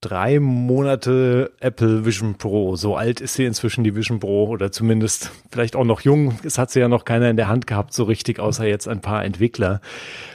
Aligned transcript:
drei 0.00 0.40
Monate 0.40 1.52
Apple 1.60 2.04
Vision 2.04 2.36
Pro. 2.36 2.76
So 2.76 2.96
alt 2.96 3.20
ist 3.20 3.34
sie 3.34 3.44
inzwischen, 3.44 3.84
die 3.84 3.94
Vision 3.94 4.20
Pro, 4.20 4.46
oder 4.46 4.72
zumindest 4.72 5.30
vielleicht 5.50 5.76
auch 5.76 5.84
noch 5.84 6.00
jung. 6.00 6.38
Es 6.42 6.58
hat 6.58 6.70
sie 6.70 6.80
ja 6.80 6.88
noch 6.88 7.04
keiner 7.04 7.28
in 7.28 7.36
der 7.36 7.48
Hand 7.48 7.66
gehabt, 7.66 7.92
so 7.92 8.04
richtig, 8.04 8.40
außer 8.40 8.66
jetzt 8.66 8.88
ein 8.88 9.00
paar 9.00 9.24
Entwickler. 9.24 9.80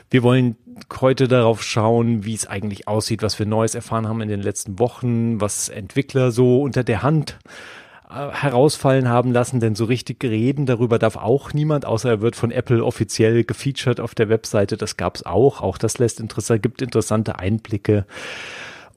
Wir 0.09 0.23
wollen 0.23 0.55
heute 0.99 1.27
darauf 1.27 1.63
schauen, 1.63 2.25
wie 2.25 2.35
es 2.35 2.45
eigentlich 2.45 2.87
aussieht, 2.87 3.23
was 3.23 3.39
wir 3.39 3.45
Neues 3.45 3.75
erfahren 3.75 4.07
haben 4.07 4.21
in 4.21 4.29
den 4.29 4.41
letzten 4.41 4.77
Wochen, 4.77 5.41
was 5.41 5.69
Entwickler 5.69 6.31
so 6.31 6.61
unter 6.61 6.83
der 6.83 7.01
Hand 7.01 7.39
äh, 8.09 8.29
herausfallen 8.29 9.09
haben 9.09 9.31
lassen, 9.31 9.59
denn 9.59 9.73
so 9.73 9.85
richtig 9.85 10.23
reden 10.23 10.67
darüber 10.67 10.99
darf 10.99 11.15
auch 11.15 11.53
niemand, 11.53 11.85
außer 11.85 12.09
er 12.09 12.21
wird 12.21 12.35
von 12.35 12.51
Apple 12.51 12.83
offiziell 12.83 13.43
gefeatured 13.43 13.99
auf 13.99 14.13
der 14.13 14.29
Webseite. 14.29 14.77
Das 14.77 14.95
gab's 14.95 15.23
auch. 15.23 15.61
Auch 15.61 15.79
das 15.79 15.97
lässt 15.97 16.19
interessant, 16.19 16.61
gibt 16.61 16.83
interessante 16.83 17.39
Einblicke. 17.39 18.05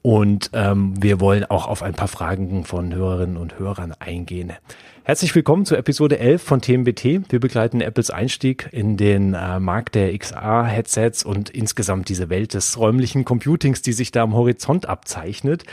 Und 0.08 0.48
ähm, 0.54 0.94
wir 0.98 1.20
wollen 1.20 1.44
auch 1.44 1.68
auf 1.68 1.82
ein 1.82 1.92
paar 1.92 2.08
Fragen 2.08 2.64
von 2.64 2.94
Hörerinnen 2.94 3.36
und 3.36 3.58
Hörern 3.58 3.92
eingehen. 3.98 4.54
Herzlich 5.02 5.34
willkommen 5.34 5.66
zur 5.66 5.76
Episode 5.76 6.18
11 6.18 6.42
von 6.42 6.62
TMBT. 6.62 7.30
Wir 7.30 7.40
begleiten 7.40 7.82
Apples 7.82 8.08
Einstieg 8.08 8.70
in 8.72 8.96
den 8.96 9.34
äh, 9.34 9.60
Markt 9.60 9.96
der 9.96 10.16
XR-Headsets 10.16 11.26
und 11.26 11.50
insgesamt 11.50 12.08
diese 12.08 12.30
Welt 12.30 12.54
des 12.54 12.78
räumlichen 12.78 13.26
Computings, 13.26 13.82
die 13.82 13.92
sich 13.92 14.10
da 14.10 14.22
am 14.22 14.32
Horizont 14.32 14.86
abzeichnet. 14.86 15.64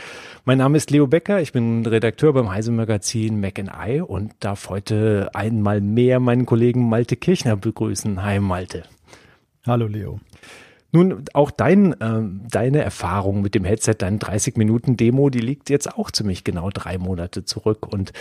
Mein 0.44 0.58
Name 0.58 0.76
ist 0.76 0.90
Leo 0.90 1.06
Becker, 1.06 1.40
ich 1.40 1.52
bin 1.52 1.86
Redakteur 1.86 2.34
beim 2.34 2.50
Heise 2.50 2.72
Magazin 2.72 3.40
Mac 3.40 3.58
I 3.58 4.02
und 4.02 4.34
darf 4.40 4.68
heute 4.68 5.30
einmal 5.32 5.80
mehr 5.80 6.20
meinen 6.20 6.44
Kollegen 6.44 6.90
Malte 6.90 7.16
Kirchner 7.16 7.56
begrüßen. 7.56 8.22
Hi 8.22 8.38
Malte. 8.40 8.82
Hallo 9.66 9.86
Leo. 9.86 10.20
Nun, 10.92 11.24
auch 11.34 11.50
dein, 11.50 12.00
äh, 12.00 12.22
deine 12.50 12.82
Erfahrung 12.82 13.42
mit 13.42 13.54
dem 13.54 13.64
Headset, 13.64 13.96
deine 13.98 14.18
30 14.18 14.56
Minuten 14.56 14.96
Demo, 14.96 15.30
die 15.30 15.40
liegt 15.40 15.68
jetzt 15.68 15.92
auch 15.92 16.10
ziemlich 16.10 16.44
genau 16.44 16.70
drei 16.70 16.96
Monate 16.96 17.44
zurück. 17.44 17.92
Und 17.92 18.12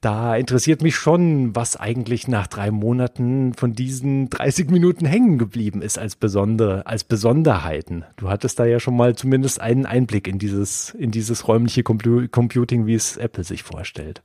da 0.00 0.36
interessiert 0.36 0.82
mich 0.82 0.96
schon, 0.96 1.54
was 1.54 1.76
eigentlich 1.76 2.28
nach 2.28 2.46
drei 2.46 2.70
Monaten 2.70 3.54
von 3.54 3.72
diesen 3.72 4.30
30 4.30 4.70
Minuten 4.70 5.06
hängen 5.06 5.38
geblieben 5.38 5.80
ist 5.80 5.98
als 5.98 6.16
besondere, 6.16 6.86
als 6.86 7.04
Besonderheiten. 7.04 8.04
Du 8.16 8.28
hattest 8.28 8.58
da 8.58 8.64
ja 8.64 8.80
schon 8.80 8.96
mal 8.96 9.14
zumindest 9.14 9.60
einen 9.60 9.86
Einblick 9.86 10.26
in 10.28 10.38
dieses, 10.38 10.90
in 10.90 11.10
dieses 11.10 11.46
räumliche 11.46 11.82
Computing, 11.82 12.86
wie 12.86 12.94
es 12.94 13.16
Apple 13.16 13.44
sich 13.44 13.62
vorstellt 13.62 14.22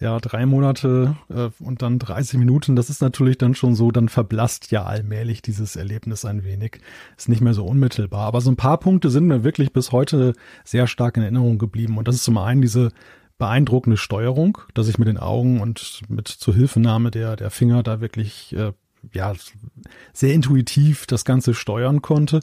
ja, 0.00 0.18
drei 0.20 0.46
Monate 0.46 1.16
äh, 1.28 1.50
und 1.58 1.82
dann 1.82 1.98
30 1.98 2.38
Minuten, 2.38 2.76
das 2.76 2.88
ist 2.88 3.02
natürlich 3.02 3.36
dann 3.36 3.56
schon 3.56 3.74
so, 3.74 3.90
dann 3.90 4.08
verblasst 4.08 4.70
ja 4.70 4.84
allmählich 4.84 5.42
dieses 5.42 5.74
Erlebnis 5.74 6.24
ein 6.24 6.44
wenig. 6.44 6.80
Ist 7.16 7.28
nicht 7.28 7.40
mehr 7.40 7.54
so 7.54 7.64
unmittelbar. 7.64 8.26
Aber 8.26 8.40
so 8.40 8.50
ein 8.50 8.56
paar 8.56 8.78
Punkte 8.78 9.10
sind 9.10 9.26
mir 9.26 9.42
wirklich 9.42 9.72
bis 9.72 9.90
heute 9.90 10.34
sehr 10.64 10.86
stark 10.86 11.16
in 11.16 11.24
Erinnerung 11.24 11.58
geblieben. 11.58 11.98
Und 11.98 12.06
das 12.06 12.14
ist 12.14 12.24
zum 12.24 12.38
einen 12.38 12.62
diese 12.62 12.92
beeindruckende 13.38 13.96
Steuerung, 13.96 14.58
dass 14.74 14.88
ich 14.88 14.98
mit 14.98 15.08
den 15.08 15.18
Augen 15.18 15.60
und 15.60 16.02
mit 16.08 16.28
Zuhilfenahme 16.28 17.10
der, 17.10 17.34
der 17.34 17.50
Finger 17.50 17.82
da 17.82 18.00
wirklich, 18.00 18.54
äh, 18.54 18.72
ja, 19.12 19.32
sehr 20.12 20.34
intuitiv 20.34 21.06
das 21.06 21.24
Ganze 21.24 21.54
steuern 21.54 22.02
konnte. 22.02 22.40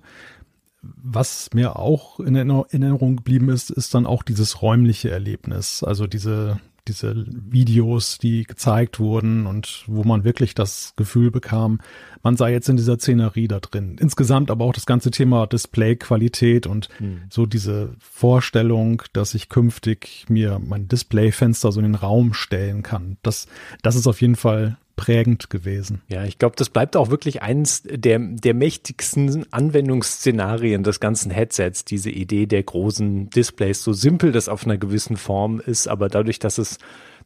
Was 0.82 1.50
mir 1.54 1.78
auch 1.78 2.20
in 2.20 2.36
Erinnerung 2.36 3.16
geblieben 3.16 3.50
ist, 3.50 3.72
ist 3.72 3.94
dann 3.94 4.06
auch 4.06 4.24
dieses 4.24 4.62
räumliche 4.62 5.10
Erlebnis. 5.10 5.84
Also 5.84 6.06
diese, 6.06 6.60
diese 6.88 7.26
Videos, 7.28 8.18
die 8.18 8.44
gezeigt 8.44 9.00
wurden 9.00 9.46
und 9.46 9.84
wo 9.88 10.04
man 10.04 10.24
wirklich 10.24 10.56
das 10.56 10.94
Gefühl 10.96 11.32
bekam, 11.32 11.80
man 12.24 12.38
sei 12.38 12.52
jetzt 12.52 12.70
in 12.70 12.78
dieser 12.78 12.98
Szenerie 12.98 13.48
da 13.48 13.60
drin. 13.60 13.98
Insgesamt 14.00 14.52
aber 14.52 14.66
auch 14.66 14.74
das 14.74 14.86
ganze 14.86 15.12
Thema 15.12 15.48
Displayqualität 15.48 16.68
und 16.68 16.90
mhm. 17.00 17.24
so 17.30 17.46
diese 17.46 17.96
Vorstellung, 18.00 19.04
dass 19.14 19.34
ich 19.34 19.50
künftig 19.50 20.26
mir 20.30 20.60
mein 20.64 20.88
Displayfenster 20.88 21.72
so 21.72 21.80
in 21.80 21.86
den 21.86 21.96
Raum 21.96 22.34
stellen 22.34 22.84
kann. 22.84 23.18
Das, 23.24 23.48
das 23.82 23.96
ist 23.96 24.08
auf 24.08 24.22
jeden 24.22 24.36
Fall 24.36 24.78
prägend 24.96 25.50
gewesen. 25.50 26.02
Ja, 26.08 26.24
ich 26.24 26.40
glaube, 26.40 26.56
das 26.58 26.70
bleibt 26.70 26.96
auch 26.96 27.10
wirklich 27.10 27.42
eines 27.42 27.84
der, 27.84 28.20
der 28.20 28.54
mächtigsten 28.54 29.46
Anwendungsszenarien 29.52 30.84
des 30.84 31.00
ganzen 31.00 31.32
Headsets, 31.32 31.86
diese 31.86 32.10
Idee 32.10 32.46
der 32.46 32.64
großen 32.64 33.30
Displays, 33.30 33.84
so 33.84 33.94
simpel 33.94 34.32
das 34.32 34.50
auf 34.50 34.66
einer 34.66 34.78
gewissen 34.78 35.18
Form 35.18 35.60
ist, 35.60 35.88
aber 35.88 36.08
dadurch, 36.08 36.40
dass 36.40 36.58
es 36.58 36.78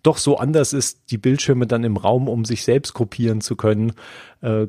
doch 0.02 0.18
so 0.18 0.38
anders 0.38 0.74
ist, 0.74 1.12
die 1.12 1.18
Bildschirme 1.18 1.68
dann 1.68 1.84
im 1.84 1.98
Raum, 1.98 2.28
um 2.28 2.46
sich 2.46 2.64
selbst 2.64 2.94
kopieren 2.94 3.42
zu 3.42 3.56
können, 3.56 3.94
äh, 4.42 4.68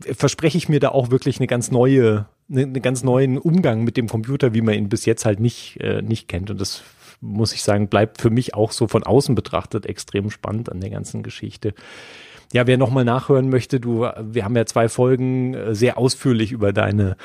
verspreche 0.00 0.56
ich 0.56 0.68
mir 0.68 0.80
da 0.80 0.88
auch 0.88 1.10
wirklich 1.10 1.38
eine 1.38 1.46
ganz 1.46 1.70
neue, 1.70 2.26
eine, 2.50 2.62
eine 2.62 2.80
ganz 2.80 3.02
neuen 3.02 3.38
Umgang 3.38 3.84
mit 3.84 3.96
dem 3.96 4.08
Computer, 4.08 4.54
wie 4.54 4.62
man 4.62 4.74
ihn 4.74 4.88
bis 4.88 5.04
jetzt 5.04 5.24
halt 5.24 5.40
nicht, 5.40 5.78
äh, 5.80 6.02
nicht 6.02 6.28
kennt. 6.28 6.50
Und 6.50 6.60
das 6.60 6.82
muss 7.20 7.52
ich 7.52 7.62
sagen, 7.62 7.88
bleibt 7.88 8.20
für 8.20 8.30
mich 8.30 8.54
auch 8.54 8.72
so 8.72 8.86
von 8.86 9.02
außen 9.02 9.34
betrachtet 9.34 9.86
extrem 9.86 10.30
spannend 10.30 10.70
an 10.70 10.80
der 10.80 10.90
ganzen 10.90 11.22
Geschichte. 11.22 11.74
Ja, 12.54 12.68
wer 12.68 12.78
nochmal 12.78 13.04
nachhören 13.04 13.48
möchte, 13.48 13.80
du, 13.80 14.06
wir 14.16 14.44
haben 14.44 14.54
ja 14.54 14.64
zwei 14.64 14.88
Folgen 14.88 15.54
äh, 15.54 15.74
sehr 15.74 15.98
ausführlich 15.98 16.52
über 16.52 16.72
deine 16.72 17.16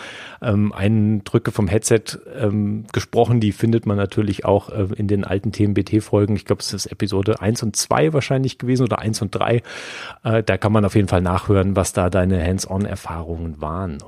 ähm, 0.42 0.74
Eindrücke 0.74 1.52
vom 1.52 1.68
Headset 1.68 2.18
ähm, 2.36 2.86
gesprochen. 2.92 3.40
Die 3.40 3.52
findet 3.52 3.86
man 3.86 3.96
natürlich 3.96 4.44
auch 4.44 4.70
äh, 4.70 4.88
in 4.96 5.08
den 5.08 5.24
alten 5.24 5.52
TMBT-Folgen. 5.52 6.36
Ich 6.36 6.46
glaube, 6.46 6.64
es 6.64 6.74
ist 6.74 6.88
Episode 6.88 7.42
eins 7.42 7.62
und 7.62 7.76
zwei 7.76 8.12
wahrscheinlich 8.12 8.58
gewesen 8.58 8.82
oder 8.82 8.98
eins 8.98 9.22
und 9.22 9.36
drei. 9.36 9.62
Äh, 10.24 10.42
da 10.42 10.58
kann 10.58 10.72
man 10.72 10.84
auf 10.84 10.96
jeden 10.96 11.10
Fall 11.10 11.22
nachhören, 11.22 11.76
was 11.76 11.94
da 11.94 12.10
deine 12.10 12.44
Hands-on-Erfahrungen 12.44 13.62
waren. 13.62 14.00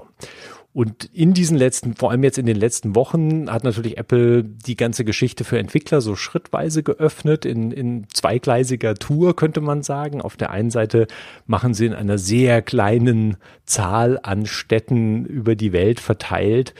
Und 0.73 1.09
in 1.13 1.33
diesen 1.33 1.57
letzten, 1.57 1.95
vor 1.95 2.11
allem 2.11 2.23
jetzt 2.23 2.37
in 2.37 2.45
den 2.45 2.55
letzten 2.55 2.95
Wochen, 2.95 3.51
hat 3.51 3.65
natürlich 3.65 3.97
Apple 3.97 4.43
die 4.43 4.77
ganze 4.77 5.03
Geschichte 5.03 5.43
für 5.43 5.59
Entwickler 5.59 5.99
so 5.99 6.15
schrittweise 6.15 6.81
geöffnet, 6.81 7.43
in, 7.43 7.71
in 7.71 8.07
zweigleisiger 8.13 8.95
Tour, 8.95 9.35
könnte 9.35 9.59
man 9.59 9.83
sagen. 9.83 10.21
Auf 10.21 10.37
der 10.37 10.49
einen 10.51 10.71
Seite 10.71 11.07
machen 11.45 11.73
sie 11.73 11.87
in 11.87 11.93
einer 11.93 12.17
sehr 12.17 12.61
kleinen 12.61 13.35
Zahl 13.65 14.17
an 14.23 14.45
Städten 14.45 15.25
über 15.25 15.55
die 15.55 15.73
Welt 15.73 15.99
verteilt, 15.99 16.73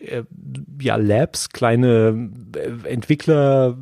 äh, 0.00 0.22
ja, 0.80 0.96
Labs, 0.96 1.50
kleine 1.50 2.30
äh, 2.56 2.88
Entwickler, 2.88 3.76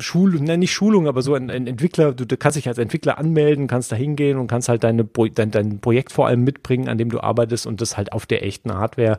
Schul, 0.00 0.40
ne, 0.40 0.58
nicht 0.58 0.72
Schulung, 0.72 1.08
aber 1.08 1.22
so 1.22 1.34
ein, 1.34 1.50
ein 1.50 1.66
Entwickler, 1.66 2.12
du, 2.12 2.26
du, 2.26 2.36
kannst 2.36 2.56
dich 2.56 2.68
als 2.68 2.78
Entwickler 2.78 3.18
anmelden, 3.18 3.66
kannst 3.66 3.90
da 3.90 3.96
hingehen 3.96 4.38
und 4.38 4.46
kannst 4.46 4.68
halt 4.68 4.84
deine, 4.84 5.08
dein, 5.34 5.50
dein 5.50 5.80
Projekt 5.80 6.12
vor 6.12 6.26
allem 6.26 6.44
mitbringen, 6.44 6.88
an 6.88 6.98
dem 6.98 7.10
du 7.10 7.20
arbeitest 7.20 7.66
und 7.66 7.80
das 7.80 7.96
halt 7.96 8.12
auf 8.12 8.26
der 8.26 8.44
echten 8.44 8.74
Hardware 8.74 9.18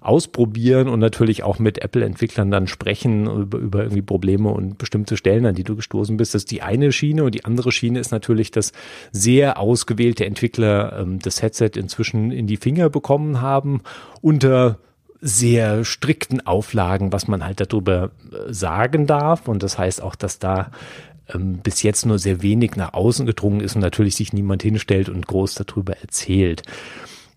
ausprobieren 0.00 0.88
und 0.88 1.00
natürlich 1.00 1.42
auch 1.42 1.58
mit 1.58 1.78
Apple-Entwicklern 1.78 2.50
dann 2.50 2.66
sprechen 2.66 3.26
über, 3.26 3.58
über 3.58 3.82
irgendwie 3.82 4.02
Probleme 4.02 4.50
und 4.50 4.78
bestimmte 4.78 5.16
Stellen, 5.16 5.46
an 5.46 5.54
die 5.54 5.64
du 5.64 5.76
gestoßen 5.76 6.16
bist. 6.16 6.34
Das 6.34 6.42
ist 6.42 6.50
die 6.50 6.62
eine 6.62 6.92
Schiene 6.92 7.24
und 7.24 7.34
die 7.34 7.44
andere 7.44 7.72
Schiene 7.72 7.98
ist 7.98 8.12
natürlich, 8.12 8.50
dass 8.50 8.72
sehr 9.12 9.58
ausgewählte 9.58 10.24
Entwickler 10.24 11.00
ähm, 11.00 11.18
das 11.18 11.42
Headset 11.42 11.70
inzwischen 11.74 12.30
in 12.30 12.46
die 12.46 12.56
Finger 12.56 12.90
bekommen 12.90 13.40
haben 13.40 13.82
unter 14.20 14.78
sehr 15.20 15.84
strikten 15.84 16.46
Auflagen, 16.46 17.12
was 17.12 17.28
man 17.28 17.44
halt 17.44 17.60
darüber 17.60 18.10
äh, 18.32 18.52
sagen 18.52 19.06
darf. 19.06 19.48
Und 19.48 19.62
das 19.62 19.78
heißt 19.78 20.02
auch, 20.02 20.14
dass 20.14 20.38
da 20.38 20.70
ähm, 21.32 21.58
bis 21.58 21.82
jetzt 21.82 22.06
nur 22.06 22.18
sehr 22.18 22.42
wenig 22.42 22.76
nach 22.76 22.94
außen 22.94 23.26
gedrungen 23.26 23.60
ist 23.60 23.74
und 23.74 23.82
natürlich 23.82 24.16
sich 24.16 24.32
niemand 24.32 24.62
hinstellt 24.62 25.08
und 25.08 25.26
groß 25.26 25.54
darüber 25.54 25.96
erzählt 25.96 26.62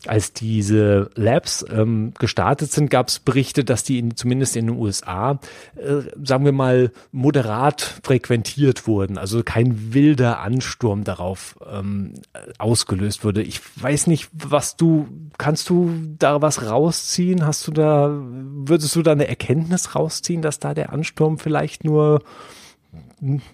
als 0.08 0.34
diese 0.34 1.10
Labs 1.16 1.66
ähm, 1.70 2.14
gestartet 2.18 2.72
sind, 2.72 2.90
gab 2.90 3.10
es 3.10 3.20
Berichte, 3.20 3.64
dass 3.64 3.84
die 3.84 4.00
in, 4.00 4.16
zumindest 4.16 4.56
in 4.56 4.68
den 4.68 4.78
USA, 4.78 5.40
äh, 5.76 6.02
sagen 6.24 6.46
wir 6.46 6.52
mal, 6.52 6.92
moderat 7.12 7.82
frequentiert 8.04 8.88
wurden. 8.88 9.18
Also 9.18 9.44
kein 9.44 9.94
wilder 9.94 10.40
Ansturm 10.40 11.04
darauf 11.04 11.58
ähm, 11.72 12.14
ausgelöst 12.58 13.24
wurde. 13.24 13.44
Ich 13.44 13.62
weiß 13.82 14.08
nicht, 14.08 14.30
was 14.34 14.76
du, 14.76 15.08
kannst 15.38 15.70
du 15.70 15.92
da 16.18 16.42
was 16.42 16.68
rausziehen? 16.70 17.46
Hast 17.46 17.68
du 17.68 17.72
da, 17.72 18.10
würdest 18.12 18.96
du 18.96 19.02
da 19.04 19.12
eine 19.12 19.28
Erkenntnis 19.28 19.96
rausziehen, 19.96 20.42
dass 20.42 20.60
da 20.60 20.74
der 20.74 20.92
Ansturm 20.92 21.38
vielleicht 21.38 21.84
nur 21.84 22.24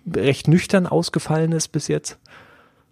recht 0.09 0.47
nüchtern 0.47 0.87
ausgefallen 0.87 1.51
ist 1.51 1.69
bis 1.69 1.87
jetzt? 1.87 2.17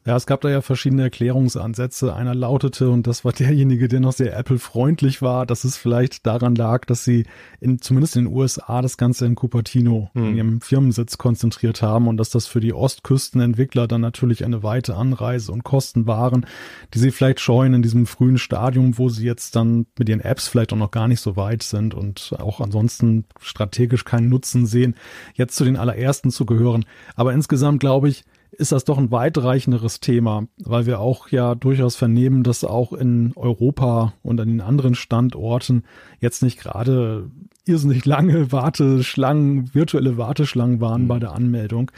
Ja, 0.07 0.15
es 0.15 0.27
gab 0.27 0.41
da 0.41 0.49
ja 0.49 0.61
verschiedene 0.61 1.01
Erklärungsansätze. 1.01 2.13
Einer 2.13 2.35
lautete, 2.35 2.91
und 2.91 3.07
das 3.07 3.25
war 3.25 3.33
derjenige, 3.33 3.87
der 3.87 3.99
noch 3.99 4.13
sehr 4.13 4.37
Apple-freundlich 4.37 5.23
war, 5.23 5.47
dass 5.47 5.63
es 5.63 5.77
vielleicht 5.77 6.27
daran 6.27 6.53
lag, 6.53 6.85
dass 6.85 7.03
sie 7.03 7.25
in, 7.59 7.81
zumindest 7.81 8.15
in 8.15 8.25
den 8.25 8.33
USA 8.35 8.83
das 8.83 8.97
Ganze 8.97 9.25
in 9.25 9.33
Cupertino 9.33 10.11
hm. 10.13 10.25
in 10.25 10.37
ihrem 10.37 10.61
Firmensitz 10.61 11.17
konzentriert 11.17 11.81
haben 11.81 12.07
und 12.07 12.17
dass 12.17 12.29
das 12.29 12.45
für 12.45 12.59
die 12.59 12.71
Ostküstenentwickler 12.71 13.87
dann 13.87 14.01
natürlich 14.01 14.45
eine 14.45 14.61
weite 14.61 14.95
Anreise 14.95 15.51
und 15.51 15.63
Kosten 15.63 16.05
waren, 16.05 16.45
die 16.93 16.99
sie 16.99 17.09
vielleicht 17.09 17.39
scheuen 17.39 17.73
in 17.73 17.81
diesem 17.81 18.05
frühen 18.05 18.37
Stadium, 18.37 18.99
wo 18.99 19.09
sie 19.09 19.25
jetzt 19.25 19.55
dann 19.55 19.87
mit 19.97 20.07
ihren 20.07 20.21
Apps 20.21 20.47
vielleicht 20.47 20.71
auch 20.71 20.77
noch 20.77 20.91
gar 20.91 21.07
nicht 21.07 21.21
so 21.21 21.35
weit 21.35 21.63
sind 21.63 21.95
und 21.95 22.35
auch 22.37 22.61
ansonsten 22.61 23.25
strategisch 23.41 24.05
keinen 24.05 24.29
Nutzen 24.29 24.67
sehen, 24.67 24.93
jetzt 25.33 25.55
zu 25.55 25.63
den 25.65 25.77
allerersten 25.77 26.29
zu 26.29 26.45
gehören. 26.45 26.85
Aber 27.15 27.33
insgesamt 27.33 27.79
glaube 27.79 28.09
ich, 28.09 28.23
ist 28.57 28.71
das 28.71 28.85
doch 28.85 28.97
ein 28.97 29.11
weitreichenderes 29.11 29.99
Thema, 29.99 30.47
weil 30.57 30.85
wir 30.85 30.99
auch 30.99 31.29
ja 31.29 31.55
durchaus 31.55 31.95
vernehmen, 31.95 32.43
dass 32.43 32.63
auch 32.63 32.93
in 32.93 33.33
Europa 33.35 34.13
und 34.23 34.39
an 34.39 34.47
den 34.47 34.61
anderen 34.61 34.95
Standorten 34.95 35.83
jetzt 36.19 36.43
nicht 36.43 36.59
gerade 36.59 37.29
irrsinnig 37.65 38.05
lange 38.05 38.51
Warteschlangen, 38.51 39.73
virtuelle 39.73 40.17
Warteschlangen 40.17 40.81
waren 40.81 41.03
mhm. 41.03 41.07
bei 41.07 41.19
der 41.19 41.33
Anmeldung, 41.33 41.91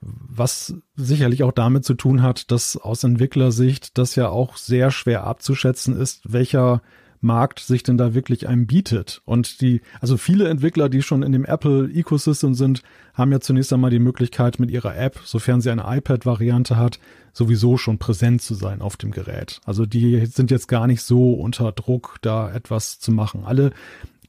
was 0.00 0.74
sicherlich 0.96 1.42
auch 1.42 1.52
damit 1.52 1.84
zu 1.84 1.94
tun 1.94 2.22
hat, 2.22 2.50
dass 2.50 2.76
aus 2.76 3.04
Entwicklersicht 3.04 3.96
das 3.96 4.16
ja 4.16 4.28
auch 4.28 4.56
sehr 4.56 4.90
schwer 4.90 5.24
abzuschätzen 5.24 5.96
ist, 5.96 6.20
welcher 6.30 6.82
Markt 7.24 7.58
sich 7.58 7.82
denn 7.82 7.98
da 7.98 8.14
wirklich 8.14 8.46
einem 8.46 8.66
bietet. 8.66 9.22
Und 9.24 9.60
die, 9.60 9.80
also 10.00 10.16
viele 10.16 10.48
Entwickler, 10.48 10.88
die 10.88 11.02
schon 11.02 11.22
in 11.22 11.32
dem 11.32 11.44
Apple 11.44 11.90
Ecosystem 11.92 12.54
sind, 12.54 12.82
haben 13.14 13.32
ja 13.32 13.40
zunächst 13.40 13.72
einmal 13.72 13.90
die 13.90 13.98
Möglichkeit 13.98 14.60
mit 14.60 14.70
ihrer 14.70 14.96
App, 14.96 15.18
sofern 15.24 15.60
sie 15.60 15.70
eine 15.70 15.84
iPad-Variante 15.86 16.76
hat, 16.76 17.00
sowieso 17.32 17.76
schon 17.76 17.98
präsent 17.98 18.42
zu 18.42 18.54
sein 18.54 18.80
auf 18.80 18.96
dem 18.96 19.10
Gerät. 19.10 19.60
Also 19.64 19.86
die 19.86 20.24
sind 20.26 20.52
jetzt 20.52 20.68
gar 20.68 20.86
nicht 20.86 21.02
so 21.02 21.32
unter 21.34 21.72
Druck, 21.72 22.18
da 22.22 22.52
etwas 22.52 23.00
zu 23.00 23.10
machen. 23.10 23.42
Alle, 23.44 23.72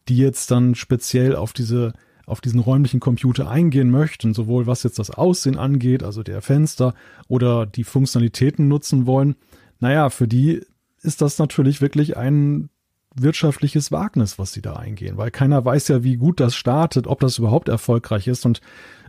die 0.08 0.18
jetzt 0.18 0.50
dann 0.50 0.74
speziell 0.74 1.36
auf 1.36 1.54
diese 1.54 1.94
auf 2.28 2.42
diesen 2.42 2.60
räumlichen 2.60 3.00
Computer 3.00 3.52
eingehen 3.52 3.92
möchten, 3.92 4.34
sowohl 4.34 4.66
was 4.66 4.82
jetzt 4.82 4.98
das 4.98 5.12
Aussehen 5.12 5.60
angeht, 5.60 6.02
also 6.02 6.24
der 6.24 6.42
Fenster, 6.42 6.96
oder 7.28 7.68
die 7.68 7.84
Funktionalitäten 7.84 8.68
nutzen 8.68 9.06
wollen, 9.06 9.36
naja, 9.80 10.10
für 10.10 10.28
die 10.28 10.62
ist 11.02 11.22
das 11.22 11.38
natürlich 11.38 11.82
wirklich 11.82 12.18
ein 12.18 12.70
wirtschaftliches 13.16 13.92
Wagnis, 13.92 14.38
was 14.38 14.54
sie 14.54 14.62
da 14.62 14.74
eingehen, 14.74 15.18
weil 15.18 15.32
keiner 15.32 15.64
weiß 15.64 15.88
ja, 15.88 16.04
wie 16.04 16.18
gut 16.18 16.40
das 16.40 16.56
startet, 16.56 17.08
ob 17.08 17.20
das 17.20 17.38
überhaupt 17.38 17.70
erfolgreich 17.70 18.28
ist 18.28 18.46
und 18.46 18.62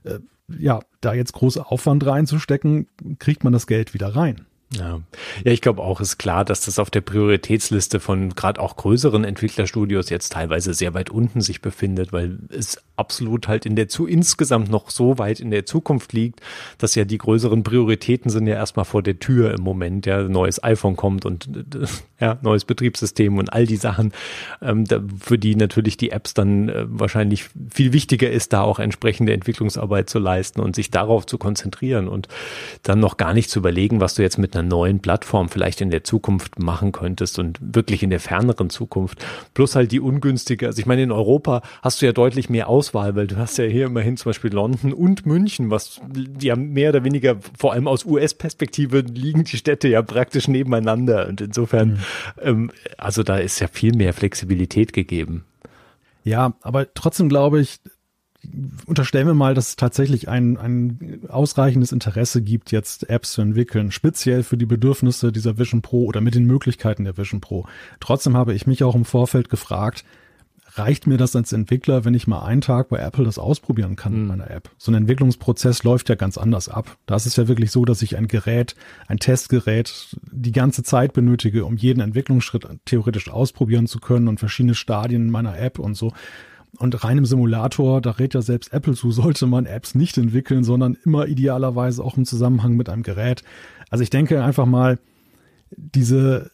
äh, 0.05 0.21
ja, 0.49 0.81
da 1.01 1.13
jetzt 1.13 1.33
große 1.33 1.67
Aufwand 1.67 2.07
reinzustecken, 2.07 2.87
kriegt 3.19 3.43
man 3.43 3.53
das 3.53 3.67
Geld 3.67 3.95
wieder 3.95 4.15
rein. 4.15 4.47
Ja, 4.75 5.01
ja 5.45 5.53
ich 5.53 5.61
glaube 5.61 5.83
auch, 5.83 6.01
ist 6.01 6.19
klar, 6.19 6.45
dass 6.45 6.65
das 6.65 6.81
auf 6.81 6.91
der 6.91 7.01
Prioritätsliste 7.01 8.01
von 8.01 8.31
gerade 8.35 8.61
auch 8.61 8.77
größeren 8.77 9.23
Entwicklerstudios 9.23 10.11
jetzt 10.11 10.33
teilweise 10.33 10.75
sehr 10.75 10.93
weit 10.93 11.09
unten 11.09 11.41
sich 11.41 11.63
befindet, 11.63 12.13
weil 12.13 12.39
es 12.51 12.79
absolut 12.97 13.47
halt 13.47 13.65
in 13.65 13.77
der 13.77 13.89
zu 13.89 14.07
insgesamt 14.07 14.69
noch 14.69 14.91
so 14.91 15.19
weit 15.19 15.39
in 15.39 15.51
der 15.51 15.67
Zukunft 15.67 16.13
liegt, 16.13 16.41
dass 16.79 16.97
ja 16.97 17.05
die 17.05 17.19
größeren 17.19 17.63
Prioritäten 17.63 18.31
sind 18.31 18.49
ja 18.49 18.55
erstmal 18.55 18.85
vor 18.85 19.03
der 19.03 19.21
Tür 19.21 19.55
im 19.55 19.63
Moment, 19.63 20.05
ja, 20.05 20.23
neues 20.23 20.63
iPhone 20.65 20.97
kommt 20.97 21.25
und 21.25 21.49
ja, 22.21 22.39
neues 22.43 22.65
Betriebssystem 22.65 23.39
und 23.39 23.53
all 23.53 23.67
die 23.67 23.77
Sachen, 23.77 24.13
ähm, 24.63 24.85
da, 24.85 25.01
für 25.21 25.39
die 25.39 25.55
natürlich 25.55 25.97
die 25.97 26.11
Apps 26.11 26.35
dann 26.35 26.69
äh, 26.69 26.87
wahrscheinlich 26.89 27.45
viel 27.71 27.93
wichtiger 27.93 28.31
ist, 28.31 28.53
da 28.53 28.63
auch 28.63 28.81
entsprechende 28.81 29.33
Entwicklungsarbeit 29.33 30.11
zu 30.11 30.19
leisten 30.19 30.61
und 30.61 30.75
sich 30.75 30.91
darauf 30.91 31.25
zu 31.25 31.39
konzentrieren 31.39 32.09
und 32.09 32.27
dann 32.83 32.99
noch 32.99 33.17
gar 33.17 33.33
nicht 33.33 33.51
zu 33.51 33.61
überlegen, 33.61 34.01
was 34.01 34.15
du 34.15 34.23
jetzt 34.23 34.39
mit 34.39 34.56
einer 34.57 34.67
neuen 34.67 35.01
Plattform 35.01 35.49
vielleicht 35.49 35.81
in 35.81 35.91
der 35.91 36.05
Zukunft 36.05 36.59
machen 36.59 36.93
könntest 36.93 37.39
und 37.39 37.59
wirklich 37.61 38.03
in 38.03 38.11
der 38.11 38.21
ferneren 38.21 38.71
Zukunft. 38.71 39.25
Plus 39.55 39.77
halt 39.77 39.93
die 39.93 40.01
ungünstige, 40.01 40.67
also 40.67 40.79
ich 40.81 40.87
meine, 40.87 41.03
in 41.03 41.13
Europa 41.13 41.63
hast 41.83 42.01
du 42.01 42.07
ja 42.07 42.13
deutlich 42.13 42.49
mehr 42.49 42.69
Auswahl, 42.69 43.15
weil 43.17 43.27
du 43.27 43.37
hast 43.37 43.59
ja 43.59 43.65
hier 43.65 43.87
immerhin 43.87 44.17
zum 44.17 44.31
Beispiel 44.31 44.53
London 44.53 44.93
und 44.93 45.27
München, 45.27 45.71
was 45.71 46.01
ja 46.41 46.57
mehr 46.57 46.91
oder 46.91 47.05
weniger, 47.05 47.37
vor 47.59 47.73
allem 47.73 47.89
aus 47.89 48.05
US-Perspektive, 48.05 49.01
liegen 49.01 49.45
die 49.45 49.57
Städte 49.57 49.89
ja 49.89 50.03
praktisch 50.03 50.49
nebeneinander. 50.49 51.29
Und 51.29 51.41
insofern, 51.41 51.89
mhm. 51.89 51.99
ähm, 52.43 52.71
also 52.99 53.23
da 53.23 53.39
ist 53.39 53.61
ja 53.61 53.69
viel 53.69 53.95
mehr 53.95 54.13
Flexibilität 54.13 54.93
gegeben. 54.93 55.45
Ja, 56.25 56.55
aber 56.63 56.93
trotzdem 56.93 57.29
glaube 57.29 57.61
ich, 57.61 57.79
unterstellen 58.87 59.27
wir 59.27 59.35
mal, 59.35 59.55
dass 59.55 59.71
es 59.71 59.77
tatsächlich 59.77 60.29
ein, 60.29 60.57
ein 60.57 61.21
ausreichendes 61.29 61.93
Interesse 61.93 62.43
gibt, 62.43 62.73
jetzt 62.73 63.09
Apps 63.09 63.33
zu 63.33 63.43
entwickeln, 63.43 63.91
speziell 63.91 64.43
für 64.43 64.57
die 64.57 64.67
Bedürfnisse 64.67 65.33
dieser 65.33 65.59
Vision 65.59 65.83
Pro 65.83 66.05
oder 66.05 66.21
mit 66.21 66.35
den 66.35 66.45
Möglichkeiten 66.45 67.05
der 67.05 67.17
Vision 67.17 67.41
Pro. 67.41 67.67
Trotzdem 68.01 68.37
habe 68.37 68.55
ich 68.55 68.67
mich 68.67 68.85
auch 68.85 68.95
im 68.95 69.05
Vorfeld 69.05 69.49
gefragt, 69.49 70.05
reicht 70.79 71.07
mir 71.07 71.17
das 71.17 71.35
als 71.35 71.53
Entwickler, 71.53 72.05
wenn 72.05 72.15
ich 72.15 72.27
mal 72.27 72.45
einen 72.45 72.61
Tag 72.61 72.89
bei 72.89 72.99
Apple 72.99 73.25
das 73.25 73.39
ausprobieren 73.39 73.97
kann 73.97 74.13
mhm. 74.13 74.19
in 74.19 74.27
meiner 74.27 74.51
App? 74.51 74.71
So 74.79 74.91
ein 74.91 74.95
Entwicklungsprozess 74.95 75.83
läuft 75.85 76.09
ja 76.09 76.15
ganz 76.15 76.39
anders 76.39 76.69
ab. 76.69 76.97
Da 77.07 77.17
ist 77.17 77.27
es 77.27 77.37
ja 77.37 77.49
wirklich 77.49 77.71
so, 77.71 77.85
dass 77.85 78.03
ich 78.03 78.17
ein 78.17 78.29
Gerät, 78.29 78.75
ein 79.07 79.19
Testgerät 79.19 80.17
die 80.31 80.53
ganze 80.53 80.83
Zeit 80.83 81.13
benötige, 81.13 81.65
um 81.65 81.77
jeden 81.77 82.01
Entwicklungsschritt 82.01 82.67
theoretisch 82.85 83.31
ausprobieren 83.31 83.87
zu 83.87 84.01
können 84.01 84.29
und 84.29 84.39
verschiedene 84.39 84.75
Stadien 84.75 85.31
meiner 85.31 85.59
App 85.59 85.79
und 85.79 85.95
so. 85.95 86.13
Und 86.79 87.05
rein 87.05 87.19
im 87.19 87.25
Simulator, 87.25 88.01
da 88.01 88.13
rät 88.13 88.35
ja 88.35 88.43
selbst 88.43 88.73
Apple 88.73 88.95
zu, 88.95 89.11
sollte 89.13 89.47
man 89.47 89.67
Apps 89.67 89.95
nicht 89.95 90.19
entwickeln, 90.19 90.65
sondern 90.65 90.97
immer 91.05 91.27
idealerweise 91.27 92.03
auch 92.03 92.17
im 92.17 92.25
Zusammenhang 92.25 92.77
mit 92.77 92.89
einem 92.89 93.03
Gerät. 93.03 93.43
Also 93.91 94.03
ich 94.03 94.11
denke 94.11 94.43
einfach 94.43 94.67
mal, 94.67 94.99
diese, 95.77 96.51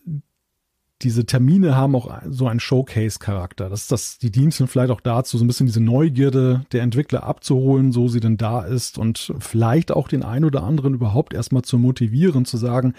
diese 1.03 1.27
Termine 1.27 1.77
haben 1.77 1.97
auch 1.97 2.11
so 2.29 2.47
einen 2.47 2.61
Showcase-Charakter. 2.61 3.69
Das 3.69 3.89
das, 3.89 4.19
die 4.19 4.31
dienen 4.31 4.53
vielleicht 4.53 4.91
auch 4.91 5.01
dazu, 5.01 5.37
so 5.37 5.45
ein 5.45 5.49
bisschen 5.49 5.67
diese 5.67 5.83
Neugierde 5.83 6.65
der 6.73 6.83
Entwickler 6.83 7.25
abzuholen, 7.25 7.93
so 7.93 8.09
sie 8.09 8.21
denn 8.21 8.37
da 8.37 8.63
ist 8.63 8.99
und 8.99 9.35
vielleicht 9.39 9.93
auch 9.93 10.09
den 10.09 10.23
einen 10.23 10.45
oder 10.45 10.63
anderen 10.63 10.95
überhaupt 10.95 11.35
erstmal 11.35 11.63
zu 11.63 11.79
motivieren, 11.79 12.45
zu 12.45 12.57
sagen, 12.57 12.95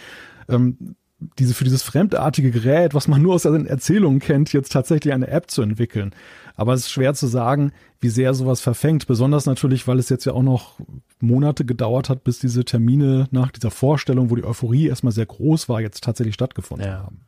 ähm, 0.50 0.96
diese, 1.40 1.54
für 1.54 1.64
dieses 1.64 1.84
fremdartige 1.84 2.52
Gerät, 2.52 2.94
was 2.94 3.08
man 3.08 3.22
nur 3.22 3.36
aus 3.36 3.44
den 3.44 3.66
Erzählungen 3.66 4.20
kennt, 4.20 4.52
jetzt 4.52 4.72
tatsächlich 4.72 5.14
eine 5.14 5.28
App 5.28 5.50
zu 5.50 5.62
entwickeln. 5.62 6.12
Aber 6.56 6.74
es 6.74 6.82
ist 6.82 6.92
schwer 6.92 7.14
zu 7.14 7.28
sagen, 7.28 7.72
wie 8.04 8.10
sehr 8.10 8.34
sowas 8.34 8.62
verfängt. 8.62 9.08
Besonders 9.08 9.46
natürlich, 9.46 9.88
weil 9.88 9.98
es 9.98 10.10
jetzt 10.10 10.26
ja 10.26 10.34
auch 10.34 10.44
noch 10.44 10.80
Monate 11.20 11.66
gedauert 11.66 12.10
hat, 12.10 12.24
bis 12.24 12.40
diese 12.40 12.66
Termine 12.66 13.28
nach 13.32 13.52
dieser 13.52 13.72
Vorstellung, 13.72 14.30
wo 14.30 14.36
die 14.36 14.44
Euphorie 14.44 14.88
erstmal 14.88 15.14
sehr 15.14 15.26
groß 15.26 15.70
war, 15.70 15.82
jetzt 15.82 16.04
tatsächlich 16.04 16.36
stattgefunden 16.36 16.88
ja. 16.88 17.00
haben. 17.00 17.22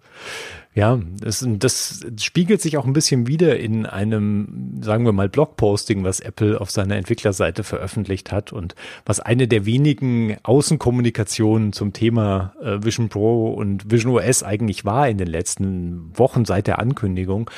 Ja, 0.74 1.00
das, 1.22 1.48
das 1.48 2.06
spiegelt 2.20 2.62
sich 2.62 2.78
auch 2.78 2.86
ein 2.86 2.92
bisschen 2.92 3.28
wieder 3.28 3.58
in 3.58 3.86
einem, 3.86 4.82
sagen 4.82 5.06
wir 5.06 5.14
mal, 5.14 5.30
Blogposting, 5.30 6.04
was 6.04 6.20
Apple 6.20 6.60
auf 6.60 6.70
seiner 6.70 6.98
Entwicklerseite 6.98 7.64
veröffentlicht 7.64 8.34
hat 8.34 8.52
und 8.52 8.76
was 9.06 9.22
eine 9.22 9.48
der 9.48 9.66
wenigen 9.66 10.36
Außenkommunikationen 10.44 11.72
zum 11.72 11.94
Thema 11.94 12.54
äh, 12.62 12.84
Vision 12.84 13.08
Pro 13.08 13.54
und 13.54 13.90
Vision 13.90 14.12
OS 14.12 14.44
eigentlich 14.44 14.84
war 14.84 15.08
in 15.08 15.18
den 15.18 15.30
letzten 15.30 16.12
Wochen 16.18 16.44
seit 16.44 16.68
der 16.68 16.80
Ankündigung, 16.80 17.50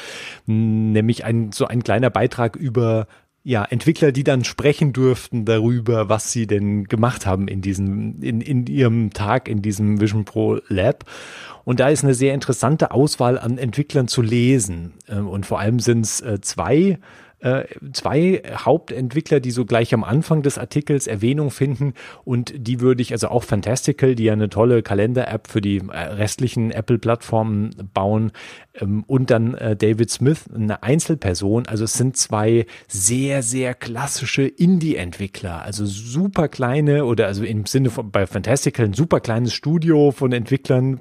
nämlich 0.45 1.25
ein 1.25 1.51
so 1.51 1.65
ein 1.65 1.81
kleiner 1.81 2.11
Beitrag 2.11 2.55
über 2.55 3.06
ja, 3.47 3.63
Entwickler, 3.63 4.11
die 4.11 4.25
dann 4.25 4.43
sprechen 4.43 4.91
durften 4.91 5.45
darüber, 5.45 6.09
was 6.09 6.33
sie 6.33 6.47
denn 6.47 6.83
gemacht 6.83 7.25
haben 7.25 7.47
in 7.47 7.61
diesem, 7.61 8.21
in, 8.21 8.41
in 8.41 8.67
ihrem 8.67 9.11
Tag 9.11 9.47
in 9.47 9.61
diesem 9.61 10.01
Vision 10.01 10.25
Pro 10.25 10.59
Lab. 10.67 11.05
Und 11.63 11.79
da 11.79 11.87
ist 11.87 12.03
eine 12.03 12.13
sehr 12.13 12.33
interessante 12.33 12.91
Auswahl 12.91 13.39
an 13.39 13.57
Entwicklern 13.57 14.09
zu 14.09 14.21
lesen. 14.21 14.95
Ähm, 15.07 15.29
und 15.29 15.45
vor 15.45 15.61
allem 15.61 15.79
sind 15.79 16.01
es 16.01 16.19
äh, 16.19 16.41
zwei 16.41 16.99
äh, 17.39 17.65
zwei 17.93 18.41
Hauptentwickler, 18.51 19.39
die 19.39 19.51
so 19.51 19.65
gleich 19.65 19.93
am 19.93 20.03
Anfang 20.03 20.41
des 20.41 20.57
Artikels 20.57 21.07
Erwähnung 21.07 21.51
finden 21.51 21.93
und 22.23 22.53
die 22.57 22.81
würde 22.81 23.01
ich, 23.01 23.11
also 23.11 23.27
auch 23.27 23.43
Fantastical, 23.43 24.15
die 24.15 24.23
ja 24.23 24.33
eine 24.33 24.49
tolle 24.49 24.81
Kalender-App 24.81 25.47
für 25.47 25.61
die 25.61 25.77
äh, 25.77 25.97
restlichen 25.97 26.71
Apple-Plattformen 26.71 27.75
bauen 27.93 28.31
ähm, 28.73 29.03
und 29.05 29.29
dann 29.29 29.53
äh, 29.53 29.75
David 29.75 30.09
Smith, 30.09 30.45
eine 30.53 30.81
Einzelperson, 30.81 31.67
also 31.67 31.83
es 31.83 31.93
sind 31.93 32.17
zwei 32.17 32.65
sehr, 32.87 33.43
sehr 33.43 33.73
klassische 33.73 34.43
Indie-Entwickler, 34.43 35.61
also 35.61 35.85
super 35.85 36.47
kleine 36.47 37.05
oder 37.05 37.27
also 37.27 37.43
im 37.43 37.65
Sinne 37.65 37.89
von 37.91 38.11
bei 38.11 38.25
Fantastical 38.25 38.85
ein 38.85 38.93
super 38.93 39.19
kleines 39.19 39.53
Studio 39.53 40.11
von 40.11 40.31
Entwicklern, 40.31 40.99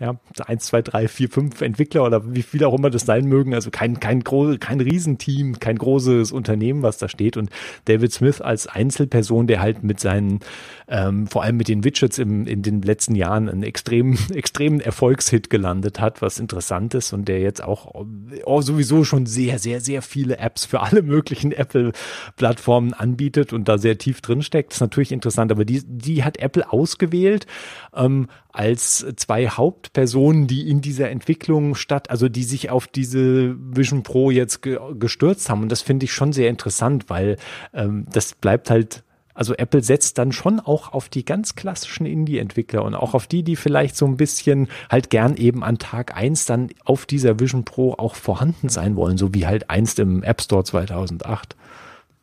ja, 0.00 0.16
eins, 0.46 0.66
zwei, 0.66 0.82
drei, 0.82 1.06
vier, 1.06 1.28
fünf 1.28 1.60
Entwickler 1.60 2.04
oder 2.04 2.34
wie 2.34 2.42
viel 2.42 2.64
auch 2.64 2.74
immer 2.74 2.90
das 2.90 3.06
sein 3.06 3.26
mögen. 3.26 3.54
Also 3.54 3.70
kein, 3.70 4.00
kein, 4.00 4.20
groß, 4.24 4.58
kein 4.58 4.80
Riesenteam, 4.80 5.60
kein 5.60 5.78
großes 5.78 6.32
Unternehmen, 6.32 6.82
was 6.82 6.98
da 6.98 7.08
steht. 7.08 7.36
Und 7.36 7.50
David 7.84 8.12
Smith 8.12 8.40
als 8.40 8.66
Einzelperson, 8.66 9.46
der 9.46 9.60
halt 9.60 9.84
mit 9.84 10.00
seinen, 10.00 10.40
ähm, 10.88 11.26
vor 11.26 11.42
allem 11.42 11.56
mit 11.56 11.68
den 11.68 11.84
Widgets 11.84 12.18
im, 12.18 12.46
in 12.46 12.62
den 12.62 12.82
letzten 12.82 13.14
Jahren 13.14 13.48
einen 13.48 13.62
extremen, 13.62 14.18
extremen 14.34 14.80
Erfolgshit 14.80 15.50
gelandet 15.50 16.00
hat, 16.00 16.22
was 16.22 16.38
interessant 16.38 16.94
ist 16.94 17.12
und 17.12 17.28
der 17.28 17.40
jetzt 17.40 17.62
auch 17.62 18.04
oh, 18.44 18.60
sowieso 18.60 19.04
schon 19.04 19.26
sehr, 19.26 19.58
sehr, 19.58 19.80
sehr 19.80 20.02
viele 20.02 20.38
Apps 20.38 20.64
für 20.64 20.80
alle 20.80 21.02
möglichen 21.02 21.52
Apple-Plattformen 21.64 22.92
anbietet 22.92 23.52
und 23.52 23.68
da 23.68 23.78
sehr 23.78 23.98
tief 23.98 24.20
drin 24.20 24.42
steckt. 24.42 24.72
ist 24.72 24.80
natürlich 24.80 25.12
interessant, 25.12 25.50
aber 25.52 25.64
die, 25.64 25.82
die 25.86 26.24
hat 26.24 26.38
Apple 26.38 26.70
ausgewählt, 26.70 27.46
ähm, 27.94 28.28
als 28.52 29.04
zwei 29.16 29.48
Hauptpersonen, 29.48 30.46
die 30.46 30.68
in 30.68 30.80
dieser 30.80 31.10
Entwicklung 31.10 31.74
statt, 31.74 32.10
also 32.10 32.28
die 32.28 32.44
sich 32.44 32.70
auf 32.70 32.86
diese 32.86 33.56
Vision 33.58 34.04
Pro 34.04 34.30
jetzt 34.30 34.62
ge 34.62 34.78
gestürzt 34.94 35.48
haben. 35.50 35.62
Und 35.62 35.72
das 35.72 35.82
finde 35.82 36.04
ich 36.04 36.12
schon 36.12 36.32
sehr 36.32 36.50
interessant, 36.50 37.10
weil 37.10 37.36
ähm, 37.72 38.06
das 38.12 38.34
bleibt 38.34 38.70
halt 38.70 39.03
also 39.34 39.54
Apple 39.54 39.82
setzt 39.82 40.18
dann 40.18 40.32
schon 40.32 40.60
auch 40.60 40.92
auf 40.92 41.08
die 41.08 41.24
ganz 41.24 41.56
klassischen 41.56 42.06
Indie-Entwickler 42.06 42.84
und 42.84 42.94
auch 42.94 43.14
auf 43.14 43.26
die, 43.26 43.42
die 43.42 43.56
vielleicht 43.56 43.96
so 43.96 44.06
ein 44.06 44.16
bisschen 44.16 44.68
halt 44.88 45.10
gern 45.10 45.36
eben 45.36 45.64
an 45.64 45.78
Tag 45.78 46.16
eins 46.16 46.46
dann 46.46 46.70
auf 46.84 47.04
dieser 47.04 47.40
Vision 47.40 47.64
Pro 47.64 47.94
auch 47.94 48.14
vorhanden 48.14 48.68
sein 48.68 48.96
wollen, 48.96 49.18
so 49.18 49.34
wie 49.34 49.46
halt 49.46 49.70
einst 49.70 49.98
im 49.98 50.22
App 50.22 50.40
Store 50.40 50.64
2008. 50.64 51.56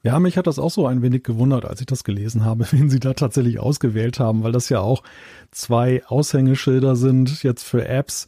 Ja, 0.03 0.20
mich 0.20 0.38
hat 0.38 0.48
das 0.48 0.58
auch 0.58 0.72
so 0.72 0.88
ein 0.88 1.03
wenig 1.03 1.24
gewundert, 1.24 1.65
als 1.65 1.80
ich 1.80 1.86
das 1.86 2.03
gelesen 2.03 2.44
habe, 2.44 2.65
wen 2.72 2.89
sie 2.89 3.00
da 3.00 3.13
tatsächlich 3.13 3.60
ausgewählt 3.60 4.20
haben, 4.20 4.44
weil 4.44 4.51
das 4.51 4.70
ja 4.70 4.80
auch 4.80 5.03
zwei 5.51 6.03
Aushängeschilder 6.08 6.96
sind 6.96 7.44
jetzt 7.44 7.63
für 7.63 7.88
Apps, 7.88 8.27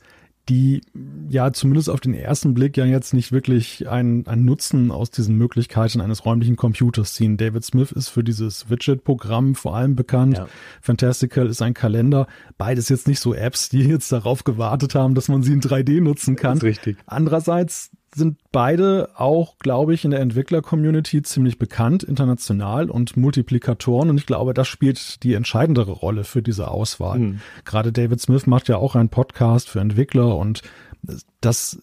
die 0.49 0.81
ja 1.29 1.53
zumindest 1.53 1.89
auf 1.89 2.01
den 2.01 2.13
ersten 2.13 2.53
Blick 2.53 2.75
ja 2.75 2.85
jetzt 2.85 3.13
nicht 3.13 3.31
wirklich 3.31 3.87
einen, 3.87 4.27
einen 4.27 4.43
Nutzen 4.43 4.91
aus 4.91 5.09
diesen 5.09 5.37
Möglichkeiten 5.37 6.01
eines 6.01 6.25
räumlichen 6.25 6.57
Computers 6.57 7.13
ziehen. 7.13 7.37
David 7.37 7.63
Smith 7.63 7.91
ist 7.91 8.09
für 8.09 8.23
dieses 8.23 8.69
Widget-Programm 8.69 9.55
vor 9.55 9.75
allem 9.75 9.95
bekannt. 9.95 10.37
Ja. 10.37 10.47
Fantastical 10.81 11.47
ist 11.47 11.61
ein 11.61 11.73
Kalender. 11.73 12.27
Beides 12.57 12.89
jetzt 12.89 13.07
nicht 13.07 13.19
so 13.19 13.33
Apps, 13.33 13.69
die 13.69 13.83
jetzt 13.83 14.11
darauf 14.11 14.43
gewartet 14.43 14.95
haben, 14.95 15.15
dass 15.15 15.29
man 15.29 15.43
sie 15.43 15.53
in 15.53 15.61
3D 15.61 16.01
nutzen 16.01 16.35
kann. 16.35 16.59
Das 16.59 16.63
ist 16.63 16.63
richtig. 16.63 16.97
Andererseits 17.05 17.91
sind 18.15 18.37
beide 18.51 19.09
auch, 19.15 19.57
glaube 19.57 19.93
ich, 19.93 20.05
in 20.05 20.11
der 20.11 20.19
Entwickler-Community 20.21 21.21
ziemlich 21.23 21.57
bekannt, 21.57 22.03
international 22.03 22.89
und 22.89 23.17
Multiplikatoren. 23.17 24.09
Und 24.09 24.17
ich 24.17 24.25
glaube, 24.25 24.53
das 24.53 24.67
spielt 24.67 25.23
die 25.23 25.33
entscheidendere 25.33 25.91
Rolle 25.91 26.23
für 26.23 26.41
diese 26.41 26.69
Auswahl. 26.69 27.19
Mhm. 27.19 27.39
Gerade 27.65 27.91
David 27.91 28.21
Smith 28.21 28.47
macht 28.47 28.67
ja 28.67 28.77
auch 28.77 28.95
einen 28.95 29.09
Podcast 29.09 29.69
für 29.69 29.79
Entwickler 29.79 30.37
und 30.37 30.61
das 31.41 31.81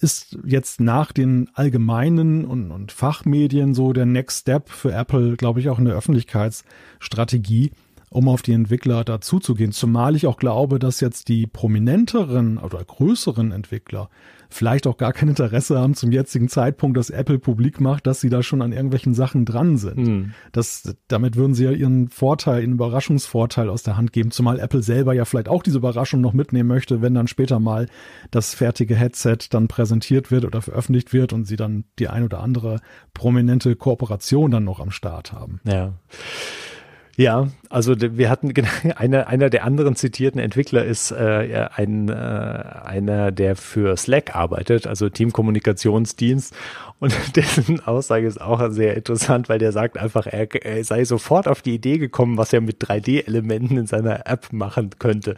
ist 0.00 0.38
jetzt 0.44 0.80
nach 0.80 1.12
den 1.12 1.48
allgemeinen 1.54 2.44
und, 2.44 2.70
und 2.70 2.92
Fachmedien 2.92 3.74
so 3.74 3.92
der 3.92 4.06
Next 4.06 4.42
Step 4.42 4.68
für 4.68 4.92
Apple, 4.92 5.36
glaube 5.36 5.60
ich, 5.60 5.70
auch 5.70 5.78
in 5.78 5.86
der 5.86 5.94
Öffentlichkeitsstrategie 5.94 7.72
um 8.08 8.28
auf 8.28 8.42
die 8.42 8.52
Entwickler 8.52 9.04
dazuzugehen. 9.04 9.72
Zumal 9.72 10.16
ich 10.16 10.26
auch 10.26 10.36
glaube, 10.36 10.78
dass 10.78 11.00
jetzt 11.00 11.28
die 11.28 11.46
prominenteren 11.46 12.58
oder 12.58 12.82
größeren 12.82 13.52
Entwickler 13.52 14.08
vielleicht 14.48 14.86
auch 14.86 14.96
gar 14.96 15.12
kein 15.12 15.28
Interesse 15.28 15.78
haben 15.78 15.94
zum 15.94 16.12
jetzigen 16.12 16.48
Zeitpunkt, 16.48 16.96
dass 16.96 17.10
Apple 17.10 17.38
publik 17.38 17.80
macht, 17.80 18.06
dass 18.06 18.20
sie 18.20 18.30
da 18.30 18.42
schon 18.42 18.62
an 18.62 18.72
irgendwelchen 18.72 19.14
Sachen 19.14 19.44
dran 19.44 19.76
sind. 19.76 20.06
Hm. 20.06 20.32
Das, 20.52 20.94
damit 21.08 21.36
würden 21.36 21.54
sie 21.54 21.64
ja 21.64 21.72
ihren 21.72 22.08
Vorteil, 22.08 22.62
ihren 22.62 22.72
Überraschungsvorteil 22.72 23.68
aus 23.68 23.82
der 23.82 23.96
Hand 23.96 24.12
geben, 24.12 24.30
zumal 24.30 24.58
Apple 24.58 24.82
selber 24.82 25.14
ja 25.14 25.24
vielleicht 25.24 25.48
auch 25.48 25.62
diese 25.62 25.78
Überraschung 25.78 26.20
noch 26.20 26.32
mitnehmen 26.32 26.68
möchte, 26.68 27.02
wenn 27.02 27.14
dann 27.14 27.28
später 27.28 27.60
mal 27.60 27.86
das 28.30 28.54
fertige 28.54 28.94
Headset 28.94 29.38
dann 29.50 29.68
präsentiert 29.68 30.30
wird 30.30 30.44
oder 30.44 30.62
veröffentlicht 30.62 31.12
wird 31.12 31.32
und 31.32 31.44
sie 31.44 31.56
dann 31.56 31.84
die 31.98 32.08
ein 32.08 32.22
oder 32.22 32.40
andere 32.40 32.80
prominente 33.14 33.76
Kooperation 33.76 34.50
dann 34.50 34.64
noch 34.64 34.80
am 34.80 34.90
Start 34.90 35.32
haben. 35.32 35.60
Ja. 35.64 35.94
Ja, 37.16 37.48
also 37.70 37.94
wir 37.98 38.28
hatten 38.28 38.52
einer 38.96 39.26
einer 39.26 39.48
der 39.48 39.64
anderen 39.64 39.96
zitierten 39.96 40.38
Entwickler 40.38 40.84
ist 40.84 41.12
äh, 41.12 41.68
ein 41.74 42.10
äh, 42.10 42.12
einer, 42.12 43.32
der 43.32 43.56
für 43.56 43.96
Slack 43.96 44.36
arbeitet, 44.36 44.86
also 44.86 45.08
Teamkommunikationsdienst. 45.08 46.54
Und 46.98 47.14
dessen 47.36 47.80
Aussage 47.86 48.26
ist 48.26 48.40
auch 48.40 48.70
sehr 48.70 48.96
interessant, 48.96 49.48
weil 49.48 49.58
der 49.58 49.72
sagt 49.72 49.98
einfach, 49.98 50.26
er, 50.26 50.54
er 50.54 50.84
sei 50.84 51.04
sofort 51.04 51.48
auf 51.48 51.62
die 51.62 51.74
Idee 51.74 51.98
gekommen, 51.98 52.36
was 52.36 52.52
er 52.52 52.60
mit 52.60 52.82
3D-Elementen 52.82 53.78
in 53.78 53.86
seiner 53.86 54.26
App 54.26 54.52
machen 54.52 54.90
könnte 54.98 55.36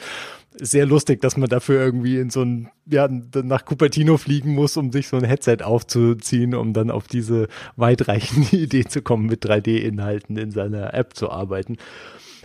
sehr 0.61 0.87
lustig, 0.87 1.21
dass 1.21 1.37
man 1.37 1.49
dafür 1.49 1.81
irgendwie 1.81 2.19
in 2.19 2.31
so 2.31 2.43
ein, 2.43 2.69
ja, 2.87 3.09
nach 3.09 3.65
Cupertino 3.65 4.17
fliegen 4.17 4.55
muss, 4.55 4.77
um 4.77 4.93
sich 4.93 5.09
so 5.09 5.17
ein 5.17 5.25
Headset 5.25 5.59
aufzuziehen, 5.63 6.55
um 6.55 6.73
dann 6.73 6.91
auf 6.91 7.07
diese 7.07 7.49
weitreichende 7.77 8.57
Idee 8.57 8.85
zu 8.85 9.03
kommen, 9.03 9.27
mit 9.27 9.45
3D-Inhalten 9.45 10.37
in 10.37 10.51
seiner 10.51 10.95
App 10.95 11.15
zu 11.15 11.31
arbeiten. 11.31 11.77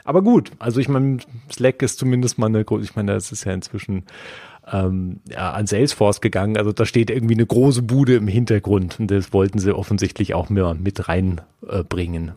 Aber 0.03 0.21
gut, 0.21 0.51
also 0.59 0.79
ich 0.79 0.89
meine, 0.89 1.19
Slack 1.51 1.81
ist 1.81 1.97
zumindest 1.97 2.37
mal 2.37 2.47
eine, 2.47 2.65
ich 2.81 2.95
meine, 2.95 3.13
das 3.13 3.31
ist 3.31 3.45
ja 3.45 3.53
inzwischen 3.53 4.03
ähm, 4.71 5.21
ja, 5.29 5.51
an 5.51 5.67
Salesforce 5.67 6.21
gegangen. 6.21 6.57
Also 6.57 6.71
da 6.71 6.85
steht 6.85 7.09
irgendwie 7.09 7.35
eine 7.35 7.45
große 7.45 7.81
Bude 7.81 8.15
im 8.15 8.27
Hintergrund 8.27 8.99
und 8.99 9.11
das 9.11 9.33
wollten 9.33 9.59
sie 9.59 9.75
offensichtlich 9.75 10.33
auch 10.33 10.49
mehr 10.49 10.73
mit 10.73 11.07
reinbringen. 11.07 12.29
Äh, 12.29 12.33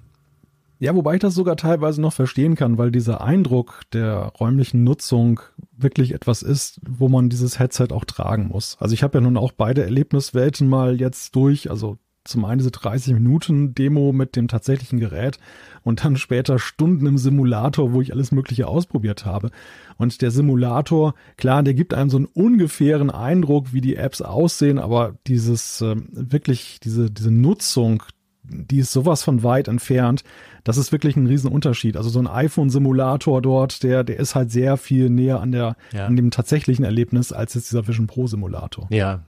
ja, 0.78 0.94
wobei 0.94 1.14
ich 1.14 1.20
das 1.20 1.34
sogar 1.34 1.56
teilweise 1.56 2.00
noch 2.00 2.12
verstehen 2.12 2.54
kann, 2.54 2.76
weil 2.76 2.90
dieser 2.90 3.22
Eindruck 3.22 3.82
der 3.92 4.32
räumlichen 4.38 4.84
Nutzung 4.84 5.40
wirklich 5.76 6.12
etwas 6.12 6.42
ist, 6.42 6.80
wo 6.86 7.08
man 7.08 7.30
dieses 7.30 7.58
Headset 7.58 7.88
auch 7.90 8.04
tragen 8.04 8.48
muss. 8.48 8.76
Also 8.78 8.92
ich 8.92 9.02
habe 9.02 9.18
ja 9.18 9.22
nun 9.22 9.36
auch 9.36 9.52
beide 9.52 9.82
Erlebniswelten 9.82 10.68
mal 10.68 11.00
jetzt 11.00 11.34
durch, 11.34 11.70
also 11.70 11.98
zum 12.24 12.44
einen 12.44 12.58
diese 12.58 12.70
30 12.70 13.14
Minuten 13.14 13.74
Demo 13.74 14.12
mit 14.12 14.36
dem 14.36 14.48
tatsächlichen 14.48 14.98
Gerät 14.98 15.38
und 15.82 16.04
dann 16.04 16.16
später 16.16 16.58
Stunden 16.58 17.06
im 17.06 17.18
Simulator, 17.18 17.92
wo 17.92 18.02
ich 18.02 18.12
alles 18.12 18.32
Mögliche 18.32 18.66
ausprobiert 18.66 19.24
habe. 19.24 19.50
Und 19.96 20.20
der 20.22 20.30
Simulator, 20.30 21.14
klar, 21.36 21.62
der 21.62 21.74
gibt 21.74 21.94
einem 21.94 22.10
so 22.10 22.16
einen 22.16 22.26
ungefähren 22.26 23.10
Eindruck, 23.10 23.72
wie 23.72 23.80
die 23.80 23.96
Apps 23.96 24.22
aussehen, 24.22 24.78
aber 24.78 25.14
dieses 25.26 25.80
äh, 25.80 25.96
wirklich, 26.10 26.80
diese, 26.80 27.10
diese 27.10 27.30
Nutzung 27.30 28.02
die 28.48 28.78
ist 28.78 28.92
sowas 28.92 29.22
von 29.22 29.42
weit 29.42 29.68
entfernt. 29.68 30.24
Das 30.64 30.76
ist 30.76 30.92
wirklich 30.92 31.16
ein 31.16 31.26
Riesenunterschied. 31.26 31.96
Also 31.96 32.08
so 32.08 32.18
ein 32.18 32.26
iPhone-Simulator 32.26 33.40
dort, 33.42 33.82
der, 33.82 34.04
der 34.04 34.18
ist 34.18 34.34
halt 34.34 34.50
sehr 34.50 34.76
viel 34.76 35.10
näher 35.10 35.40
an 35.40 35.52
der, 35.52 35.76
ja. 35.92 36.06
an 36.06 36.16
dem 36.16 36.30
tatsächlichen 36.30 36.84
Erlebnis 36.84 37.32
als 37.32 37.54
jetzt 37.54 37.70
dieser 37.70 37.86
Vision 37.86 38.06
Pro 38.06 38.26
Simulator. 38.26 38.86
Ja. 38.90 39.20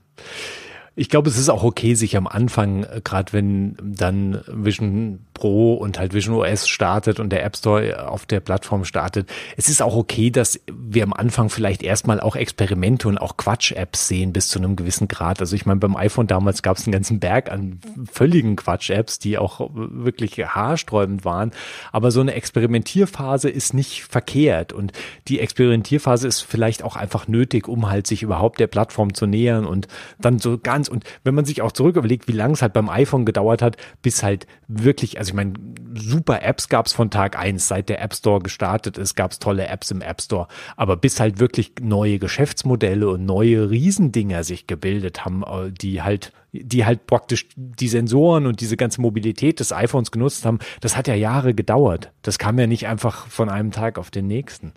Ich 0.95 1.07
glaube, 1.07 1.29
es 1.29 1.37
ist 1.37 1.49
auch 1.49 1.63
okay, 1.63 1.93
sich 1.93 2.17
am 2.17 2.27
Anfang, 2.27 2.83
äh, 2.83 3.01
gerade 3.03 3.31
wenn 3.31 3.77
dann 3.81 4.41
Vision 4.47 5.19
Pro 5.39 5.75
und 5.75 5.97
halt 5.97 6.13
Vision 6.13 6.35
OS 6.35 6.67
startet 6.67 7.17
und 7.21 7.29
der 7.29 7.45
App 7.45 7.55
Store 7.55 8.09
auf 8.09 8.25
der 8.25 8.41
Plattform 8.41 8.83
startet. 8.83 9.29
Es 9.55 9.69
ist 9.69 9.81
auch 9.81 9.95
okay, 9.95 10.31
dass 10.31 10.59
wir 10.69 11.03
am 11.03 11.13
Anfang 11.13 11.49
vielleicht 11.49 11.81
erstmal 11.81 12.19
auch 12.19 12.35
Experimente 12.35 13.07
und 13.07 13.17
auch 13.17 13.37
Quatsch-Apps 13.37 14.09
sehen 14.09 14.33
bis 14.33 14.49
zu 14.49 14.59
einem 14.59 14.75
gewissen 14.75 15.07
Grad. 15.07 15.39
Also 15.39 15.55
ich 15.55 15.65
meine, 15.65 15.79
beim 15.79 15.95
iPhone 15.95 16.27
damals 16.27 16.61
gab 16.61 16.75
es 16.75 16.85
einen 16.85 16.91
ganzen 16.91 17.21
Berg 17.21 17.49
an 17.49 17.79
völligen 18.11 18.57
Quatsch-Apps, 18.57 19.19
die 19.19 19.37
auch 19.37 19.69
wirklich 19.73 20.37
haarsträubend 20.39 21.23
waren. 21.23 21.51
Aber 21.93 22.11
so 22.11 22.19
eine 22.19 22.33
Experimentierphase 22.33 23.49
ist 23.49 23.73
nicht 23.73 24.03
verkehrt 24.03 24.73
und 24.73 24.91
die 25.29 25.39
Experimentierphase 25.39 26.27
ist 26.27 26.41
vielleicht 26.41 26.83
auch 26.83 26.97
einfach 26.97 27.29
nötig, 27.29 27.69
um 27.69 27.89
halt 27.89 28.07
sich 28.07 28.23
überhaupt 28.23 28.59
der 28.59 28.67
Plattform 28.67 29.13
zu 29.13 29.25
nähern 29.25 29.65
und 29.65 29.87
dann 30.19 30.39
so 30.39 30.57
ganz 30.57 30.89
und 30.89 31.05
wenn 31.23 31.33
man 31.33 31.45
sich 31.45 31.61
auch 31.61 31.71
zurück 31.71 31.95
überlegt, 31.95 32.27
wie 32.27 32.33
lange 32.33 32.55
es 32.55 32.61
halt 32.61 32.73
beim 32.73 32.89
iPhone 32.89 33.23
gedauert 33.23 33.61
hat, 33.61 33.77
bis 34.01 34.21
halt 34.21 34.47
wirklich, 34.67 35.17
also 35.17 35.28
also 35.29 35.31
ich 35.31 35.33
meine, 35.33 35.53
super 35.95 36.41
Apps 36.41 36.69
gab 36.69 36.87
es 36.87 36.93
von 36.93 37.09
Tag 37.09 37.37
eins, 37.37 37.67
seit 37.67 37.89
der 37.89 38.01
App 38.01 38.13
Store 38.13 38.41
gestartet 38.41 38.97
ist, 38.97 39.15
gab 39.15 39.31
es 39.31 39.39
tolle 39.39 39.67
Apps 39.67 39.91
im 39.91 40.01
App 40.01 40.21
Store. 40.21 40.47
Aber 40.75 40.97
bis 40.97 41.19
halt 41.19 41.39
wirklich 41.39 41.73
neue 41.81 42.19
Geschäftsmodelle 42.19 43.09
und 43.09 43.25
neue 43.25 43.69
Riesendinger 43.69 44.43
sich 44.43 44.67
gebildet 44.67 45.25
haben, 45.25 45.43
äh, 45.43 45.71
die 45.71 46.01
halt, 46.01 46.33
die 46.51 46.85
halt 46.85 47.05
praktisch 47.05 47.47
die 47.55 47.87
Sensoren 47.87 48.47
und 48.47 48.61
diese 48.61 48.77
ganze 48.77 49.01
Mobilität 49.01 49.59
des 49.59 49.71
iPhones 49.71 50.11
genutzt 50.11 50.45
haben, 50.45 50.59
das 50.81 50.97
hat 50.97 51.07
ja 51.07 51.15
Jahre 51.15 51.53
gedauert. 51.53 52.11
Das 52.21 52.39
kam 52.39 52.57
ja 52.57 52.67
nicht 52.67 52.87
einfach 52.87 53.27
von 53.27 53.49
einem 53.49 53.71
Tag 53.71 53.97
auf 53.97 54.09
den 54.09 54.27
nächsten. 54.27 54.73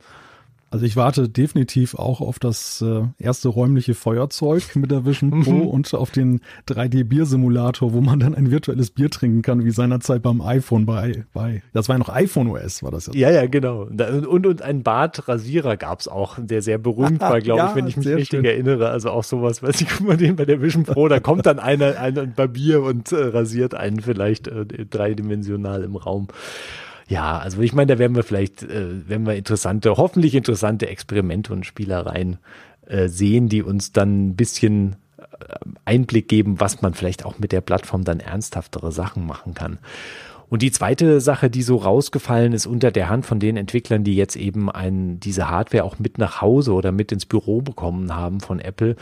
Also 0.73 0.87
ich 0.87 0.97
warte 0.97 1.29
definitiv 1.29 1.95
auch 1.95 2.23
auf 2.23 2.39
das 2.39 2.81
äh, 2.81 3.03
erste 3.19 3.51
räumliche 3.51 3.93
Feuerzeug 3.93 4.75
mit 4.75 4.91
der 4.91 5.05
Vision 5.05 5.43
Pro 5.43 5.53
mhm. 5.53 5.67
und 5.67 5.93
auf 5.93 6.11
den 6.11 6.41
3D-Bier-Simulator, 6.67 7.93
wo 7.93 8.01
man 8.01 8.21
dann 8.21 8.35
ein 8.35 8.51
virtuelles 8.51 8.91
Bier 8.91 9.11
trinken 9.11 9.43
kann, 9.43 9.67
wie 9.67 9.71
seinerzeit 9.71 10.23
beim 10.23 10.41
iPhone 10.41 10.87
bei, 10.87 11.27
bei 11.35 11.63
das 11.75 11.91
war 11.91 11.97
ja 11.97 11.99
noch 11.99 12.09
iPhone 12.09 12.49
OS, 12.49 12.83
war 12.83 12.91
das 12.91 13.09
ja. 13.09 13.13
Ja, 13.13 13.31
ja, 13.31 13.47
genau. 13.47 13.83
Und, 13.83 14.47
und 14.47 14.63
ein 14.63 14.83
Bartrasierer 14.83 15.77
gab's 15.77 16.09
auch, 16.09 16.39
der 16.41 16.63
sehr 16.63 16.79
berühmt 16.79 17.21
war, 17.21 17.39
glaube 17.43 17.59
ja, 17.59 17.69
ich, 17.69 17.77
wenn 17.77 17.87
ich 17.87 17.99
mich 17.99 18.09
richtig 18.09 18.29
schön. 18.29 18.45
erinnere. 18.47 18.89
Also 18.89 19.11
auch 19.11 19.25
sowas, 19.25 19.63
weiß 19.63 19.79
ich, 19.83 19.89
guck 19.91 20.07
mal 20.07 20.17
den 20.17 20.37
bei 20.37 20.47
der 20.47 20.63
Vision 20.63 20.85
Pro, 20.85 21.07
da 21.07 21.21
kommt 21.21 21.45
dann 21.45 21.59
einer, 21.59 22.01
einer 22.01 22.23
ein 22.23 22.33
Barbier 22.33 22.83
und 22.83 23.13
äh, 23.13 23.17
rasiert 23.17 23.75
einen 23.75 24.01
vielleicht 24.01 24.49
äh, 24.49 24.65
dreidimensional 24.65 25.83
im 25.83 25.97
Raum. 25.97 26.29
Ja, 27.09 27.39
also 27.39 27.61
ich 27.61 27.73
meine, 27.73 27.95
da 27.95 27.99
werden 27.99 28.17
wir 28.17 28.23
vielleicht, 28.23 28.63
äh, 28.63 29.09
werden 29.09 29.27
wir 29.27 29.35
interessante, 29.35 29.97
hoffentlich 29.97 30.35
interessante 30.35 30.89
Experimente 30.89 31.53
und 31.53 31.67
Spielereien 31.67 32.39
äh, 32.87 33.09
sehen, 33.09 33.49
die 33.49 33.63
uns 33.63 33.93
dann 33.93 34.29
ein 34.29 34.37
bisschen 34.37 34.97
äh, 35.19 35.25
Einblick 35.85 36.29
geben, 36.29 36.61
was 36.61 36.83
man 36.83 36.95
vielleicht 36.95 37.25
auch 37.25 37.39
mit 37.39 37.53
der 37.53 37.61
Plattform 37.61 38.05
dann 38.05 38.21
ernsthaftere 38.21 38.93
Sachen 38.93 39.27
machen 39.27 39.55
kann. 39.55 39.79
Und 40.53 40.61
die 40.61 40.71
zweite 40.71 41.23
Sache, 41.23 41.49
die 41.49 41.63
so 41.63 41.77
rausgefallen 41.77 42.53
ist 42.53 42.67
unter 42.67 42.91
der 42.91 43.09
Hand 43.09 43.25
von 43.25 43.41
den 43.41 43.57
Entwicklern, 43.57 44.05
die 44.05 44.15
jetzt 44.15 44.37
eben 44.37 44.71
ein, 44.71 45.19
diese 45.19 45.49
Hardware 45.49 45.83
auch 45.85 45.99
mit 45.99 46.19
nach 46.19 46.43
Hause 46.43 46.75
oder 46.75 46.93
mit 46.93 47.11
ins 47.11 47.25
Büro 47.25 47.63
bekommen 47.63 48.15
haben 48.15 48.41
von 48.41 48.61
Apple, 48.61 48.97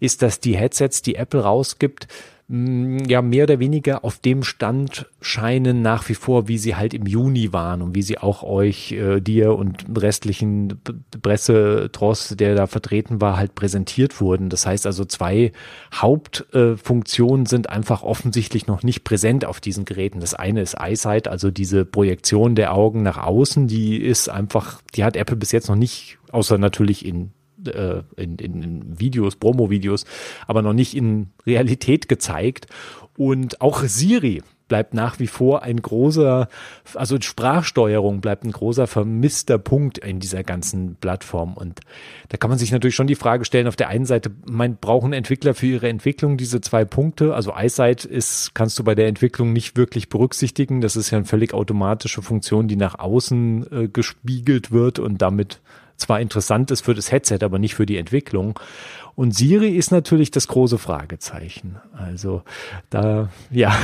ist, 0.00 0.22
dass 0.22 0.40
die 0.40 0.56
Headsets, 0.56 1.02
die 1.02 1.14
Apple 1.14 1.42
rausgibt, 1.42 2.08
ja 2.48 3.22
mehr 3.22 3.44
oder 3.44 3.58
weniger 3.58 4.04
auf 4.04 4.20
dem 4.20 4.44
Stand 4.44 5.06
scheinen 5.20 5.82
nach 5.82 6.08
wie 6.08 6.14
vor, 6.14 6.46
wie 6.46 6.58
sie 6.58 6.76
halt 6.76 6.94
im 6.94 7.04
Juni 7.04 7.52
waren 7.52 7.82
und 7.82 7.96
wie 7.96 8.02
sie 8.02 8.18
auch 8.18 8.44
euch, 8.44 8.92
äh, 8.92 9.20
dir 9.20 9.56
und 9.56 9.84
restlichen 9.96 10.80
Pressetross, 11.22 12.36
der 12.38 12.54
da 12.54 12.68
vertreten 12.68 13.20
war, 13.20 13.36
halt 13.36 13.56
präsentiert 13.56 14.20
wurden. 14.20 14.48
Das 14.48 14.64
heißt 14.64 14.86
also, 14.86 15.04
zwei 15.04 15.50
Hauptfunktionen 15.92 17.46
äh, 17.46 17.48
sind 17.48 17.68
einfach 17.68 18.04
offensichtlich 18.04 18.68
noch 18.68 18.84
nicht 18.84 19.02
präsent 19.02 19.44
auf 19.44 19.60
diesen 19.60 19.84
Geräten. 19.84 20.20
Das 20.20 20.34
eine 20.34 20.62
ist 20.62 20.74
EyeSight, 20.78 21.26
also 21.26 21.50
diese 21.50 21.84
Projektion 21.84 22.54
der 22.54 22.74
Augen 22.74 23.02
nach 23.02 23.18
außen, 23.18 23.66
die 23.66 23.96
ist 23.96 24.28
einfach, 24.28 24.80
die 24.94 25.02
hat 25.02 25.16
Apple 25.16 25.36
bis 25.36 25.50
jetzt 25.50 25.68
noch 25.68 25.74
nicht, 25.74 26.18
außer 26.30 26.58
natürlich 26.58 27.04
in 27.04 27.32
äh, 27.66 28.02
in, 28.16 28.36
in, 28.36 28.62
in 28.62 29.00
Videos, 29.00 29.36
Promo-Videos, 29.36 30.04
aber 30.46 30.62
noch 30.62 30.72
nicht 30.72 30.96
in 30.96 31.28
Realität 31.46 32.08
gezeigt. 32.08 32.66
Und 33.16 33.60
auch 33.60 33.82
Siri 33.82 34.42
bleibt 34.68 34.94
nach 34.94 35.18
wie 35.18 35.26
vor 35.26 35.62
ein 35.62 35.80
großer, 35.80 36.48
also 36.94 37.20
Sprachsteuerung 37.20 38.20
bleibt 38.20 38.44
ein 38.44 38.52
großer 38.52 38.86
vermisster 38.86 39.58
Punkt 39.58 39.98
in 39.98 40.20
dieser 40.20 40.42
ganzen 40.42 40.96
Plattform. 40.96 41.54
Und 41.54 41.80
da 42.28 42.36
kann 42.36 42.50
man 42.50 42.58
sich 42.58 42.72
natürlich 42.72 42.94
schon 42.94 43.06
die 43.06 43.14
Frage 43.14 43.44
stellen, 43.44 43.68
auf 43.68 43.76
der 43.76 43.88
einen 43.88 44.06
Seite, 44.06 44.30
mein, 44.46 44.76
brauchen 44.76 45.12
Entwickler 45.12 45.54
für 45.54 45.66
ihre 45.66 45.88
Entwicklung 45.88 46.36
diese 46.36 46.60
zwei 46.60 46.84
Punkte? 46.84 47.34
Also 47.34 47.52
EyeSight 47.52 48.04
ist, 48.04 48.54
kannst 48.54 48.78
du 48.78 48.84
bei 48.84 48.94
der 48.94 49.06
Entwicklung 49.06 49.52
nicht 49.52 49.76
wirklich 49.76 50.08
berücksichtigen. 50.08 50.80
Das 50.80 50.96
ist 50.96 51.10
ja 51.10 51.18
eine 51.18 51.26
völlig 51.26 51.54
automatische 51.54 52.22
Funktion, 52.22 52.68
die 52.68 52.76
nach 52.76 52.98
außen 52.98 53.72
äh, 53.72 53.88
gespiegelt 53.88 54.72
wird 54.72 54.98
und 54.98 55.22
damit 55.22 55.60
zwar 55.96 56.20
interessant 56.20 56.70
ist 56.70 56.82
für 56.82 56.94
das 56.94 57.10
Headset, 57.10 57.38
aber 57.42 57.58
nicht 57.58 57.74
für 57.74 57.86
die 57.86 57.96
Entwicklung. 57.96 58.58
Und 59.14 59.34
Siri 59.34 59.70
ist 59.70 59.90
natürlich 59.90 60.30
das 60.30 60.46
große 60.46 60.78
Fragezeichen. 60.78 61.76
Also 61.92 62.42
da, 62.90 63.30
ja. 63.50 63.74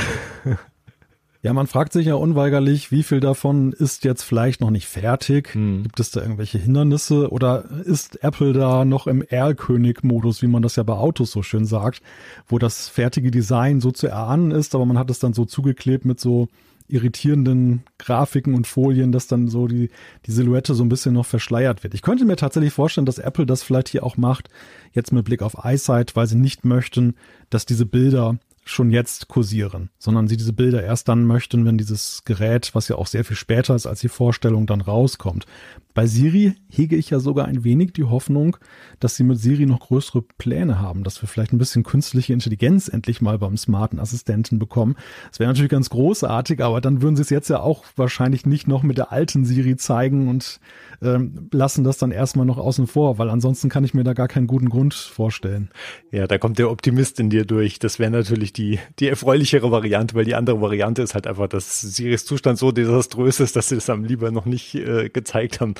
Ja, 1.43 1.51
man 1.51 1.67
fragt 1.67 1.91
sich 1.91 2.05
ja 2.05 2.15
unweigerlich, 2.15 2.89
wie 2.89 3.03
viel 3.03 3.19
davon 3.19 3.73
ist 3.73 4.05
jetzt 4.05 4.23
vielleicht 4.23 4.61
noch 4.61 4.69
nicht 4.69 4.87
fertig? 4.87 5.53
Hm. 5.53 5.83
Gibt 5.83 5.99
es 5.99 6.09
da 6.09 6.21
irgendwelche 6.21 6.57
Hindernisse 6.57 7.31
oder 7.31 7.65
ist 7.83 8.23
Apple 8.23 8.53
da 8.53 8.85
noch 8.85 9.07
im 9.07 9.21
Erlkönig-Modus, 9.21 10.41
wie 10.41 10.47
man 10.47 10.61
das 10.61 10.77
ja 10.77 10.83
bei 10.83 10.93
Autos 10.93 11.31
so 11.31 11.43
schön 11.43 11.65
sagt, 11.65 12.01
wo 12.47 12.59
das 12.59 12.87
fertige 12.87 13.29
Design 13.29 13.81
so 13.81 13.91
zu 13.91 14.07
erahnen 14.07 14.51
ist, 14.51 14.73
aber 14.73 14.85
man 14.85 14.97
hat 14.97 15.09
es 15.09 15.19
dann 15.19 15.33
so 15.33 15.43
zugeklebt 15.43 16.05
mit 16.05 16.17
so 16.17 16.47
irritierenden 16.93 17.83
Grafiken 17.97 18.53
und 18.53 18.67
Folien, 18.67 19.11
dass 19.11 19.27
dann 19.27 19.47
so 19.47 19.67
die, 19.67 19.89
die 20.25 20.31
Silhouette 20.31 20.75
so 20.75 20.83
ein 20.83 20.89
bisschen 20.89 21.13
noch 21.13 21.25
verschleiert 21.25 21.83
wird. 21.83 21.93
Ich 21.93 22.01
könnte 22.01 22.25
mir 22.25 22.35
tatsächlich 22.35 22.73
vorstellen, 22.73 23.05
dass 23.05 23.17
Apple 23.17 23.45
das 23.45 23.63
vielleicht 23.63 23.89
hier 23.89 24.03
auch 24.03 24.17
macht, 24.17 24.49
jetzt 24.91 25.11
mit 25.11 25.25
Blick 25.25 25.41
auf 25.41 25.63
EyeSight, 25.63 26.15
weil 26.15 26.27
sie 26.27 26.37
nicht 26.37 26.65
möchten, 26.65 27.15
dass 27.49 27.65
diese 27.65 27.85
Bilder 27.85 28.37
schon 28.65 28.91
jetzt 28.91 29.27
kursieren, 29.27 29.89
sondern 29.97 30.27
sie 30.27 30.37
diese 30.37 30.53
Bilder 30.53 30.83
erst 30.83 31.07
dann 31.09 31.25
möchten, 31.25 31.65
wenn 31.65 31.77
dieses 31.77 32.23
Gerät, 32.25 32.71
was 32.73 32.87
ja 32.87 32.95
auch 32.95 33.07
sehr 33.07 33.25
viel 33.25 33.35
später 33.35 33.75
ist 33.75 33.85
als 33.85 34.01
die 34.01 34.09
Vorstellung, 34.09 34.65
dann 34.67 34.81
rauskommt. 34.81 35.45
Bei 35.93 36.07
Siri 36.07 36.55
hege 36.69 36.95
ich 36.95 37.11
ja 37.11 37.19
sogar 37.19 37.45
ein 37.45 37.63
wenig 37.63 37.93
die 37.93 38.05
Hoffnung, 38.05 38.57
dass 38.99 39.15
sie 39.15 39.23
mit 39.23 39.37
Siri 39.37 39.67
noch 39.67 39.79
größere 39.79 40.23
Pläne 40.39 40.79
haben, 40.79 41.03
dass 41.03 41.21
wir 41.21 41.29
vielleicht 41.29 41.53
ein 41.53 41.59
bisschen 41.59 41.83
künstliche 41.83 42.33
Intelligenz 42.33 42.87
endlich 42.87 43.21
mal 43.21 43.37
beim 43.37 43.57
smarten 43.57 43.99
Assistenten 43.99 44.57
bekommen. 44.57 44.95
Das 45.29 45.39
wäre 45.39 45.49
natürlich 45.49 45.69
ganz 45.69 45.91
großartig, 45.91 46.63
aber 46.63 46.81
dann 46.81 47.03
würden 47.03 47.15
sie 47.15 47.21
es 47.21 47.29
jetzt 47.29 47.49
ja 47.49 47.59
auch 47.59 47.83
wahrscheinlich 47.95 48.47
nicht 48.47 48.67
noch 48.67 48.81
mit 48.81 48.97
der 48.97 49.11
alten 49.11 49.45
Siri 49.45 49.75
zeigen 49.75 50.29
und 50.29 50.59
ähm, 51.03 51.49
lassen 51.51 51.83
das 51.83 51.99
dann 51.99 52.11
erstmal 52.11 52.45
noch 52.45 52.57
außen 52.57 52.87
vor, 52.87 53.19
weil 53.19 53.29
ansonsten 53.29 53.69
kann 53.69 53.83
ich 53.83 53.93
mir 53.93 54.03
da 54.03 54.13
gar 54.13 54.27
keinen 54.27 54.47
guten 54.47 54.69
Grund 54.69 54.95
vorstellen. 54.95 55.69
Ja, 56.11 56.25
da 56.25 56.39
kommt 56.39 56.57
der 56.57 56.71
Optimist 56.71 57.19
in 57.19 57.29
dir 57.29 57.45
durch. 57.45 57.77
Das 57.77 57.99
wäre 57.99 58.09
natürlich 58.09 58.52
die, 58.55 58.79
die 58.99 59.07
erfreulichere 59.07 59.71
Variante, 59.71 60.15
weil 60.15 60.25
die 60.25 60.35
andere 60.35 60.61
Variante 60.61 61.01
ist 61.01 61.13
halt 61.13 61.27
einfach, 61.27 61.47
dass 61.47 61.81
Siris 61.81 62.25
Zustand 62.25 62.57
so 62.57 62.71
desaströs 62.71 63.39
ist, 63.39 63.55
dass 63.55 63.69
sie 63.69 63.75
das 63.75 63.89
am 63.89 64.03
lieber 64.03 64.31
noch 64.31 64.45
nicht 64.45 64.75
äh, 64.75 65.09
gezeigt 65.09 65.59
haben 65.59 65.75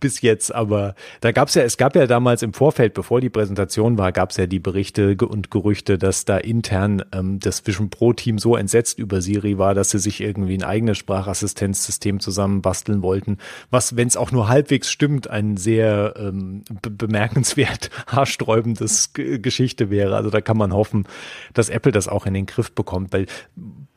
bis 0.00 0.20
jetzt. 0.20 0.54
Aber 0.54 0.94
da 1.20 1.32
gab 1.32 1.48
es 1.48 1.54
ja, 1.54 1.62
es 1.62 1.76
gab 1.76 1.96
ja 1.96 2.06
damals 2.06 2.42
im 2.42 2.52
Vorfeld, 2.52 2.94
bevor 2.94 3.20
die 3.20 3.30
Präsentation 3.30 3.98
war, 3.98 4.12
gab 4.12 4.30
es 4.30 4.36
ja 4.36 4.46
die 4.46 4.58
Berichte 4.58 5.16
und 5.16 5.50
Gerüchte, 5.50 5.98
dass 5.98 6.24
da 6.24 6.36
intern 6.36 7.02
ähm, 7.12 7.40
das 7.40 7.66
Vision 7.66 7.90
Pro 7.90 8.12
Team 8.12 8.38
so 8.38 8.56
entsetzt 8.56 8.98
über 8.98 9.22
Siri 9.22 9.58
war, 9.58 9.74
dass 9.74 9.90
sie 9.90 9.98
sich 9.98 10.20
irgendwie 10.20 10.54
ein 10.54 10.64
eigenes 10.64 10.98
Sprachassistenzsystem 10.98 12.20
zusammenbasteln 12.20 13.02
wollten, 13.02 13.38
was, 13.70 13.96
wenn 13.96 14.08
es 14.08 14.16
auch 14.16 14.32
nur 14.32 14.48
halbwegs 14.48 14.90
stimmt, 14.90 15.30
ein 15.30 15.56
sehr 15.56 16.14
ähm, 16.16 16.64
be 16.82 16.90
bemerkenswert 16.90 17.90
haarsträubendes 18.06 19.12
G 19.14 19.38
Geschichte 19.38 19.90
wäre. 19.90 20.16
Also 20.16 20.30
da 20.30 20.40
kann 20.40 20.56
man 20.56 20.72
hoffen, 20.72 21.06
dass 21.54 21.68
Apple 21.68 21.92
das 21.92 22.08
auch 22.10 22.26
in 22.26 22.34
den 22.34 22.46
Griff 22.46 22.72
bekommt, 22.72 23.12
weil 23.12 23.26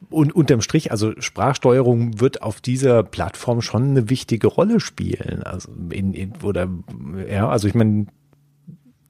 und 0.09 0.35
unterm 0.35 0.61
Strich, 0.61 0.91
also 0.91 1.13
Sprachsteuerung 1.19 2.19
wird 2.19 2.41
auf 2.43 2.61
dieser 2.61 3.03
Plattform 3.03 3.61
schon 3.61 3.83
eine 3.83 4.09
wichtige 4.09 4.47
Rolle 4.47 4.79
spielen. 4.79 5.41
Also 5.43 5.71
in, 5.89 6.13
in 6.13 6.33
oder 6.43 6.69
ja, 7.29 7.49
also 7.49 7.67
ich 7.67 7.73
meine, 7.73 8.05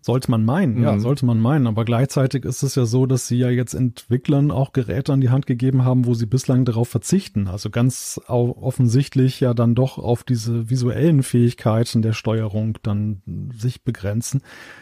sollte 0.03 0.29
man 0.29 0.43
meinen, 0.43 0.75
mhm. 0.75 0.83
ja, 0.83 0.99
sollte 0.99 1.25
man 1.25 1.39
meinen. 1.39 1.65
Aber 1.65 1.85
gleichzeitig 1.85 2.43
ist 2.43 2.61
es 2.61 2.75
ja 2.75 2.85
so, 2.85 3.05
dass 3.05 3.27
sie 3.27 3.37
ja 3.37 3.49
jetzt 3.49 3.73
Entwicklern 3.73 4.51
auch 4.51 4.73
Geräte 4.73 5.13
an 5.13 5.21
die 5.21 5.29
Hand 5.29 5.47
gegeben 5.47 5.85
haben, 5.85 6.05
wo 6.05 6.13
sie 6.13 6.25
bislang 6.25 6.65
darauf 6.65 6.89
verzichten. 6.89 7.47
Also 7.47 7.69
ganz 7.69 8.19
offensichtlich 8.27 9.39
ja 9.39 9.53
dann 9.53 9.75
doch 9.75 9.97
auf 9.97 10.23
diese 10.23 10.69
visuellen 10.69 11.23
Fähigkeiten 11.23 12.01
der 12.01 12.13
Steuerung 12.13 12.77
dann 12.83 13.21
sich 13.55 13.83
begrenzen. 13.83 14.41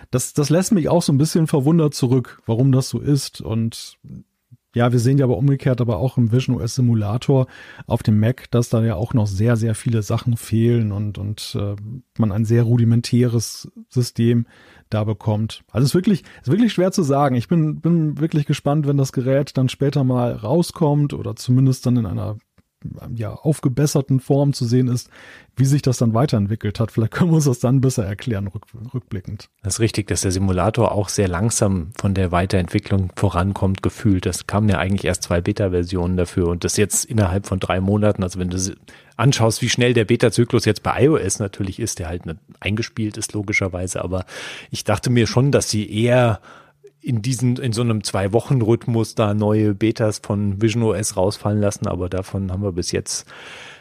Das, 0.10 0.34
das 0.34 0.50
lässt 0.50 0.72
mich 0.72 0.90
auch 0.90 1.04
so 1.04 1.14
ein 1.14 1.20
bisschen 1.20 1.46
verwundert 1.46 1.94
zurück, 1.94 2.42
warum 2.48 2.72
das 2.72 2.90
so 2.90 3.00
ist. 3.00 3.42
Und 3.42 4.00
ja, 4.74 4.92
wir 4.92 5.00
sehen 5.00 5.18
ja 5.18 5.26
aber 5.26 5.38
umgekehrt 5.38 5.82
aber 5.82 5.98
auch 5.98 6.18
im 6.18 6.32
Vision 6.32 6.60
OS 6.60 6.76
Simulator 6.76 7.48
auf 7.88 8.04
dem 8.04 8.20
Mac, 8.20 8.50
dass 8.52 8.70
da 8.70 8.84
ja 8.84 8.96
auch 8.96 9.14
noch 9.14 9.28
sehr, 9.28 9.58
sehr 9.58 9.76
viele 9.76 10.02
Sachen 10.02 10.38
fehlen 10.38 10.92
und, 10.92 11.18
und 11.18 11.58
äh, 11.60 11.76
man 12.18 12.32
ein 12.32 12.46
sehr 12.46 12.64
rudimentäres 12.64 13.72
System 13.90 14.46
da 14.90 15.04
bekommt. 15.04 15.64
Also 15.72 15.86
es 15.86 15.92
ist 15.92 15.96
wirklich, 15.96 16.24
ist 16.42 16.52
wirklich 16.52 16.74
schwer 16.74 16.92
zu 16.92 17.04
sagen. 17.04 17.36
Ich 17.36 17.48
bin, 17.48 17.82
bin 17.82 18.20
wirklich 18.20 18.46
gespannt, 18.46 18.88
wenn 18.88 18.98
das 18.98 19.14
Gerät 19.14 19.58
dann 19.58 19.70
später 19.70 20.04
mal 20.04 20.34
rauskommt 20.34 21.14
oder 21.14 21.36
zumindest 21.36 21.86
dann 21.86 21.98
in 21.98 22.06
einer 22.06 22.38
ja, 23.16 23.34
aufgebesserten 23.34 24.20
Form 24.20 24.54
zu 24.54 24.66
sehen 24.66 24.88
ist, 24.88 25.10
wie 25.56 25.66
sich 25.66 25.82
das 25.82 25.98
dann 25.98 26.14
weiterentwickelt 26.14 26.80
hat. 26.80 26.92
Vielleicht 26.92 27.14
können 27.14 27.32
wir 27.32 27.36
uns 27.36 27.46
das 27.46 27.60
dann 27.60 27.82
besser 27.82 28.06
erklären, 28.06 28.48
rück, 28.48 28.66
rückblickend. 28.94 29.50
Das 29.64 29.76
ist 29.76 29.80
richtig, 29.80 30.08
dass 30.08 30.22
der 30.22 30.32
Simulator 30.32 30.92
auch 30.92 31.10
sehr 31.10 31.28
langsam 31.28 31.92
von 32.00 32.14
der 32.14 32.32
Weiterentwicklung 32.32 33.12
vorankommt, 33.16 33.84
gefühlt. 33.84 34.26
Das 34.26 34.48
kamen 34.48 34.70
ja 34.70 34.78
eigentlich 34.78 35.06
erst 35.06 35.24
zwei 35.24 35.42
Beta-Versionen 35.42 36.18
dafür 36.18 36.48
und 36.48 36.64
das 36.64 36.78
jetzt 36.78 37.06
innerhalb 37.06 37.46
von 37.46 37.60
drei 37.60 37.82
Monaten. 37.82 38.24
Also 38.24 38.40
wenn 38.40 38.50
du 38.50 38.58
anschaust, 39.18 39.62
wie 39.62 39.70
schnell 39.70 39.94
der 39.94 40.06
Beta-Zyklus 40.06 40.66
jetzt 40.66 40.84
bei 40.84 41.04
iOS 41.06 41.40
natürlich 41.40 41.80
ist, 41.80 42.00
der 42.00 42.08
halt 42.08 42.24
eingespielt 42.60 43.18
ist, 43.18 43.34
logischerweise. 43.34 44.04
Aber 44.04 44.26
ich 44.72 44.84
dachte 44.84 45.10
mir 45.10 45.28
schon, 45.28 45.52
dass 45.52 45.70
sie 45.70 45.92
eher 45.92 46.40
in 47.02 47.22
diesen, 47.22 47.58
in 47.58 47.74
so 47.74 47.82
einem 47.82 48.04
Zwei-Wochen-Rhythmus 48.04 49.16
da 49.16 49.34
neue 49.34 49.74
Betas 49.74 50.20
von 50.24 50.62
Vision 50.62 50.84
OS 50.84 51.18
rausfallen 51.18 51.60
lassen, 51.60 51.88
aber 51.88 52.10
davon 52.10 52.52
haben 52.52 52.64
wir 52.64 52.72
bis 52.72 52.92
jetzt 52.92 53.26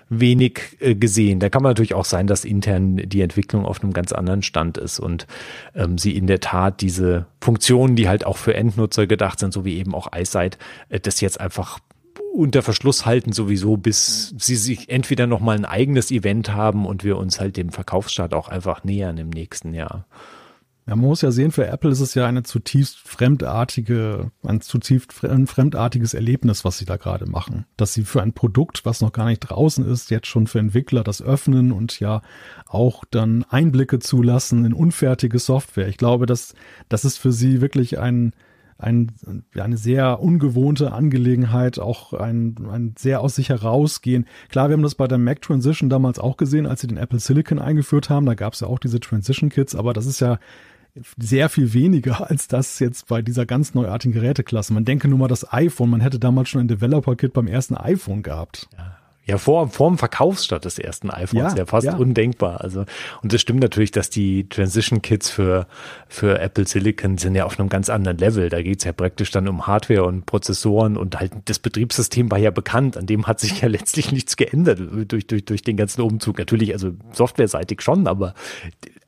wenig 0.09 0.76
äh, 0.80 0.94
gesehen. 0.94 1.38
Da 1.38 1.48
kann 1.48 1.62
man 1.62 1.70
natürlich 1.70 1.94
auch 1.94 2.04
sein, 2.04 2.26
dass 2.26 2.44
intern 2.44 2.96
die 2.96 3.20
Entwicklung 3.20 3.64
auf 3.64 3.83
einem 3.83 3.92
ganz 3.92 4.12
anderen 4.12 4.42
Stand 4.42 4.76
ist 4.76 4.98
und 4.98 5.26
ähm, 5.74 5.98
sie 5.98 6.16
in 6.16 6.26
der 6.26 6.40
Tat 6.40 6.80
diese 6.80 7.26
Funktionen, 7.40 7.94
die 7.94 8.09
halt 8.09 8.26
auch 8.26 8.37
für 8.37 8.54
Endnutzer 8.54 9.06
gedacht 9.06 9.38
sind, 9.38 9.52
so 9.52 9.64
wie 9.64 9.78
eben 9.78 9.94
auch 9.94 10.09
iSight, 10.14 10.59
äh, 10.88 10.98
das 10.98 11.20
jetzt 11.20 11.40
einfach 11.40 11.78
unter 12.33 12.62
Verschluss 12.62 13.06
halten 13.06 13.33
sowieso, 13.33 13.76
bis 13.76 14.35
sie 14.38 14.56
sich 14.56 14.88
entweder 14.88 15.26
noch 15.26 15.40
mal 15.40 15.56
ein 15.56 15.64
eigenes 15.64 16.11
Event 16.11 16.52
haben 16.52 16.87
und 16.87 17.04
wir 17.04 17.16
uns 17.16 17.40
halt 17.40 17.56
dem 17.56 17.70
Verkaufsstart 17.70 18.35
auch 18.35 18.48
einfach 18.48 18.85
nähern 18.85 19.18
im 19.18 19.30
nächsten 19.30 19.74
Jahr. 19.74 20.06
Man 20.96 21.07
muss 21.07 21.22
ja 21.22 21.31
sehen, 21.31 21.53
für 21.53 21.66
Apple 21.66 21.90
ist 21.90 22.00
es 22.00 22.14
ja 22.14 22.26
eine 22.26 22.42
zutiefst 22.42 22.98
fremdartige, 22.98 24.33
ein 24.42 24.61
zutiefst 24.61 25.12
fremdartiges 25.12 26.14
Erlebnis, 26.14 26.64
was 26.64 26.79
sie 26.79 26.85
da 26.85 26.96
gerade 26.96 27.26
machen. 27.26 27.64
Dass 27.76 27.94
sie 27.94 28.03
für 28.03 28.22
ein 28.22 28.33
Produkt, 28.33 28.85
was 28.85 29.00
noch 29.00 29.12
gar 29.12 29.26
nicht 29.26 29.40
draußen 29.40 29.87
ist, 29.87 30.11
jetzt 30.11 30.26
schon 30.26 30.48
für 30.48 30.59
Entwickler 30.59 31.05
das 31.05 31.22
öffnen 31.22 31.70
und 31.70 32.00
ja 32.00 32.22
auch 32.66 33.05
dann 33.09 33.44
Einblicke 33.48 34.00
zulassen 34.00 34.64
in 34.64 34.72
unfertige 34.72 35.38
Software. 35.38 35.87
Ich 35.87 35.96
glaube, 35.96 36.26
dass 36.26 36.55
das 36.88 37.05
ist 37.05 37.18
für 37.18 37.31
sie 37.31 37.61
wirklich 37.61 38.00
ein, 38.00 38.33
ein, 38.76 39.12
eine 39.55 39.76
sehr 39.76 40.20
ungewohnte 40.20 40.92
Angelegenheit, 40.92 41.79
auch 41.79 42.14
ein, 42.14 42.57
ein 42.68 42.94
sehr 42.98 43.20
aus 43.20 43.37
sich 43.37 43.50
herausgehen. 43.50 44.26
Klar, 44.48 44.68
wir 44.68 44.72
haben 44.72 44.83
das 44.83 44.96
bei 44.96 45.07
der 45.07 45.18
Mac 45.18 45.40
Transition 45.40 45.88
damals 45.88 46.18
auch 46.18 46.37
gesehen, 46.37 46.66
als 46.66 46.81
sie 46.81 46.88
den 46.88 46.98
Apple 46.98 47.20
Silicon 47.20 47.61
eingeführt 47.61 48.11
haben. 48.11 48.26
Da 48.26 48.35
gab 48.35 48.55
es 48.55 48.61
ja 48.61 48.66
auch 48.66 48.81
diese 48.81 48.98
Transition 48.98 49.50
Kits, 49.50 49.76
aber 49.76 49.92
das 49.92 50.07
ist 50.07 50.20
ja 50.20 50.40
sehr 51.18 51.48
viel 51.48 51.72
weniger 51.72 52.20
als 52.31 52.48
das 52.48 52.79
jetzt 52.79 53.09
bei 53.09 53.22
dieser 53.22 53.46
ganz 53.46 53.74
neuartigen 53.74 54.12
Geräteklasse. 54.12 54.72
Man 54.72 54.85
denke 54.85 55.09
nur 55.09 55.18
mal 55.18 55.29
das 55.29 55.53
iPhone, 55.53 55.90
man 55.90 56.00
hätte 56.00 56.18
damals 56.18 56.48
schon 56.48 56.62
ein 56.62 56.68
Developer-Kit 56.68 57.33
beim 57.33 57.46
ersten 57.46 57.76
iPhone 57.76 58.22
gehabt. 58.22 58.68
Ja. 58.76 58.96
Ja, 59.31 59.38
vor, 59.38 59.68
vor 59.68 59.88
dem 59.88 59.96
Verkaufsstart 59.96 60.64
des 60.64 60.81
ersten 60.81 61.09
iPhones, 61.09 61.53
ja, 61.53 61.59
ja 61.59 61.66
fast 61.66 61.87
ja. 61.87 61.94
undenkbar. 61.94 62.62
Also, 62.62 62.85
und 63.22 63.33
es 63.33 63.40
stimmt 63.40 63.61
natürlich, 63.61 63.92
dass 63.92 64.11
die 64.11 64.48
Transition 64.48 65.03
Kits 65.03 65.31
für, 65.31 65.68
für 66.09 66.40
Apple 66.40 66.66
Silicon 66.66 67.16
sind 67.16 67.37
ja 67.37 67.44
auf 67.44 67.61
einem 67.61 67.68
ganz 67.68 67.90
anderen 67.90 68.18
Level. 68.18 68.48
Da 68.48 68.61
geht's 68.61 68.83
ja 68.83 68.92
praktisch 68.92 69.31
dann 69.31 69.46
um 69.46 69.68
Hardware 69.68 70.05
und 70.05 70.26
Prozessoren 70.26 70.96
und 70.96 71.20
halt 71.20 71.33
das 71.44 71.61
Betriebssystem 71.61 72.29
war 72.31 72.38
ja 72.38 72.50
bekannt. 72.50 72.96
An 72.96 73.07
dem 73.07 73.29
hat 73.29 73.38
sich 73.38 73.61
ja 73.61 73.68
letztlich 73.68 74.11
nichts 74.11 74.37
geändert 74.37 74.81
durch, 75.07 75.29
durch, 75.29 75.44
durch 75.44 75.62
den 75.62 75.76
ganzen 75.76 76.00
Umzug. 76.00 76.38
Natürlich, 76.38 76.72
also 76.72 76.90
softwareseitig 77.12 77.83
schon, 77.83 78.09
aber 78.09 78.35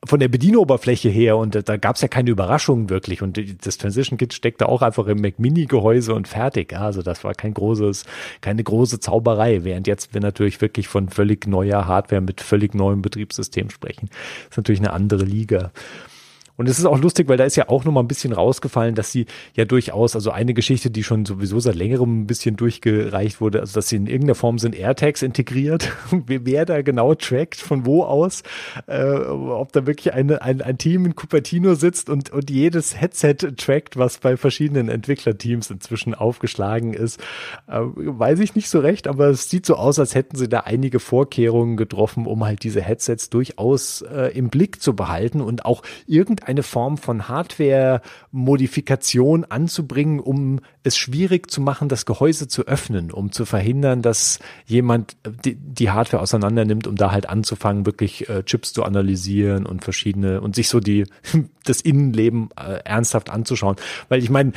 von 0.05 0.19
der 0.19 0.27
Bedienoberfläche 0.27 1.09
her 1.09 1.37
und 1.37 1.67
da 1.67 1.77
gab 1.77 1.95
es 1.95 2.01
ja 2.01 2.07
keine 2.07 2.29
Überraschungen 2.29 2.89
wirklich 2.89 3.21
und 3.21 3.39
das 3.65 3.77
Transition 3.77 4.17
Kit 4.17 4.33
steckte 4.33 4.67
auch 4.67 4.81
einfach 4.81 5.07
im 5.07 5.21
Mac 5.21 5.39
Mini 5.39 5.65
Gehäuse 5.65 6.13
und 6.13 6.27
fertig. 6.27 6.73
Also 6.73 7.01
das 7.01 7.23
war 7.23 7.33
kein 7.33 7.53
großes, 7.53 8.05
keine 8.41 8.63
große 8.63 8.99
Zauberei, 8.99 9.63
während 9.63 9.87
jetzt 9.87 10.13
wir 10.13 10.21
natürlich 10.21 10.59
wirklich 10.61 10.87
von 10.87 11.09
völlig 11.09 11.47
neuer 11.47 11.87
Hardware 11.87 12.21
mit 12.21 12.41
völlig 12.41 12.73
neuem 12.75 13.01
Betriebssystem 13.01 13.69
sprechen. 13.69 14.09
Das 14.09 14.51
ist 14.51 14.57
natürlich 14.57 14.81
eine 14.81 14.93
andere 14.93 15.23
Liga. 15.23 15.71
Und 16.55 16.69
es 16.69 16.77
ist 16.77 16.85
auch 16.85 16.99
lustig, 16.99 17.27
weil 17.29 17.37
da 17.37 17.45
ist 17.45 17.55
ja 17.55 17.69
auch 17.69 17.83
noch 17.83 17.91
mal 17.91 18.01
ein 18.01 18.07
bisschen 18.07 18.31
rausgefallen, 18.31 18.93
dass 18.93 19.11
sie 19.11 19.25
ja 19.55 19.65
durchaus, 19.65 20.15
also 20.15 20.29
eine 20.29 20.53
Geschichte, 20.53 20.91
die 20.91 21.03
schon 21.03 21.25
sowieso 21.25 21.59
seit 21.59 21.75
längerem 21.75 22.21
ein 22.21 22.27
bisschen 22.27 22.55
durchgereicht 22.55 23.41
wurde, 23.41 23.59
also 23.59 23.73
dass 23.73 23.89
sie 23.89 23.95
in 23.95 24.05
irgendeiner 24.05 24.35
Form 24.35 24.59
sind 24.59 24.75
AirTags 24.75 25.23
integriert, 25.23 25.91
wer 26.27 26.65
da 26.65 26.83
genau 26.83 27.15
trackt, 27.15 27.55
von 27.55 27.87
wo 27.87 28.03
aus, 28.03 28.43
äh, 28.85 29.03
ob 29.03 29.71
da 29.71 29.87
wirklich 29.87 30.13
eine, 30.13 30.43
ein, 30.43 30.61
ein 30.61 30.77
Team 30.77 31.05
in 31.07 31.15
Cupertino 31.15 31.73
sitzt 31.73 32.09
und, 32.09 32.29
und 32.29 32.51
jedes 32.51 32.99
Headset 33.01 33.35
trackt, 33.57 33.97
was 33.97 34.19
bei 34.19 34.37
verschiedenen 34.37 34.89
Entwicklerteams 34.89 35.71
inzwischen 35.71 36.13
aufgeschlagen 36.13 36.93
ist. 36.93 37.19
Äh, 37.67 37.79
weiß 37.79 38.39
ich 38.39 38.53
nicht 38.53 38.69
so 38.69 38.79
recht, 38.79 39.07
aber 39.07 39.29
es 39.29 39.49
sieht 39.49 39.65
so 39.65 39.75
aus, 39.75 39.97
als 39.97 40.13
hätten 40.13 40.35
sie 40.35 40.49
da 40.49 40.59
einige 40.61 40.99
Vorkehrungen 40.99 41.77
getroffen, 41.77 42.27
um 42.27 42.45
halt 42.45 42.63
diese 42.63 42.81
Headsets 42.81 43.31
durchaus 43.31 44.01
äh, 44.03 44.37
im 44.37 44.49
Blick 44.49 44.81
zu 44.81 44.95
behalten 44.95 45.41
und 45.41 45.65
auch 45.65 45.81
irgendein 46.05 46.42
irgendeine 46.43 46.63
Form 46.63 46.97
von 46.97 47.27
Hardware-Modifikation 47.27 49.45
anzubringen, 49.45 50.19
um 50.19 50.59
es 50.83 50.97
schwierig 50.97 51.49
zu 51.49 51.61
machen, 51.61 51.87
das 51.87 52.05
Gehäuse 52.05 52.47
zu 52.47 52.67
öffnen, 52.67 53.11
um 53.11 53.31
zu 53.31 53.45
verhindern, 53.45 54.01
dass 54.01 54.39
jemand 54.65 55.15
die, 55.45 55.55
die 55.55 55.89
Hardware 55.89 56.21
auseinander 56.21 56.65
nimmt, 56.65 56.87
um 56.87 56.95
da 56.95 57.11
halt 57.11 57.29
anzufangen, 57.29 57.85
wirklich 57.85 58.27
äh, 58.29 58.43
Chips 58.43 58.73
zu 58.73 58.83
analysieren 58.83 59.65
und 59.65 59.83
verschiedene 59.83 60.41
und 60.41 60.55
sich 60.55 60.67
so 60.67 60.79
die 60.81 61.05
das 61.63 61.79
Innenleben 61.79 62.49
äh, 62.57 62.79
ernsthaft 62.83 63.29
anzuschauen. 63.29 63.77
Weil 64.09 64.21
ich 64.21 64.29
meine, 64.29 64.51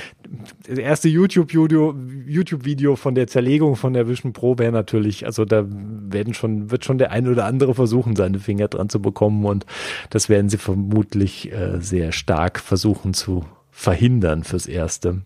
das 0.69 0.79
erste 0.79 1.09
YouTube-Video 1.09 1.95
YouTube-Video 2.27 2.97
von 2.97 3.15
der 3.15 3.29
Zerlegung 3.29 3.77
von 3.77 3.93
der 3.93 4.09
Vision 4.09 4.33
Pro 4.33 4.59
wäre 4.59 4.73
natürlich, 4.73 5.27
also 5.27 5.45
da 5.45 5.65
werden 5.69 6.35
schon, 6.35 6.73
wird 6.73 6.85
schon 6.85 6.99
der 6.99 7.13
eine 7.13 7.31
oder 7.31 7.45
andere 7.45 7.75
versuchen, 7.75 8.17
seine 8.17 8.41
Finger 8.41 8.67
dran 8.67 8.89
zu 8.89 9.01
bekommen 9.01 9.45
und 9.45 9.65
das 10.11 10.29
werden 10.29 10.49
sie 10.49 10.59
vermutlich 10.59 11.53
äh, 11.53 11.81
sehr 11.81 12.11
stark 12.11 12.59
versuchen 12.59 13.15
zu 13.15 13.45
verhindern 13.71 14.43
fürs 14.43 14.67
Erste. 14.67 15.23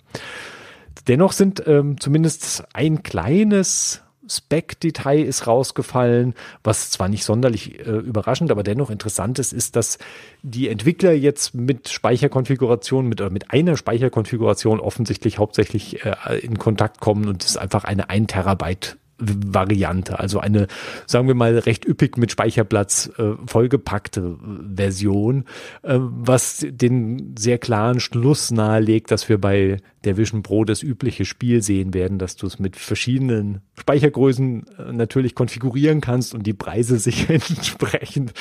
Dennoch 1.08 1.32
sind 1.32 1.62
ähm, 1.66 2.00
zumindest 2.00 2.64
ein 2.72 3.02
kleines 3.02 4.02
Spec-Detail 4.30 5.24
ist 5.24 5.46
rausgefallen, 5.46 6.34
was 6.62 6.90
zwar 6.90 7.08
nicht 7.08 7.24
sonderlich 7.24 7.80
äh, 7.80 7.90
überraschend, 7.90 8.50
aber 8.50 8.62
dennoch 8.62 8.90
interessant 8.90 9.38
ist, 9.38 9.52
ist, 9.52 9.76
dass 9.76 9.98
die 10.42 10.68
Entwickler 10.68 11.12
jetzt 11.12 11.54
mit 11.54 11.88
Speicherkonfiguration, 11.88 13.06
mit, 13.06 13.20
oder 13.20 13.30
mit 13.30 13.50
einer 13.50 13.76
Speicherkonfiguration 13.76 14.78
offensichtlich 14.78 15.38
hauptsächlich 15.38 16.04
äh, 16.04 16.38
in 16.38 16.58
Kontakt 16.58 17.00
kommen 17.00 17.28
und 17.28 17.44
es 17.44 17.56
einfach 17.56 17.84
eine 17.84 18.08
1 18.08 18.28
Terabyte 18.28 18.96
Variante, 19.20 20.18
also 20.18 20.40
eine, 20.40 20.66
sagen 21.06 21.28
wir 21.28 21.34
mal, 21.34 21.58
recht 21.58 21.86
üppig 21.86 22.16
mit 22.16 22.30
Speicherplatz 22.30 23.10
äh, 23.18 23.32
vollgepackte 23.46 24.38
Version, 24.74 25.44
äh, 25.82 25.98
was 25.98 26.64
den 26.66 27.34
sehr 27.36 27.58
klaren 27.58 28.00
Schluss 28.00 28.50
nahelegt, 28.50 29.10
dass 29.10 29.28
wir 29.28 29.38
bei 29.38 29.76
der 30.04 30.16
Vision 30.16 30.42
Pro 30.42 30.64
das 30.64 30.82
übliche 30.82 31.24
Spiel 31.24 31.62
sehen 31.62 31.92
werden, 31.94 32.18
dass 32.18 32.36
du 32.36 32.46
es 32.46 32.58
mit 32.58 32.76
verschiedenen 32.76 33.60
Speichergrößen 33.78 34.66
äh, 34.78 34.92
natürlich 34.92 35.34
konfigurieren 35.34 36.00
kannst 36.00 36.34
und 36.34 36.46
die 36.46 36.54
Preise 36.54 36.98
sich 36.98 37.28
entsprechend 37.28 38.32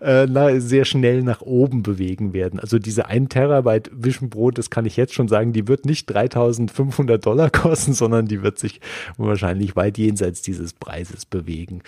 äh, 0.00 0.26
na, 0.28 0.60
sehr 0.60 0.84
schnell 0.84 1.22
nach 1.22 1.40
oben 1.40 1.82
bewegen 1.82 2.32
werden. 2.32 2.60
Also 2.60 2.78
diese 2.78 3.06
1 3.06 3.30
Terabyte 3.30 3.90
Vision 3.92 4.30
Pro, 4.30 4.50
das 4.50 4.70
kann 4.70 4.86
ich 4.86 4.96
jetzt 4.96 5.14
schon 5.14 5.28
sagen, 5.28 5.52
die 5.52 5.68
wird 5.68 5.86
nicht 5.86 6.06
3500 6.06 7.24
Dollar 7.24 7.50
kosten, 7.50 7.94
sondern 7.94 8.26
die 8.26 8.42
wird 8.42 8.58
sich 8.58 8.80
wahrscheinlich 9.16 9.76
weit 9.76 9.98
jenseits 9.98 10.42
dieses 10.42 10.72
Preises 10.74 11.24
bewegen. 11.24 11.82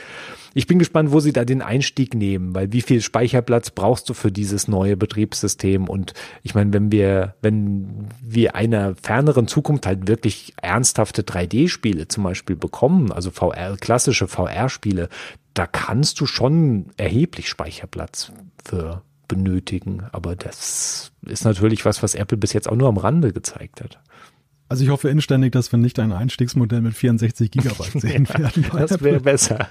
Ich 0.54 0.66
bin 0.66 0.78
gespannt, 0.78 1.12
wo 1.12 1.20
sie 1.20 1.32
da 1.32 1.44
den 1.44 1.62
Einstieg 1.62 2.14
nehmen, 2.14 2.54
weil 2.54 2.72
wie 2.72 2.80
viel 2.80 3.00
Speicherplatz 3.00 3.70
brauchst 3.70 4.08
du 4.08 4.14
für 4.14 4.32
dieses 4.32 4.68
neue 4.68 4.96
Betriebssystem? 4.96 5.88
Und 5.88 6.14
ich 6.42 6.54
meine, 6.54 6.72
wenn 6.72 6.90
wir, 6.90 7.34
wenn 7.42 8.08
wir 8.22 8.54
einer 8.54 8.94
ferneren 9.18 9.48
Zukunft 9.48 9.84
halt 9.84 10.06
wirklich 10.06 10.54
ernsthafte 10.62 11.22
3D-Spiele 11.22 12.06
zum 12.06 12.22
Beispiel 12.22 12.54
bekommen, 12.54 13.10
also 13.10 13.32
VR, 13.32 13.76
klassische 13.76 14.28
VR-Spiele, 14.28 15.08
da 15.54 15.66
kannst 15.66 16.20
du 16.20 16.26
schon 16.26 16.86
erheblich 16.96 17.48
Speicherplatz 17.48 18.30
für 18.64 19.02
benötigen. 19.26 20.04
Aber 20.12 20.36
das 20.36 21.10
ist 21.26 21.44
natürlich 21.44 21.84
was, 21.84 22.00
was 22.00 22.14
Apple 22.14 22.38
bis 22.38 22.52
jetzt 22.52 22.68
auch 22.68 22.76
nur 22.76 22.88
am 22.88 22.96
Rande 22.96 23.32
gezeigt 23.32 23.80
hat. 23.80 23.98
Also 24.68 24.84
ich 24.84 24.90
hoffe 24.90 25.08
inständig, 25.08 25.50
dass 25.50 25.72
wir 25.72 25.80
nicht 25.80 25.98
ein 25.98 26.12
Einstiegsmodell 26.12 26.80
mit 26.80 26.94
64 26.94 27.50
Gigabyte 27.50 27.92
sehen 28.00 28.28
werden. 28.28 28.66
das 28.72 29.02
wäre 29.02 29.18
besser. 29.18 29.68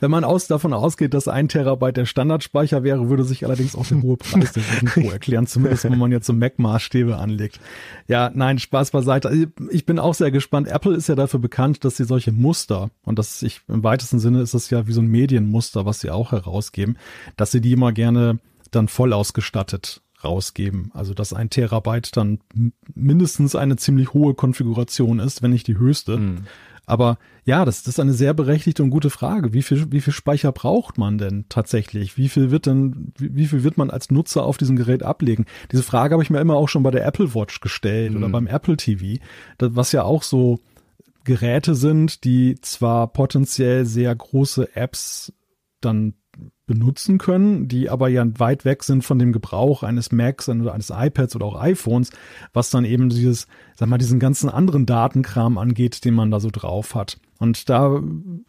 Wenn 0.00 0.10
man 0.10 0.24
aus, 0.24 0.46
davon 0.46 0.72
ausgeht, 0.72 1.14
dass 1.14 1.28
ein 1.28 1.48
Terabyte 1.48 1.96
der 1.96 2.06
Standardspeicher 2.06 2.82
wäre, 2.82 3.08
würde 3.08 3.24
sich 3.24 3.44
allerdings 3.44 3.74
auch 3.74 3.86
der 3.86 4.02
hohe 4.02 4.16
Preis 4.16 4.52
der 4.52 4.62
Vision 4.62 4.90
Pro 5.04 5.10
erklären, 5.10 5.46
zumindest 5.46 5.84
wenn 5.84 5.98
man 5.98 6.12
jetzt 6.12 6.26
so 6.26 6.32
Mac-Maßstäbe 6.32 7.16
anlegt. 7.16 7.60
Ja, 8.08 8.30
nein, 8.34 8.58
Spaß 8.58 8.90
beiseite. 8.90 9.50
Ich 9.70 9.86
bin 9.86 9.98
auch 9.98 10.14
sehr 10.14 10.30
gespannt. 10.30 10.68
Apple 10.68 10.94
ist 10.94 11.08
ja 11.08 11.14
dafür 11.14 11.40
bekannt, 11.40 11.84
dass 11.84 11.96
sie 11.96 12.04
solche 12.04 12.32
Muster, 12.32 12.90
und 13.04 13.18
das 13.18 13.42
ich, 13.42 13.60
im 13.68 13.82
weitesten 13.82 14.18
Sinne 14.18 14.40
ist 14.40 14.54
das 14.54 14.70
ja 14.70 14.86
wie 14.86 14.92
so 14.92 15.00
ein 15.00 15.08
Medienmuster, 15.08 15.86
was 15.86 16.00
sie 16.00 16.10
auch 16.10 16.32
herausgeben, 16.32 16.98
dass 17.36 17.50
sie 17.50 17.60
die 17.60 17.72
immer 17.72 17.92
gerne 17.92 18.38
dann 18.70 18.88
voll 18.88 19.12
ausgestattet 19.12 20.02
rausgeben. 20.24 20.90
Also 20.94 21.14
dass 21.14 21.32
ein 21.32 21.50
Terabyte 21.50 22.16
dann 22.16 22.40
mindestens 22.94 23.54
eine 23.54 23.76
ziemlich 23.76 24.12
hohe 24.12 24.34
Konfiguration 24.34 25.18
ist, 25.18 25.42
wenn 25.42 25.50
nicht 25.50 25.66
die 25.66 25.78
höchste. 25.78 26.16
Mhm. 26.16 26.46
Aber 26.86 27.18
ja, 27.44 27.64
das, 27.64 27.82
das 27.82 27.94
ist 27.94 28.00
eine 28.00 28.12
sehr 28.12 28.32
berechtigte 28.32 28.82
und 28.82 28.90
gute 28.90 29.10
Frage. 29.10 29.52
Wie 29.52 29.62
viel, 29.62 29.90
wie 29.90 30.00
viel 30.00 30.12
Speicher 30.12 30.52
braucht 30.52 30.98
man 30.98 31.18
denn 31.18 31.44
tatsächlich? 31.48 32.16
Wie 32.16 32.28
viel 32.28 32.52
wird 32.52 32.66
denn, 32.66 33.12
wie, 33.18 33.34
wie 33.34 33.46
viel 33.46 33.64
wird 33.64 33.76
man 33.76 33.90
als 33.90 34.10
Nutzer 34.10 34.44
auf 34.44 34.56
diesem 34.56 34.76
Gerät 34.76 35.02
ablegen? 35.02 35.46
Diese 35.72 35.82
Frage 35.82 36.14
habe 36.14 36.22
ich 36.22 36.30
mir 36.30 36.40
immer 36.40 36.54
auch 36.54 36.68
schon 36.68 36.84
bei 36.84 36.92
der 36.92 37.04
Apple 37.04 37.34
Watch 37.34 37.60
gestellt 37.60 38.12
mhm. 38.12 38.18
oder 38.18 38.28
beim 38.28 38.46
Apple 38.46 38.76
TV, 38.76 39.20
das, 39.58 39.74
was 39.74 39.92
ja 39.92 40.04
auch 40.04 40.22
so 40.22 40.60
Geräte 41.24 41.74
sind, 41.74 42.22
die 42.22 42.60
zwar 42.60 43.08
potenziell 43.08 43.84
sehr 43.84 44.14
große 44.14 44.76
Apps 44.76 45.32
dann 45.80 46.14
benutzen 46.66 47.18
können, 47.18 47.68
die 47.68 47.88
aber 47.88 48.08
ja 48.08 48.26
weit 48.38 48.64
weg 48.64 48.82
sind 48.82 49.04
von 49.04 49.18
dem 49.18 49.32
Gebrauch 49.32 49.82
eines 49.82 50.10
Macs 50.10 50.48
oder 50.48 50.74
eines 50.74 50.90
iPads 50.90 51.36
oder 51.36 51.46
auch 51.46 51.60
iPhones, 51.60 52.10
was 52.52 52.70
dann 52.70 52.84
eben 52.84 53.08
dieses, 53.08 53.46
sag 53.76 53.88
mal, 53.88 53.98
diesen 53.98 54.18
ganzen 54.18 54.50
anderen 54.50 54.84
Datenkram 54.84 55.58
angeht, 55.58 56.04
den 56.04 56.14
man 56.14 56.30
da 56.30 56.40
so 56.40 56.50
drauf 56.50 56.94
hat. 56.94 57.18
Und 57.38 57.68
da 57.68 58.02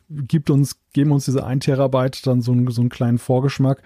gibt 0.10 0.50
uns, 0.50 0.80
geben 0.94 1.12
uns 1.12 1.26
diese 1.26 1.46
1 1.46 1.66
Terabyte 1.66 2.26
dann 2.26 2.42
so, 2.42 2.52
einen, 2.52 2.70
so 2.72 2.82
einen 2.82 2.90
kleinen 2.90 3.20
Vorgeschmack. 3.20 3.84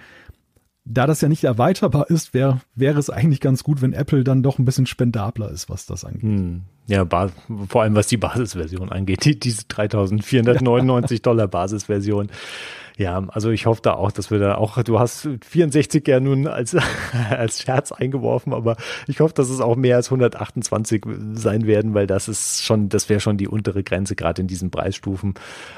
Da 0.85 1.05
das 1.05 1.21
ja 1.21 1.27
nicht 1.27 1.43
erweiterbar 1.43 2.09
ist, 2.09 2.33
wäre 2.33 2.61
wäre 2.73 2.99
es 2.99 3.09
eigentlich 3.09 3.39
ganz 3.39 3.63
gut, 3.63 3.81
wenn 3.81 3.93
Apple 3.93 4.23
dann 4.23 4.41
doch 4.41 4.57
ein 4.57 4.65
bisschen 4.65 4.87
spendabler 4.87 5.51
ist, 5.51 5.69
was 5.69 5.85
das 5.85 6.05
angeht. 6.05 6.23
Hm. 6.23 6.61
Ja, 6.87 7.05
vor 7.05 7.83
allem 7.83 7.95
was 7.95 8.07
die 8.07 8.17
Basisversion 8.17 8.89
angeht, 8.89 9.23
die, 9.25 9.39
diese 9.39 9.65
3499 9.65 11.21
Dollar 11.21 11.47
Basisversion. 11.47 12.29
Ja, 12.97 13.23
also 13.29 13.49
ich 13.51 13.65
hoffe 13.65 13.81
da 13.81 13.93
auch, 13.93 14.11
dass 14.11 14.31
wir 14.31 14.39
da 14.39 14.55
auch, 14.55 14.81
du 14.83 14.99
hast 14.99 15.27
64 15.43 16.07
ja 16.07 16.19
nun 16.19 16.47
als, 16.47 16.75
als 17.29 17.61
Scherz 17.61 17.91
eingeworfen, 17.91 18.53
aber 18.53 18.75
ich 19.07 19.19
hoffe, 19.19 19.33
dass 19.33 19.49
es 19.49 19.61
auch 19.61 19.75
mehr 19.75 19.95
als 19.95 20.07
128 20.07 21.05
sein 21.33 21.65
werden, 21.65 21.93
weil 21.93 22.07
das 22.07 22.27
ist 22.27 22.63
schon, 22.63 22.89
das 22.89 23.09
wäre 23.09 23.19
schon 23.19 23.37
die 23.37 23.47
untere 23.47 23.83
Grenze, 23.83 24.15
gerade 24.15 24.41
in 24.41 24.47
diesen 24.47 24.71
Preisstufen. 24.71 25.33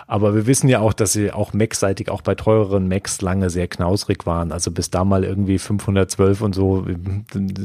Aber 0.07 0.35
wir 0.35 0.47
wissen 0.47 0.67
ja 0.67 0.79
auch, 0.79 0.93
dass 0.93 1.13
sie 1.13 1.31
auch 1.31 1.53
Mac-seitig, 1.53 2.09
auch 2.09 2.21
bei 2.21 2.35
teureren 2.35 2.87
Macs 2.87 3.21
lange 3.21 3.49
sehr 3.49 3.67
knausrig 3.67 4.25
waren. 4.25 4.51
Also 4.51 4.71
bis 4.71 4.89
da 4.89 5.05
mal 5.05 5.23
irgendwie 5.23 5.59
512 5.59 6.41
und 6.41 6.55
so, 6.55 6.85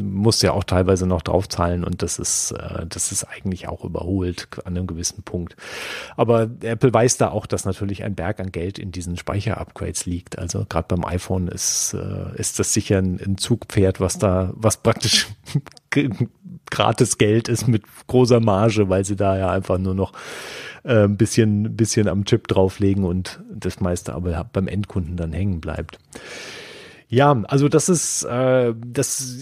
musst 0.03 0.43
ja 0.43 0.53
auch 0.53 0.65
teilweise 0.65 1.07
noch 1.07 1.23
draufzahlen 1.23 1.85
und 1.85 2.03
das 2.03 2.19
ist, 2.19 2.53
äh, 2.53 2.87
das 2.87 3.13
ist 3.13 3.25
eigentlich 3.25 3.69
auch 3.69 3.85
überholt 3.85 4.49
an 4.65 4.77
einem 4.77 4.87
gewissen 4.87 5.23
Punkt. 5.23 5.57
Aber 6.17 6.49
Apple 6.63 6.93
weiß 6.93 7.17
da 7.17 7.31
auch, 7.31 7.47
dass 7.47 7.65
natürlich 7.65 8.05
ein 8.05 8.15
Berg 8.15 8.41
an 8.41 8.53
Geld 8.53 8.79
in 8.79 8.93
diesen 8.93 9.17
Speicher 9.17 9.38
Speicher-Upgrades 9.39 10.07
liegt. 10.07 10.39
Also 10.39 10.65
gerade 10.69 10.89
beim 10.89 11.05
iPhone 11.05 11.49
ist, 11.49 11.95
äh, 11.95 12.39
ist 12.39 12.59
das 12.59 12.73
sicher 12.73 12.99
ein, 12.99 13.21
ein 13.25 13.39
Zugpferd, 13.39 14.01
was 14.01 14.19
da, 14.19 14.53
was 14.55 14.79
praktisch 14.79 15.29
gratis 16.71 17.19
Geld 17.19 17.49
ist 17.49 17.69
mit 17.69 17.85
großer 18.07 18.41
Marge, 18.41 18.89
weil 18.89 19.05
sie 19.05 19.17
da 19.17 19.39
ja 19.39 19.51
einfach 19.51 19.79
nur 19.79 19.95
noch 19.95 20.13
äh, 20.85 21.05
ein 21.05 21.17
bisschen, 21.17 21.77
bisschen 21.77 22.09
am 22.09 22.25
Chip 22.25 22.49
drauflegen 22.49 23.05
und 23.05 23.41
das 23.51 23.81
meiste 23.81 24.15
aber 24.15 24.49
beim 24.53 24.69
Endkunden 24.69 25.17
dann 25.17 25.33
hängen 25.33 25.61
bleibt. 25.61 25.99
Ja, 27.11 27.43
also 27.49 27.71
das 27.71 27.89
ist 27.89 28.25
äh, 28.25 28.75
das, 28.77 29.39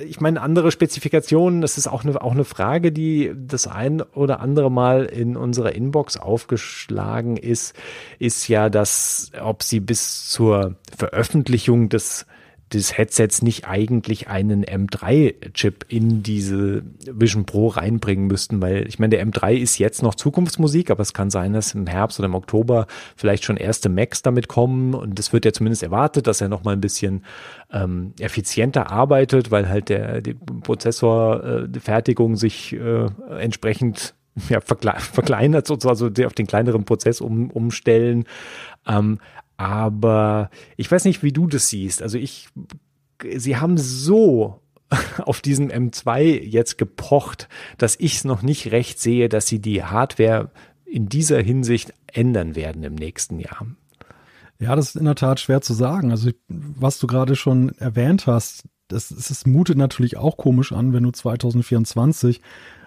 ich 0.00 0.20
meine, 0.20 0.40
andere 0.40 0.70
Spezifikationen, 0.70 1.60
das 1.60 1.76
ist 1.76 1.86
auch 1.86 2.02
eine, 2.02 2.20
auch 2.22 2.32
eine 2.32 2.44
Frage, 2.44 2.92
die 2.92 3.30
das 3.36 3.66
ein 3.66 4.00
oder 4.00 4.40
andere 4.40 4.70
Mal 4.70 5.04
in 5.04 5.36
unserer 5.36 5.74
Inbox 5.74 6.16
aufgeschlagen 6.16 7.36
ist, 7.36 7.74
ist 8.18 8.48
ja, 8.48 8.70
dass, 8.70 9.32
ob 9.38 9.62
sie 9.62 9.80
bis 9.80 10.30
zur 10.30 10.76
Veröffentlichung 10.96 11.90
des 11.90 12.24
des 12.72 12.96
Headsets 12.96 13.42
nicht 13.42 13.66
eigentlich 13.66 14.28
einen 14.28 14.64
M3-Chip 14.64 15.86
in 15.88 16.22
diese 16.22 16.82
Vision 17.06 17.44
Pro 17.44 17.68
reinbringen 17.68 18.26
müssten, 18.26 18.60
weil 18.60 18.86
ich 18.88 18.98
meine, 18.98 19.16
der 19.16 19.26
M3 19.26 19.54
ist 19.54 19.78
jetzt 19.78 20.02
noch 20.02 20.14
Zukunftsmusik, 20.14 20.90
aber 20.90 21.02
es 21.02 21.12
kann 21.12 21.30
sein, 21.30 21.52
dass 21.52 21.74
im 21.74 21.86
Herbst 21.86 22.18
oder 22.18 22.26
im 22.26 22.34
Oktober 22.34 22.86
vielleicht 23.16 23.44
schon 23.44 23.56
erste 23.56 23.88
Macs 23.88 24.22
damit 24.22 24.48
kommen 24.48 24.94
und 24.94 25.18
es 25.18 25.32
wird 25.32 25.44
ja 25.44 25.52
zumindest 25.52 25.82
erwartet, 25.82 26.26
dass 26.26 26.40
er 26.40 26.48
noch 26.48 26.64
mal 26.64 26.72
ein 26.72 26.80
bisschen 26.80 27.24
ähm, 27.72 28.14
effizienter 28.18 28.90
arbeitet, 28.90 29.50
weil 29.50 29.68
halt 29.68 29.88
der 29.88 30.20
die 30.20 30.34
Prozessorfertigung 30.34 32.34
äh, 32.34 32.36
sich 32.36 32.72
äh, 32.72 33.06
entsprechend 33.38 34.14
ja, 34.48 34.60
verkle 34.60 34.94
verkleinert, 34.98 35.66
sozusagen 35.66 36.14
also 36.14 36.26
auf 36.26 36.34
den 36.34 36.46
kleineren 36.46 36.84
Prozess 36.84 37.20
um, 37.20 37.50
umstellen. 37.50 38.24
Ähm, 38.86 39.18
aber 39.56 40.50
ich 40.76 40.90
weiß 40.90 41.04
nicht, 41.04 41.22
wie 41.22 41.32
du 41.32 41.46
das 41.46 41.68
siehst. 41.68 42.02
Also 42.02 42.18
ich, 42.18 42.48
sie 43.36 43.56
haben 43.56 43.78
so 43.78 44.60
auf 45.18 45.40
diesem 45.40 45.68
M2 45.68 46.42
jetzt 46.42 46.78
gepocht, 46.78 47.48
dass 47.78 47.96
ich 47.98 48.16
es 48.16 48.24
noch 48.24 48.42
nicht 48.42 48.72
recht 48.72 49.00
sehe, 49.00 49.28
dass 49.28 49.46
sie 49.46 49.60
die 49.60 49.82
Hardware 49.82 50.50
in 50.84 51.08
dieser 51.08 51.40
Hinsicht 51.40 51.92
ändern 52.12 52.54
werden 52.54 52.82
im 52.84 52.94
nächsten 52.94 53.40
Jahr. 53.40 53.66
Ja, 54.60 54.76
das 54.76 54.90
ist 54.90 54.96
in 54.96 55.04
der 55.04 55.16
Tat 55.16 55.40
schwer 55.40 55.60
zu 55.60 55.74
sagen. 55.74 56.10
Also 56.10 56.30
was 56.48 56.98
du 56.98 57.06
gerade 57.06 57.34
schon 57.34 57.70
erwähnt 57.78 58.26
hast, 58.26 58.64
das, 58.88 59.08
das 59.08 59.46
mutet 59.46 59.76
natürlich 59.76 60.16
auch 60.16 60.36
komisch 60.36 60.72
an, 60.72 60.92
wenn 60.92 61.02
du 61.02 61.10
2024 61.10 62.40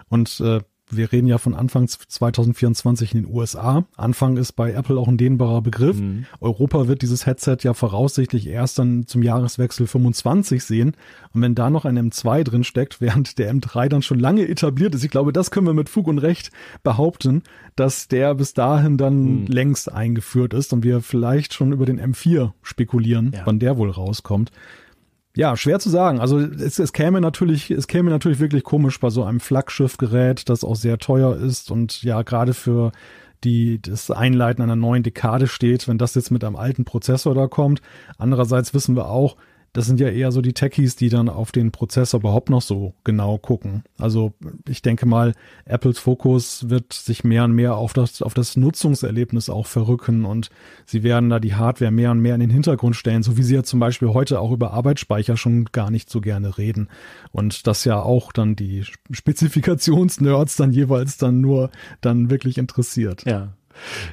und 0.08 0.40
äh, 0.40 0.60
wir 0.90 1.12
reden 1.12 1.26
ja 1.26 1.38
von 1.38 1.54
Anfang 1.54 1.88
2024 1.88 3.14
in 3.14 3.22
den 3.22 3.34
USA. 3.34 3.84
Anfang 3.96 4.36
ist 4.36 4.52
bei 4.52 4.72
Apple 4.72 4.98
auch 4.98 5.08
ein 5.08 5.18
dehnbarer 5.18 5.62
Begriff. 5.62 5.96
Mhm. 5.98 6.26
Europa 6.40 6.88
wird 6.88 7.02
dieses 7.02 7.26
Headset 7.26 7.58
ja 7.62 7.74
voraussichtlich 7.74 8.46
erst 8.46 8.78
dann 8.78 9.06
zum 9.06 9.22
Jahreswechsel 9.22 9.86
25 9.86 10.64
sehen. 10.64 10.94
Und 11.34 11.42
wenn 11.42 11.54
da 11.54 11.70
noch 11.70 11.84
ein 11.84 11.98
M2 11.98 12.44
drin 12.44 12.64
steckt, 12.64 13.00
während 13.00 13.38
der 13.38 13.52
M3 13.52 13.88
dann 13.88 14.02
schon 14.02 14.18
lange 14.18 14.48
etabliert 14.48 14.94
ist, 14.94 15.04
ich 15.04 15.10
glaube, 15.10 15.32
das 15.32 15.50
können 15.50 15.66
wir 15.66 15.74
mit 15.74 15.88
Fug 15.88 16.08
und 16.08 16.18
Recht 16.18 16.50
behaupten, 16.82 17.42
dass 17.76 18.08
der 18.08 18.34
bis 18.34 18.54
dahin 18.54 18.96
dann 18.96 19.42
mhm. 19.42 19.46
längst 19.46 19.92
eingeführt 19.92 20.54
ist 20.54 20.72
und 20.72 20.82
wir 20.82 21.00
vielleicht 21.00 21.54
schon 21.54 21.72
über 21.72 21.86
den 21.86 22.00
M4 22.00 22.52
spekulieren, 22.62 23.32
ja. 23.34 23.42
wann 23.44 23.58
der 23.58 23.76
wohl 23.76 23.90
rauskommt. 23.90 24.50
Ja, 25.38 25.56
schwer 25.56 25.78
zu 25.78 25.88
sagen. 25.88 26.18
Also 26.18 26.40
es, 26.40 26.80
es 26.80 26.92
käme 26.92 27.20
natürlich, 27.20 27.70
es 27.70 27.86
käme 27.86 28.10
natürlich 28.10 28.40
wirklich 28.40 28.64
komisch 28.64 28.98
bei 28.98 29.08
so 29.08 29.22
einem 29.22 29.38
Flaggschiffgerät, 29.38 30.48
das 30.48 30.64
auch 30.64 30.74
sehr 30.74 30.98
teuer 30.98 31.36
ist 31.36 31.70
und 31.70 32.02
ja 32.02 32.22
gerade 32.22 32.54
für 32.54 32.90
die 33.44 33.80
das 33.80 34.10
Einleiten 34.10 34.62
einer 34.62 34.74
neuen 34.74 35.04
Dekade 35.04 35.46
steht, 35.46 35.86
wenn 35.86 35.96
das 35.96 36.16
jetzt 36.16 36.32
mit 36.32 36.42
einem 36.42 36.56
alten 36.56 36.84
Prozessor 36.84 37.36
da 37.36 37.46
kommt. 37.46 37.82
Andererseits 38.16 38.74
wissen 38.74 38.96
wir 38.96 39.08
auch, 39.08 39.36
das 39.72 39.86
sind 39.86 40.00
ja 40.00 40.08
eher 40.08 40.32
so 40.32 40.40
die 40.40 40.54
Techies, 40.54 40.96
die 40.96 41.08
dann 41.08 41.28
auf 41.28 41.52
den 41.52 41.70
Prozessor 41.70 42.20
überhaupt 42.20 42.50
noch 42.50 42.62
so 42.62 42.94
genau 43.04 43.38
gucken. 43.38 43.84
Also 43.98 44.32
ich 44.68 44.82
denke 44.82 45.06
mal, 45.06 45.34
Apples 45.66 45.98
Fokus 45.98 46.68
wird 46.68 46.92
sich 46.92 47.22
mehr 47.24 47.44
und 47.44 47.52
mehr 47.52 47.76
auf 47.76 47.92
das, 47.92 48.22
auf 48.22 48.34
das 48.34 48.56
Nutzungserlebnis 48.56 49.50
auch 49.50 49.66
verrücken 49.66 50.24
und 50.24 50.50
sie 50.86 51.02
werden 51.02 51.30
da 51.30 51.38
die 51.38 51.54
Hardware 51.54 51.90
mehr 51.90 52.10
und 52.10 52.20
mehr 52.20 52.34
in 52.34 52.40
den 52.40 52.50
Hintergrund 52.50 52.96
stellen, 52.96 53.22
so 53.22 53.36
wie 53.36 53.42
sie 53.42 53.54
ja 53.54 53.62
zum 53.62 53.78
Beispiel 53.78 54.08
heute 54.08 54.40
auch 54.40 54.52
über 54.52 54.72
Arbeitsspeicher 54.72 55.36
schon 55.36 55.66
gar 55.66 55.90
nicht 55.90 56.10
so 56.10 56.20
gerne 56.20 56.56
reden. 56.58 56.88
Und 57.30 57.66
das 57.66 57.84
ja 57.84 58.00
auch 58.00 58.32
dann 58.32 58.56
die 58.56 58.84
Spezifikationsnerds 59.10 60.56
dann 60.56 60.72
jeweils 60.72 61.18
dann 61.18 61.40
nur 61.40 61.70
dann 62.00 62.30
wirklich 62.30 62.58
interessiert. 62.58 63.24
Ja. 63.26 63.52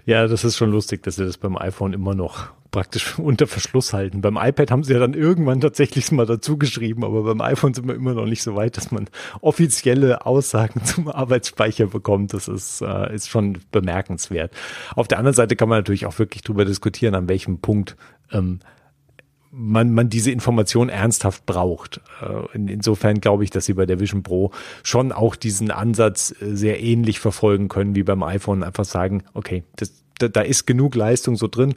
Ja, 0.06 0.28
das 0.28 0.43
ist 0.43 0.58
schon 0.58 0.71
lustig, 0.71 1.04
dass 1.04 1.15
sie 1.15 1.25
das 1.25 1.38
beim 1.38 1.58
iPhone 1.58 1.93
immer 1.93 2.15
noch 2.15 2.49
praktisch 2.71 3.17
unter 3.19 3.47
Verschluss 3.47 3.93
halten. 3.93 4.21
Beim 4.21 4.38
iPad 4.38 4.69
haben 4.69 4.84
sie 4.84 4.93
ja 4.93 4.99
dann 4.99 5.13
irgendwann 5.13 5.62
tatsächlich 5.62 6.12
mal 6.12 6.25
dazu 6.25 6.58
geschrieben, 6.58 7.06
aber 7.06 7.23
beim 7.23 7.41
iPhone 7.41 7.73
sind 7.73 7.88
wir 7.88 7.95
immer 7.95 8.13
noch 8.13 8.25
nicht 8.25 8.43
so 8.43 8.56
weit, 8.56 8.75
dass 8.75 8.91
man 8.91 9.08
offizielle 9.41 10.25
Aussagen 10.25 10.84
zum 10.84 11.08
Arbeitsspeicher 11.08 11.88
bekommt. 11.88 12.34
Das 12.34 12.47
ist, 12.47 12.82
äh, 12.82 13.15
ist 13.15 13.30
schon 13.30 13.60
bemerkenswert. 13.71 14.51
Auf 14.95 15.08
der 15.08 15.19
anderen 15.19 15.36
Seite 15.36 15.56
kann 15.56 15.69
man 15.69 15.80
natürlich 15.80 16.06
auch 16.06 16.19
wirklich 16.19 16.43
drüber 16.43 16.65
diskutieren, 16.65 17.15
an 17.15 17.30
welchem 17.30 17.60
Punkt 17.60 17.95
ähm, 18.32 18.60
man, 19.58 19.94
man 19.94 20.10
diese 20.10 20.32
Information 20.32 20.89
ernsthaft 20.89 21.46
braucht. 21.46 22.02
Äh, 22.22 22.58
insofern 22.58 23.22
glaube 23.22 23.44
ich, 23.44 23.50
dass 23.50 23.65
sie 23.65 23.74
bei 23.74 23.86
der 23.86 24.00
Vision 24.00 24.22
Pro 24.22 24.52
schon 24.84 25.12
auch 25.12 25.36
diesen 25.36 25.72
Ansatz 25.72 26.36
äh, 26.41 26.56
sehr 26.56 26.84
ähnlich 26.84 27.20
verfolgen 27.20 27.70
können 27.70 27.96
wie 27.96 28.04
beim 28.04 28.22
iPhone. 28.24 28.63
Einfach 28.63 28.86
sagen, 28.86 29.24
okay, 29.34 29.63
das, 29.78 30.04
da, 30.20 30.28
da 30.28 30.41
ist 30.41 30.65
genug 30.65 30.96
Leistung 30.96 31.38
so 31.38 31.48
drin. 31.48 31.74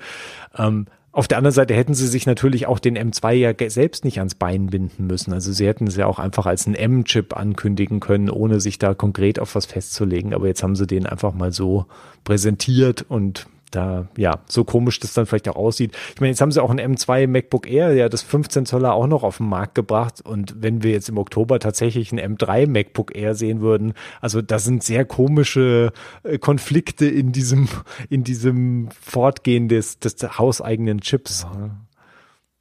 Ähm, 0.57 0.87
auf 1.13 1.27
der 1.27 1.39
anderen 1.39 1.55
Seite 1.55 1.75
hätten 1.75 1.95
sie 1.95 2.07
sich 2.07 2.27
natürlich 2.27 2.67
auch 2.67 2.79
den 2.79 2.99
M2 2.99 3.33
ja 3.33 3.71
selbst 3.71 4.05
nicht 4.05 4.19
ans 4.19 4.35
Bein 4.35 4.67
binden 4.67 5.07
müssen. 5.07 5.33
Also 5.33 5.53
sie 5.53 5.67
hätten 5.67 5.87
es 5.87 5.97
ja 5.97 6.07
auch 6.07 6.19
einfach 6.19 6.47
als 6.47 6.67
einen 6.67 6.77
M-Chip 6.77 7.37
ankündigen 7.37 7.99
können, 8.01 8.29
ohne 8.29 8.61
sich 8.61 8.79
da 8.79 8.95
konkret 8.95 9.39
auf 9.39 9.55
was 9.55 9.67
festzulegen. 9.67 10.35
Aber 10.35 10.47
jetzt 10.47 10.63
haben 10.63 10.77
sie 10.77 10.87
den 10.87 11.07
einfach 11.07 11.33
mal 11.33 11.53
so 11.53 11.87
präsentiert 12.25 13.05
und 13.09 13.47
da, 13.71 14.09
ja, 14.17 14.41
so 14.47 14.65
komisch 14.65 15.01
das 15.01 15.15
dann 15.15 15.27
vielleicht 15.27 15.49
auch 15.49 15.57
aussieht. 15.57 15.97
Ich 16.15 16.21
meine, 16.21 16.31
jetzt 16.31 16.41
haben 16.41 16.53
sie 16.53 16.63
auch 16.63 16.71
ein 16.71 16.81
M2 16.81 17.27
MacBook 17.27 17.71
Air, 17.71 17.93
ja, 17.93 18.09
das 18.09 18.23
15 18.23 18.67
Zoller 18.67 18.95
auch 18.95 19.07
noch 19.07 19.23
auf 19.23 19.39
den 19.39 19.49
Markt 19.49 19.75
gebracht. 19.75 20.21
Und 20.21 20.63
wenn 20.63 20.83
wir 20.83 20.93
jetzt 20.93 21.09
im 21.09 21.19
Oktober 21.19 21.59
tatsächlich 21.59 22.13
ein 22.13 22.21
M3 22.21 22.67
MacBook 22.67 23.15
Air 23.15 23.35
sehen 23.35 23.61
würden, 23.61 23.95
also 24.21 24.43
da 24.43 24.59
sind 24.59 24.83
sehr 24.83 25.05
komische 25.05 25.93
äh, 26.23 26.39
Konflikte 26.39 27.07
in 27.07 27.33
diesem, 27.33 27.69
in 28.09 28.25
diesem 28.25 28.89
Fortgehen 29.01 29.69
des, 29.69 29.99
des 29.99 30.17
hauseigenen 30.39 31.01
Chips. 31.01 31.47
Ja. 31.53 31.71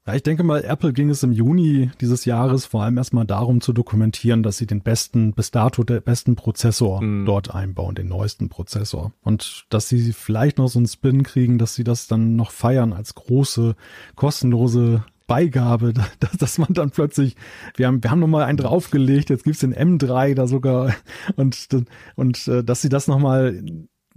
Ja, 0.07 0.15
ich 0.15 0.23
denke 0.23 0.43
mal, 0.43 0.63
Apple 0.63 0.93
ging 0.93 1.09
es 1.09 1.21
im 1.23 1.33
Juni 1.33 1.91
dieses 1.99 2.23
Jahres 2.23 2.65
vor 2.65 2.81
allem 2.81 2.97
erstmal 2.97 3.25
darum 3.25 3.59
zu 3.59 3.73
dokumentieren, 3.73 4.41
dass 4.41 4.55
sie 4.55 4.65
den 4.65 4.79
besten, 4.79 5.33
bis 5.33 5.51
dato 5.51 5.83
der 5.83 5.99
besten 5.99 6.37
Prozessor 6.37 7.01
mm. 7.01 7.25
dort 7.25 7.53
einbauen, 7.53 7.93
den 7.93 8.07
neuesten 8.07 8.47
Prozessor. 8.47 9.11
Und 9.21 9.65
dass 9.69 9.89
sie 9.89 10.13
vielleicht 10.13 10.59
noch 10.59 10.69
so 10.69 10.79
einen 10.79 10.87
Spin 10.87 11.23
kriegen, 11.23 11.57
dass 11.57 11.75
sie 11.75 11.83
das 11.83 12.07
dann 12.07 12.37
noch 12.37 12.51
feiern 12.51 12.93
als 12.93 13.15
große, 13.15 13.75
kostenlose 14.15 15.03
Beigabe, 15.27 15.93
dass, 16.21 16.37
dass 16.37 16.57
man 16.57 16.73
dann 16.73 16.91
plötzlich, 16.91 17.35
wir 17.75 17.87
haben, 17.87 18.01
wir 18.01 18.09
haben 18.09 18.21
nochmal 18.21 18.45
einen 18.45 18.57
draufgelegt, 18.57 19.29
jetzt 19.29 19.43
gibt's 19.43 19.59
den 19.59 19.75
M3 19.75 20.35
da 20.35 20.47
sogar 20.47 20.95
und, 21.35 21.67
und 22.15 22.47
äh, 22.47 22.63
dass 22.63 22.81
sie 22.81 22.89
das 22.89 23.09
nochmal 23.09 23.61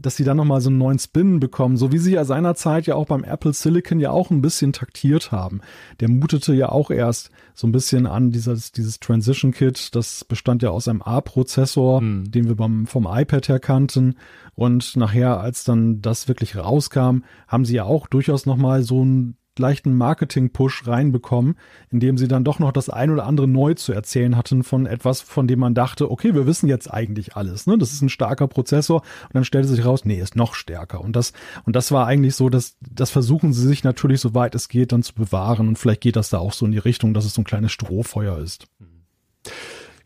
dass 0.00 0.16
sie 0.16 0.24
dann 0.24 0.36
nochmal 0.36 0.60
so 0.60 0.70
einen 0.70 0.78
neuen 0.78 0.98
Spin 0.98 1.40
bekommen, 1.40 1.76
so 1.76 1.92
wie 1.92 1.98
sie 1.98 2.12
ja 2.12 2.24
seinerzeit 2.24 2.86
ja 2.86 2.94
auch 2.94 3.06
beim 3.06 3.24
Apple 3.24 3.52
Silicon 3.52 4.00
ja 4.00 4.10
auch 4.10 4.30
ein 4.30 4.42
bisschen 4.42 4.72
taktiert 4.72 5.32
haben. 5.32 5.60
Der 6.00 6.08
mutete 6.08 6.54
ja 6.54 6.70
auch 6.70 6.90
erst 6.90 7.30
so 7.54 7.66
ein 7.66 7.72
bisschen 7.72 8.06
an 8.06 8.30
dieses, 8.30 8.72
dieses 8.72 9.00
Transition 9.00 9.52
Kit, 9.52 9.94
das 9.94 10.24
bestand 10.24 10.62
ja 10.62 10.70
aus 10.70 10.88
einem 10.88 11.02
A-Prozessor, 11.02 12.00
mhm. 12.00 12.30
den 12.30 12.48
wir 12.48 12.56
beim, 12.56 12.86
vom 12.86 13.06
iPad 13.10 13.48
her 13.48 13.60
kannten. 13.60 14.14
Und 14.54 14.96
nachher, 14.96 15.40
als 15.40 15.64
dann 15.64 16.00
das 16.00 16.28
wirklich 16.28 16.56
rauskam, 16.56 17.20
haben 17.48 17.64
sie 17.64 17.74
ja 17.74 17.84
auch 17.84 18.06
durchaus 18.06 18.46
nochmal 18.46 18.82
so 18.82 19.04
ein 19.04 19.36
leichten 19.58 19.96
Marketing-Push 19.96 20.86
reinbekommen, 20.86 21.56
indem 21.90 22.18
sie 22.18 22.28
dann 22.28 22.44
doch 22.44 22.58
noch 22.58 22.72
das 22.72 22.88
ein 22.88 23.10
oder 23.10 23.26
andere 23.26 23.48
neu 23.48 23.74
zu 23.74 23.92
erzählen 23.92 24.36
hatten 24.36 24.62
von 24.62 24.86
etwas, 24.86 25.20
von 25.20 25.46
dem 25.46 25.58
man 25.58 25.74
dachte, 25.74 26.10
okay, 26.10 26.34
wir 26.34 26.46
wissen 26.46 26.68
jetzt 26.68 26.92
eigentlich 26.92 27.36
alles. 27.36 27.66
Ne? 27.66 27.78
Das 27.78 27.92
ist 27.92 28.02
ein 28.02 28.08
starker 28.08 28.48
Prozessor 28.48 29.00
und 29.00 29.34
dann 29.34 29.44
stellte 29.44 29.68
sich 29.68 29.84
raus, 29.84 30.04
nee, 30.04 30.20
ist 30.20 30.36
noch 30.36 30.54
stärker. 30.54 31.00
Und 31.00 31.16
das, 31.16 31.32
und 31.64 31.76
das 31.76 31.92
war 31.92 32.06
eigentlich 32.06 32.34
so, 32.34 32.48
dass 32.48 32.76
das 32.80 33.10
versuchen 33.10 33.52
sie 33.52 33.66
sich 33.66 33.84
natürlich, 33.84 34.20
soweit 34.20 34.54
es 34.54 34.68
geht, 34.68 34.92
dann 34.92 35.02
zu 35.02 35.14
bewahren. 35.14 35.68
Und 35.68 35.78
vielleicht 35.78 36.00
geht 36.00 36.16
das 36.16 36.30
da 36.30 36.38
auch 36.38 36.52
so 36.52 36.66
in 36.66 36.72
die 36.72 36.78
Richtung, 36.78 37.14
dass 37.14 37.24
es 37.24 37.34
so 37.34 37.42
ein 37.42 37.44
kleines 37.44 37.72
Strohfeuer 37.72 38.38
ist. 38.38 38.66
Mhm. 38.78 38.86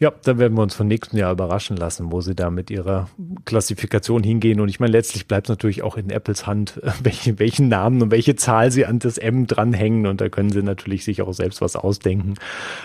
Ja, 0.04 0.12
dann 0.22 0.38
werden 0.38 0.54
wir 0.54 0.62
uns 0.62 0.74
von 0.74 0.86
nächsten 0.86 1.16
Jahr 1.16 1.32
überraschen 1.32 1.78
lassen, 1.78 2.12
wo 2.12 2.20
sie 2.20 2.34
da 2.34 2.50
mit 2.50 2.70
ihrer 2.70 3.08
Klassifikation 3.46 4.22
hingehen. 4.22 4.60
Und 4.60 4.68
ich 4.68 4.78
meine, 4.78 4.92
letztlich 4.92 5.26
bleibt 5.26 5.46
es 5.46 5.48
natürlich 5.48 5.82
auch 5.82 5.96
in 5.96 6.10
Apples 6.10 6.46
Hand, 6.46 6.78
welche, 7.02 7.38
welchen 7.38 7.68
Namen 7.68 8.02
und 8.02 8.10
welche 8.10 8.36
Zahl 8.36 8.70
sie 8.70 8.84
an 8.84 8.98
das 8.98 9.16
M 9.16 9.46
dranhängen. 9.46 10.06
Und 10.06 10.20
da 10.20 10.28
können 10.28 10.50
sie 10.50 10.62
natürlich 10.62 11.06
sich 11.06 11.22
auch 11.22 11.32
selbst 11.32 11.62
was 11.62 11.74
ausdenken, 11.74 12.34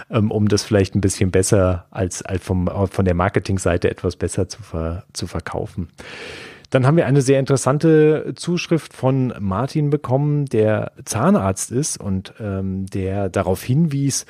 ähm, 0.10 0.32
um 0.32 0.48
das 0.48 0.64
vielleicht 0.64 0.96
ein 0.96 1.02
bisschen 1.02 1.30
besser 1.30 1.88
als, 1.92 2.22
als 2.22 2.42
vom, 2.42 2.70
von 2.90 3.04
der 3.04 3.16
Marketingseite 3.16 3.90
etwas 3.90 4.16
besser 4.16 4.48
zu, 4.48 4.64
ver, 4.64 5.04
zu 5.12 5.28
verkaufen. 5.28 5.90
Dann 6.70 6.86
haben 6.86 6.98
wir 6.98 7.08
eine 7.08 7.22
sehr 7.22 7.40
interessante 7.40 8.34
Zuschrift 8.36 8.94
von 8.94 9.34
Martin 9.40 9.90
bekommen, 9.90 10.46
der 10.46 10.92
Zahnarzt 11.04 11.72
ist 11.72 12.00
und 12.00 12.34
ähm, 12.40 12.86
der 12.86 13.30
darauf 13.30 13.64
hinwies, 13.64 14.26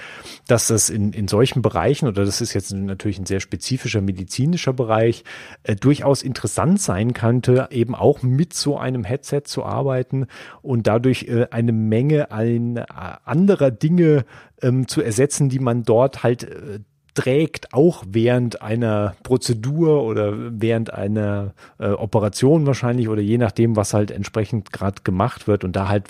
dass 0.48 0.68
das 0.68 0.90
in, 0.90 1.12
in 1.12 1.28
solchen 1.28 1.62
Bereichen, 1.62 2.08
oder 2.08 2.24
das 2.24 2.42
ist 2.42 2.54
jetzt 2.54 2.72
natürlich 2.74 3.20
ein 3.20 3.26
sehr 3.26 3.42
spezifischer 3.42 4.02
medizinischer 4.02 4.74
Bereich, 4.74 5.24
äh, 5.64 5.76
durchaus 5.76 6.24
interessant 6.24 6.82
sein 6.82 7.14
könnte, 7.14 7.68
eben 7.72 7.96
auch 7.96 8.24
mit 8.24 8.54
so 8.54 8.78
einem 8.78 9.04
Headset 9.04 9.42
zu 9.46 9.64
arbeiten 9.64 10.28
und 10.62 10.88
dadurch 10.88 11.24
äh, 11.24 11.48
eine 11.52 11.74
Menge 11.74 12.32
ein, 12.32 12.78
äh, 12.78 12.86
anderer 13.26 13.72
Dinge 13.72 14.26
ähm, 14.62 14.88
zu 14.88 15.02
ersetzen, 15.02 15.50
die 15.50 15.60
man 15.60 15.84
dort 15.84 16.24
halt 16.24 16.44
äh, 16.44 16.80
trägt, 17.14 17.74
auch 17.74 18.04
während 18.08 18.62
einer 18.62 19.16
Prozedur 19.24 20.04
oder 20.04 20.34
während 20.52 20.94
einer 20.94 21.54
äh, 21.80 21.90
Operation 21.90 22.66
wahrscheinlich 22.66 23.10
oder 23.10 23.22
je 23.22 23.38
nachdem, 23.38 23.76
was 23.76 23.94
halt 23.94 24.12
entsprechend 24.12 24.72
gerade 24.72 25.02
gemacht 25.04 25.48
wird 25.48 25.64
und 25.64 25.76
da 25.76 25.88
halt 25.88 26.06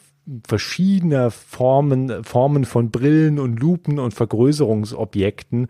verschiedener 0.47 1.31
Formen, 1.31 2.23
Formen 2.23 2.65
von 2.65 2.91
Brillen 2.91 3.39
und 3.39 3.59
Lupen 3.59 3.99
und 3.99 4.13
Vergrößerungsobjekten, 4.13 5.67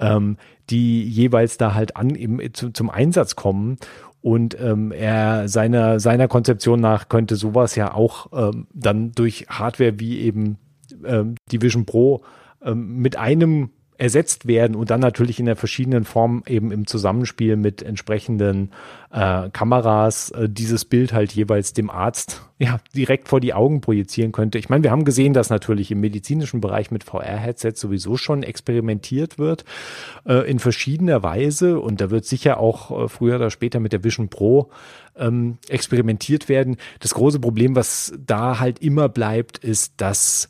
ähm, 0.00 0.36
die 0.70 1.04
jeweils 1.04 1.58
da 1.58 1.74
halt 1.74 1.96
an 1.96 2.10
im, 2.10 2.40
zu, 2.52 2.70
zum 2.70 2.90
Einsatz 2.90 3.36
kommen. 3.36 3.76
Und 4.20 4.58
ähm, 4.60 4.92
er 4.92 5.48
seiner 5.48 5.98
seiner 5.98 6.28
Konzeption 6.28 6.80
nach 6.80 7.08
könnte 7.08 7.34
sowas 7.34 7.74
ja 7.74 7.92
auch 7.92 8.28
ähm, 8.32 8.68
dann 8.72 9.10
durch 9.12 9.46
Hardware 9.48 9.98
wie 9.98 10.20
eben 10.20 10.58
ähm, 11.04 11.34
die 11.50 11.60
Vision 11.60 11.86
Pro 11.86 12.22
ähm, 12.64 12.98
mit 12.98 13.16
einem 13.16 13.70
ersetzt 14.02 14.48
werden 14.48 14.74
und 14.74 14.90
dann 14.90 14.98
natürlich 14.98 15.38
in 15.38 15.46
der 15.46 15.54
verschiedenen 15.54 16.04
Form 16.04 16.42
eben 16.48 16.72
im 16.72 16.88
Zusammenspiel 16.88 17.54
mit 17.54 17.82
entsprechenden 17.82 18.72
äh, 19.12 19.48
Kameras 19.50 20.30
äh, 20.32 20.48
dieses 20.48 20.84
Bild 20.84 21.12
halt 21.12 21.30
jeweils 21.30 21.72
dem 21.72 21.88
Arzt 21.88 22.42
ja 22.58 22.80
direkt 22.96 23.28
vor 23.28 23.38
die 23.38 23.54
Augen 23.54 23.80
projizieren 23.80 24.32
könnte. 24.32 24.58
Ich 24.58 24.68
meine, 24.68 24.82
wir 24.82 24.90
haben 24.90 25.04
gesehen, 25.04 25.34
dass 25.34 25.50
natürlich 25.50 25.92
im 25.92 26.00
medizinischen 26.00 26.60
Bereich 26.60 26.90
mit 26.90 27.04
VR-Headsets 27.04 27.80
sowieso 27.80 28.16
schon 28.16 28.42
experimentiert 28.42 29.38
wird 29.38 29.64
äh, 30.26 30.50
in 30.50 30.58
verschiedener 30.58 31.22
Weise 31.22 31.78
und 31.78 32.00
da 32.00 32.10
wird 32.10 32.24
sicher 32.24 32.58
auch 32.58 33.04
äh, 33.04 33.08
früher 33.08 33.36
oder 33.36 33.50
später 33.50 33.78
mit 33.78 33.92
der 33.92 34.02
Vision 34.02 34.28
Pro 34.28 34.72
ähm, 35.16 35.58
experimentiert 35.68 36.48
werden. 36.48 36.76
Das 36.98 37.14
große 37.14 37.38
Problem, 37.38 37.76
was 37.76 38.12
da 38.18 38.58
halt 38.58 38.80
immer 38.80 39.08
bleibt, 39.08 39.58
ist, 39.58 39.92
dass 39.98 40.48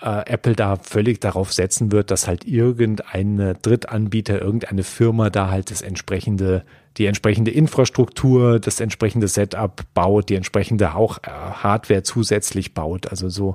äh, 0.00 0.28
Apple 0.30 0.54
da 0.54 0.76
völlig 0.76 1.20
darauf 1.20 1.52
setzen 1.52 1.92
wird, 1.92 2.10
dass 2.10 2.28
halt 2.28 2.44
irgendeine 2.44 3.54
Drittanbieter, 3.54 4.40
irgendeine 4.40 4.82
Firma 4.82 5.30
da 5.30 5.50
halt 5.50 5.70
das 5.70 5.82
entsprechende, 5.82 6.64
die 6.98 7.06
entsprechende 7.06 7.50
Infrastruktur, 7.50 8.60
das 8.60 8.80
entsprechende 8.80 9.28
Setup 9.28 9.82
baut, 9.94 10.28
die 10.28 10.34
entsprechende 10.34 10.94
auch 10.94 11.18
äh, 11.18 11.30
Hardware 11.30 12.02
zusätzlich 12.02 12.74
baut. 12.74 13.08
Also 13.08 13.28
so, 13.28 13.54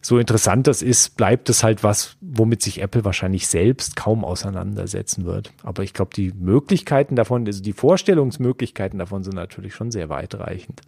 so 0.00 0.18
interessant 0.18 0.66
das 0.66 0.82
ist, 0.82 1.16
bleibt 1.16 1.48
es 1.50 1.62
halt 1.62 1.84
was, 1.84 2.16
womit 2.20 2.62
sich 2.62 2.82
Apple 2.82 3.04
wahrscheinlich 3.04 3.46
selbst 3.46 3.94
kaum 3.96 4.24
auseinandersetzen 4.24 5.24
wird. 5.24 5.52
Aber 5.62 5.84
ich 5.84 5.94
glaube, 5.94 6.10
die 6.14 6.32
Möglichkeiten 6.32 7.14
davon, 7.14 7.46
also 7.46 7.62
die 7.62 7.72
Vorstellungsmöglichkeiten 7.72 8.98
davon 8.98 9.22
sind 9.22 9.34
natürlich 9.34 9.74
schon 9.74 9.90
sehr 9.92 10.08
weitreichend. 10.08 10.82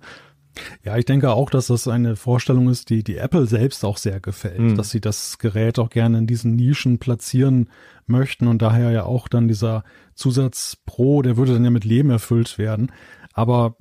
Ja, 0.84 0.96
ich 0.96 1.04
denke 1.04 1.30
auch, 1.30 1.50
dass 1.50 1.68
das 1.68 1.88
eine 1.88 2.16
Vorstellung 2.16 2.68
ist, 2.68 2.90
die 2.90 3.02
die 3.02 3.16
Apple 3.16 3.46
selbst 3.46 3.84
auch 3.84 3.96
sehr 3.96 4.20
gefällt, 4.20 4.60
mhm. 4.60 4.76
dass 4.76 4.90
sie 4.90 5.00
das 5.00 5.38
Gerät 5.38 5.78
auch 5.78 5.90
gerne 5.90 6.18
in 6.18 6.26
diesen 6.26 6.56
Nischen 6.56 6.98
platzieren 6.98 7.70
möchten 8.06 8.46
und 8.46 8.62
daher 8.62 8.90
ja 8.90 9.04
auch 9.04 9.28
dann 9.28 9.48
dieser 9.48 9.84
Zusatz 10.14 10.76
Pro, 10.86 11.22
der 11.22 11.36
würde 11.36 11.52
dann 11.52 11.64
ja 11.64 11.70
mit 11.70 11.84
Leben 11.84 12.10
erfüllt 12.10 12.58
werden. 12.58 12.92
Aber 13.32 13.76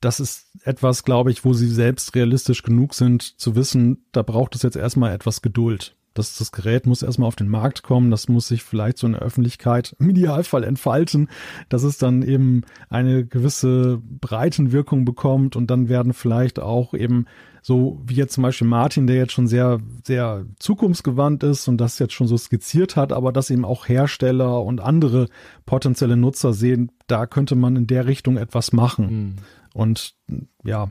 das 0.00 0.20
ist 0.20 0.48
etwas, 0.64 1.04
glaube 1.04 1.30
ich, 1.30 1.44
wo 1.44 1.52
sie 1.52 1.68
selbst 1.68 2.14
realistisch 2.14 2.62
genug 2.62 2.94
sind, 2.94 3.22
zu 3.40 3.56
wissen, 3.56 4.06
da 4.12 4.22
braucht 4.22 4.54
es 4.54 4.62
jetzt 4.62 4.76
erstmal 4.76 5.12
etwas 5.12 5.42
Geduld. 5.42 5.96
Das, 6.18 6.36
das 6.36 6.52
Gerät 6.52 6.86
muss 6.86 7.02
erstmal 7.02 7.28
auf 7.28 7.36
den 7.36 7.48
Markt 7.48 7.82
kommen, 7.82 8.10
das 8.10 8.28
muss 8.28 8.48
sich 8.48 8.62
vielleicht 8.62 8.98
so 8.98 9.06
in 9.06 9.14
der 9.14 9.22
Öffentlichkeit 9.22 9.94
im 10.00 10.10
Idealfall 10.10 10.64
entfalten, 10.64 11.28
dass 11.68 11.82
es 11.82 11.98
dann 11.98 12.22
eben 12.22 12.62
eine 12.88 13.24
gewisse 13.24 14.02
Breitenwirkung 14.20 15.04
bekommt 15.04 15.56
und 15.56 15.70
dann 15.70 15.88
werden 15.88 16.12
vielleicht 16.12 16.58
auch 16.58 16.94
eben 16.94 17.26
so 17.62 18.00
wie 18.06 18.14
jetzt 18.14 18.34
zum 18.34 18.42
Beispiel 18.42 18.66
Martin, 18.66 19.06
der 19.06 19.16
jetzt 19.16 19.32
schon 19.32 19.46
sehr, 19.46 19.78
sehr 20.04 20.46
zukunftsgewandt 20.58 21.42
ist 21.42 21.68
und 21.68 21.78
das 21.78 21.98
jetzt 21.98 22.14
schon 22.14 22.26
so 22.26 22.36
skizziert 22.36 22.96
hat, 22.96 23.12
aber 23.12 23.32
dass 23.32 23.50
eben 23.50 23.64
auch 23.64 23.88
Hersteller 23.88 24.62
und 24.62 24.80
andere 24.80 25.28
potenzielle 25.66 26.16
Nutzer 26.16 26.52
sehen, 26.52 26.90
da 27.08 27.26
könnte 27.26 27.56
man 27.56 27.76
in 27.76 27.86
der 27.86 28.06
Richtung 28.06 28.36
etwas 28.36 28.72
machen. 28.72 29.06
Mhm. 29.06 29.36
Und 29.74 30.14
ja, 30.64 30.90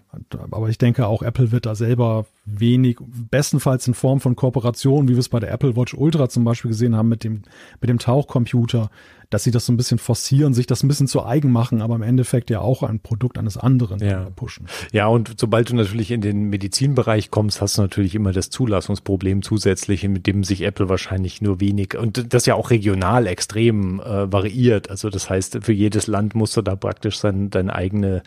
aber 0.51 0.69
ich 0.69 0.77
denke 0.77 1.07
auch 1.07 1.21
Apple 1.21 1.51
wird 1.51 1.65
da 1.65 1.75
selber 1.75 2.25
wenig, 2.45 2.97
bestenfalls 3.01 3.87
in 3.87 3.93
Form 3.93 4.19
von 4.19 4.35
Kooperation, 4.35 5.07
wie 5.07 5.13
wir 5.13 5.19
es 5.19 5.29
bei 5.29 5.39
der 5.39 5.51
Apple 5.51 5.75
Watch 5.75 5.93
Ultra 5.93 6.29
zum 6.29 6.43
Beispiel 6.43 6.69
gesehen 6.69 6.95
haben 6.95 7.09
mit 7.09 7.23
dem, 7.23 7.43
mit 7.79 7.89
dem 7.89 7.99
Tauchcomputer, 7.99 8.89
dass 9.29 9.43
sie 9.43 9.51
das 9.51 9.65
so 9.65 9.73
ein 9.73 9.77
bisschen 9.77 9.99
forcieren, 9.99 10.53
sich 10.53 10.67
das 10.67 10.83
ein 10.83 10.87
bisschen 10.87 11.07
zu 11.07 11.25
eigen 11.25 11.51
machen, 11.51 11.81
aber 11.81 11.95
im 11.95 12.01
Endeffekt 12.01 12.49
ja 12.49 12.61
auch 12.61 12.81
ein 12.81 13.01
Produkt 13.01 13.37
eines 13.37 13.57
anderen 13.57 13.99
ja. 13.99 14.29
pushen. 14.35 14.67
Ja, 14.93 15.07
und 15.07 15.35
sobald 15.37 15.69
du 15.69 15.75
natürlich 15.75 16.11
in 16.11 16.21
den 16.21 16.45
Medizinbereich 16.45 17.29
kommst, 17.29 17.61
hast 17.61 17.77
du 17.77 17.81
natürlich 17.81 18.15
immer 18.15 18.31
das 18.31 18.49
Zulassungsproblem 18.49 19.41
zusätzlich, 19.41 20.07
mit 20.07 20.27
dem 20.27 20.45
sich 20.45 20.61
Apple 20.61 20.87
wahrscheinlich 20.87 21.41
nur 21.41 21.59
wenig 21.59 21.97
und 21.97 22.33
das 22.33 22.45
ja 22.45 22.55
auch 22.55 22.69
regional 22.69 23.27
extrem 23.27 23.99
äh, 23.99 24.31
variiert. 24.31 24.89
Also 24.89 25.09
das 25.09 25.29
heißt, 25.29 25.59
für 25.61 25.73
jedes 25.73 26.07
Land 26.07 26.33
musst 26.33 26.55
du 26.55 26.61
da 26.61 26.77
praktisch 26.77 27.19
sein, 27.19 27.49
deine 27.49 27.75
eigene 27.75 28.23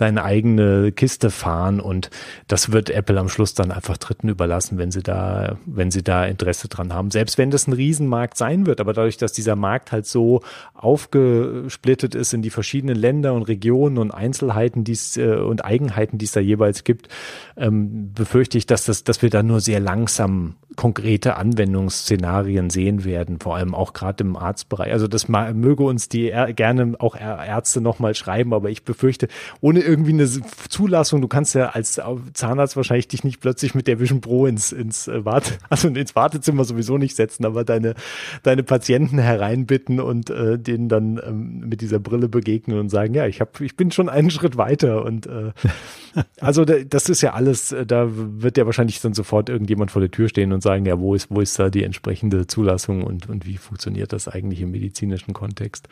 deine 0.00 0.24
eigene 0.24 0.92
Kiste 0.92 1.30
fahren 1.30 1.80
und 1.80 2.10
das 2.48 2.72
wird 2.72 2.90
Apple 2.90 3.18
am 3.18 3.28
Schluss 3.28 3.54
dann 3.54 3.70
einfach 3.70 3.96
Dritten 3.96 4.28
überlassen, 4.28 4.78
wenn 4.78 4.90
sie 4.90 5.02
da, 5.02 5.56
wenn 5.66 5.90
sie 5.90 6.02
da 6.02 6.24
Interesse 6.24 6.68
dran 6.68 6.92
haben. 6.92 7.10
Selbst 7.10 7.38
wenn 7.38 7.50
das 7.50 7.66
ein 7.66 7.72
Riesenmarkt 7.72 8.36
sein 8.36 8.66
wird, 8.66 8.80
aber 8.80 8.92
dadurch, 8.92 9.16
dass 9.16 9.32
dieser 9.32 9.56
Markt 9.56 9.92
halt 9.92 10.06
so 10.06 10.40
aufgesplittet 10.74 12.14
ist 12.14 12.32
in 12.32 12.42
die 12.42 12.50
verschiedenen 12.50 12.96
Länder 12.96 13.34
und 13.34 13.42
Regionen 13.42 13.98
und 13.98 14.10
Einzelheiten, 14.10 14.84
die 14.84 14.92
es 14.92 15.16
äh, 15.16 15.34
und 15.34 15.64
Eigenheiten, 15.64 16.18
die 16.18 16.24
es 16.24 16.32
da 16.32 16.40
jeweils 16.40 16.84
gibt, 16.84 17.08
ähm, 17.56 18.12
befürchte 18.14 18.58
ich, 18.58 18.66
dass 18.66 18.84
das, 18.84 19.04
dass 19.04 19.22
wir 19.22 19.30
da 19.30 19.42
nur 19.42 19.60
sehr 19.60 19.80
langsam 19.80 20.54
konkrete 20.76 21.36
Anwendungsszenarien 21.36 22.70
sehen 22.70 23.04
werden, 23.04 23.40
vor 23.40 23.56
allem 23.56 23.74
auch 23.74 23.92
gerade 23.92 24.24
im 24.24 24.36
Arztbereich. 24.36 24.92
Also 24.92 25.08
das 25.08 25.28
möge 25.28 25.82
uns 25.82 26.08
die 26.08 26.32
gerne 26.54 26.94
auch 26.98 27.16
Ärzte 27.16 27.80
nochmal 27.80 28.14
schreiben, 28.14 28.54
aber 28.54 28.70
ich 28.70 28.84
befürchte, 28.84 29.28
ohne 29.60 29.80
irgendwie 29.90 30.12
eine 30.12 30.28
Zulassung, 30.68 31.20
du 31.20 31.28
kannst 31.28 31.54
ja 31.54 31.70
als 31.70 32.00
Zahnarzt 32.32 32.76
wahrscheinlich 32.76 33.08
dich 33.08 33.24
nicht 33.24 33.40
plötzlich 33.40 33.74
mit 33.74 33.86
der 33.86 34.00
Vision 34.00 34.20
Pro 34.20 34.46
ins, 34.46 34.72
ins 34.72 35.08
äh, 35.08 35.24
Warte, 35.24 35.54
also 35.68 35.88
ins 35.88 36.14
Wartezimmer 36.14 36.64
sowieso 36.64 36.96
nicht 36.96 37.16
setzen, 37.16 37.44
aber 37.44 37.64
deine, 37.64 37.94
deine 38.42 38.62
Patienten 38.62 39.18
hereinbitten 39.18 40.00
und 40.00 40.30
äh, 40.30 40.58
denen 40.58 40.88
dann 40.88 41.20
ähm, 41.24 41.68
mit 41.68 41.80
dieser 41.80 41.98
Brille 41.98 42.28
begegnen 42.28 42.78
und 42.78 42.88
sagen, 42.88 43.14
ja, 43.14 43.26
ich 43.26 43.40
habe, 43.40 43.64
ich 43.64 43.76
bin 43.76 43.90
schon 43.90 44.08
einen 44.08 44.30
Schritt 44.30 44.56
weiter 44.56 45.04
und 45.04 45.26
äh, 45.26 45.52
also 46.40 46.64
das 46.64 47.08
ist 47.08 47.20
ja 47.20 47.34
alles, 47.34 47.72
äh, 47.72 47.84
da 47.84 48.08
wird 48.10 48.56
ja 48.56 48.66
wahrscheinlich 48.66 49.00
dann 49.00 49.14
sofort 49.14 49.48
irgendjemand 49.48 49.90
vor 49.90 50.00
der 50.00 50.10
Tür 50.10 50.28
stehen 50.28 50.52
und 50.52 50.62
sagen, 50.62 50.86
ja, 50.86 50.98
wo 50.98 51.14
ist, 51.14 51.28
wo 51.30 51.40
ist 51.40 51.58
da 51.58 51.70
die 51.70 51.84
entsprechende 51.84 52.46
Zulassung 52.46 53.02
und, 53.02 53.28
und 53.28 53.46
wie 53.46 53.56
funktioniert 53.56 54.12
das 54.12 54.28
eigentlich 54.28 54.60
im 54.60 54.70
medizinischen 54.70 55.34
Kontext? 55.34 55.88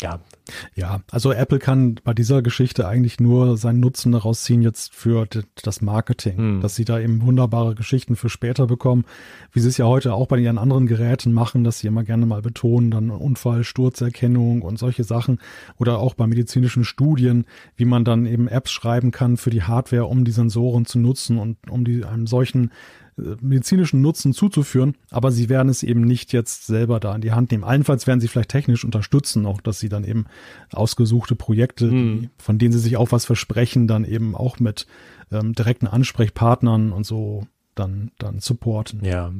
Ja. 0.00 0.20
Ja, 0.74 1.00
also 1.10 1.32
Apple 1.32 1.58
kann 1.58 1.96
bei 2.02 2.14
dieser 2.14 2.42
Geschichte 2.42 2.86
eigentlich 2.88 3.20
nur 3.20 3.56
seinen 3.56 3.80
Nutzen 3.80 4.12
daraus 4.12 4.42
ziehen 4.42 4.60
jetzt 4.60 4.92
für 4.92 5.26
das 5.62 5.80
Marketing, 5.80 6.36
hm. 6.36 6.60
dass 6.60 6.74
sie 6.74 6.84
da 6.84 6.98
eben 6.98 7.22
wunderbare 7.22 7.74
Geschichten 7.74 8.16
für 8.16 8.28
später 8.28 8.66
bekommen, 8.66 9.04
wie 9.52 9.60
sie 9.60 9.68
es 9.68 9.76
ja 9.76 9.86
heute 9.86 10.14
auch 10.14 10.26
bei 10.26 10.38
ihren 10.38 10.58
anderen 10.58 10.86
Geräten 10.86 11.32
machen, 11.32 11.62
dass 11.62 11.78
sie 11.78 11.86
immer 11.86 12.02
gerne 12.02 12.26
mal 12.26 12.42
betonen, 12.42 12.90
dann 12.90 13.10
Unfall, 13.10 13.64
Sturzerkennung 13.64 14.62
und 14.62 14.78
solche 14.78 15.04
Sachen 15.04 15.38
oder 15.78 15.98
auch 15.98 16.14
bei 16.14 16.26
medizinischen 16.26 16.84
Studien, 16.84 17.44
wie 17.76 17.84
man 17.84 18.04
dann 18.04 18.26
eben 18.26 18.48
Apps 18.48 18.72
schreiben 18.72 19.12
kann 19.12 19.36
für 19.36 19.50
die 19.50 19.62
Hardware, 19.62 20.06
um 20.06 20.24
die 20.24 20.32
Sensoren 20.32 20.86
zu 20.86 20.98
nutzen 20.98 21.38
und 21.38 21.70
um 21.70 21.84
die 21.84 22.04
einem 22.04 22.26
solchen 22.26 22.72
medizinischen 23.16 24.00
Nutzen 24.00 24.32
zuzuführen, 24.32 24.96
aber 25.10 25.30
sie 25.30 25.48
werden 25.48 25.68
es 25.68 25.82
eben 25.82 26.02
nicht 26.02 26.32
jetzt 26.32 26.66
selber 26.66 26.98
da 26.98 27.14
in 27.14 27.20
die 27.20 27.32
Hand 27.32 27.50
nehmen. 27.50 27.64
Allenfalls 27.64 28.06
werden 28.06 28.20
sie 28.20 28.28
vielleicht 28.28 28.50
technisch 28.50 28.84
unterstützen, 28.84 29.44
auch 29.44 29.60
dass 29.60 29.80
sie 29.80 29.88
dann 29.88 30.04
eben 30.04 30.26
ausgesuchte 30.72 31.36
Projekte, 31.36 31.90
hm. 31.90 32.20
die, 32.20 32.30
von 32.38 32.58
denen 32.58 32.72
sie 32.72 32.78
sich 32.78 32.96
auch 32.96 33.12
was 33.12 33.26
versprechen, 33.26 33.86
dann 33.86 34.04
eben 34.04 34.34
auch 34.34 34.60
mit 34.60 34.86
ähm, 35.30 35.52
direkten 35.54 35.86
Ansprechpartnern 35.86 36.92
und 36.92 37.04
so 37.04 37.46
dann, 37.74 38.10
dann 38.18 38.40
supporten. 38.40 39.02
Ja, 39.02 39.32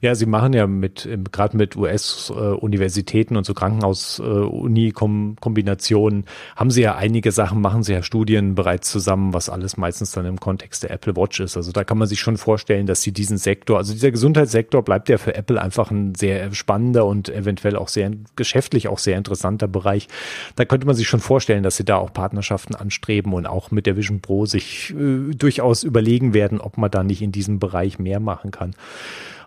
ja, 0.00 0.14
sie 0.14 0.26
machen 0.26 0.52
ja 0.52 0.68
mit, 0.68 1.08
gerade 1.32 1.56
mit 1.56 1.74
US-Universitäten 1.76 3.36
und 3.36 3.44
so 3.44 3.52
Krankenhaus-Uni-Kombinationen, 3.52 6.24
haben 6.54 6.70
sie 6.70 6.82
ja 6.82 6.94
einige 6.94 7.32
Sachen, 7.32 7.60
machen 7.60 7.82
sie 7.82 7.92
ja 7.92 8.04
Studien 8.04 8.54
bereits 8.54 8.88
zusammen, 8.90 9.34
was 9.34 9.48
alles 9.48 9.76
meistens 9.76 10.12
dann 10.12 10.24
im 10.24 10.38
Kontext 10.38 10.84
der 10.84 10.92
Apple 10.92 11.16
Watch 11.16 11.40
ist. 11.40 11.56
Also 11.56 11.72
da 11.72 11.82
kann 11.82 11.98
man 11.98 12.06
sich 12.06 12.20
schon 12.20 12.36
vorstellen, 12.36 12.86
dass 12.86 13.02
sie 13.02 13.10
diesen 13.12 13.38
Sektor, 13.38 13.78
also 13.78 13.92
dieser 13.92 14.12
Gesundheitssektor 14.12 14.84
bleibt 14.84 15.08
ja 15.08 15.18
für 15.18 15.34
Apple 15.34 15.60
einfach 15.60 15.90
ein 15.90 16.14
sehr 16.14 16.54
spannender 16.54 17.06
und 17.06 17.28
eventuell 17.28 17.74
auch 17.74 17.88
sehr 17.88 18.12
geschäftlich 18.36 18.86
auch 18.86 18.98
sehr 18.98 19.18
interessanter 19.18 19.66
Bereich. 19.66 20.06
Da 20.54 20.64
könnte 20.64 20.86
man 20.86 20.94
sich 20.94 21.08
schon 21.08 21.18
vorstellen, 21.20 21.64
dass 21.64 21.76
sie 21.76 21.84
da 21.84 21.96
auch 21.96 22.12
Partnerschaften 22.12 22.76
anstreben 22.76 23.32
und 23.32 23.46
auch 23.46 23.72
mit 23.72 23.86
der 23.86 23.96
Vision 23.96 24.20
Pro 24.20 24.46
sich 24.46 24.90
äh, 24.90 25.34
durchaus 25.34 25.82
überlegen 25.82 26.34
werden, 26.34 26.60
ob 26.60 26.78
man 26.78 26.90
da 26.90 27.02
nicht 27.02 27.22
in 27.22 27.32
diesem 27.32 27.58
Bereich 27.58 27.79
Bereich 27.80 27.98
mehr 27.98 28.20
machen 28.20 28.50
kann. 28.50 28.74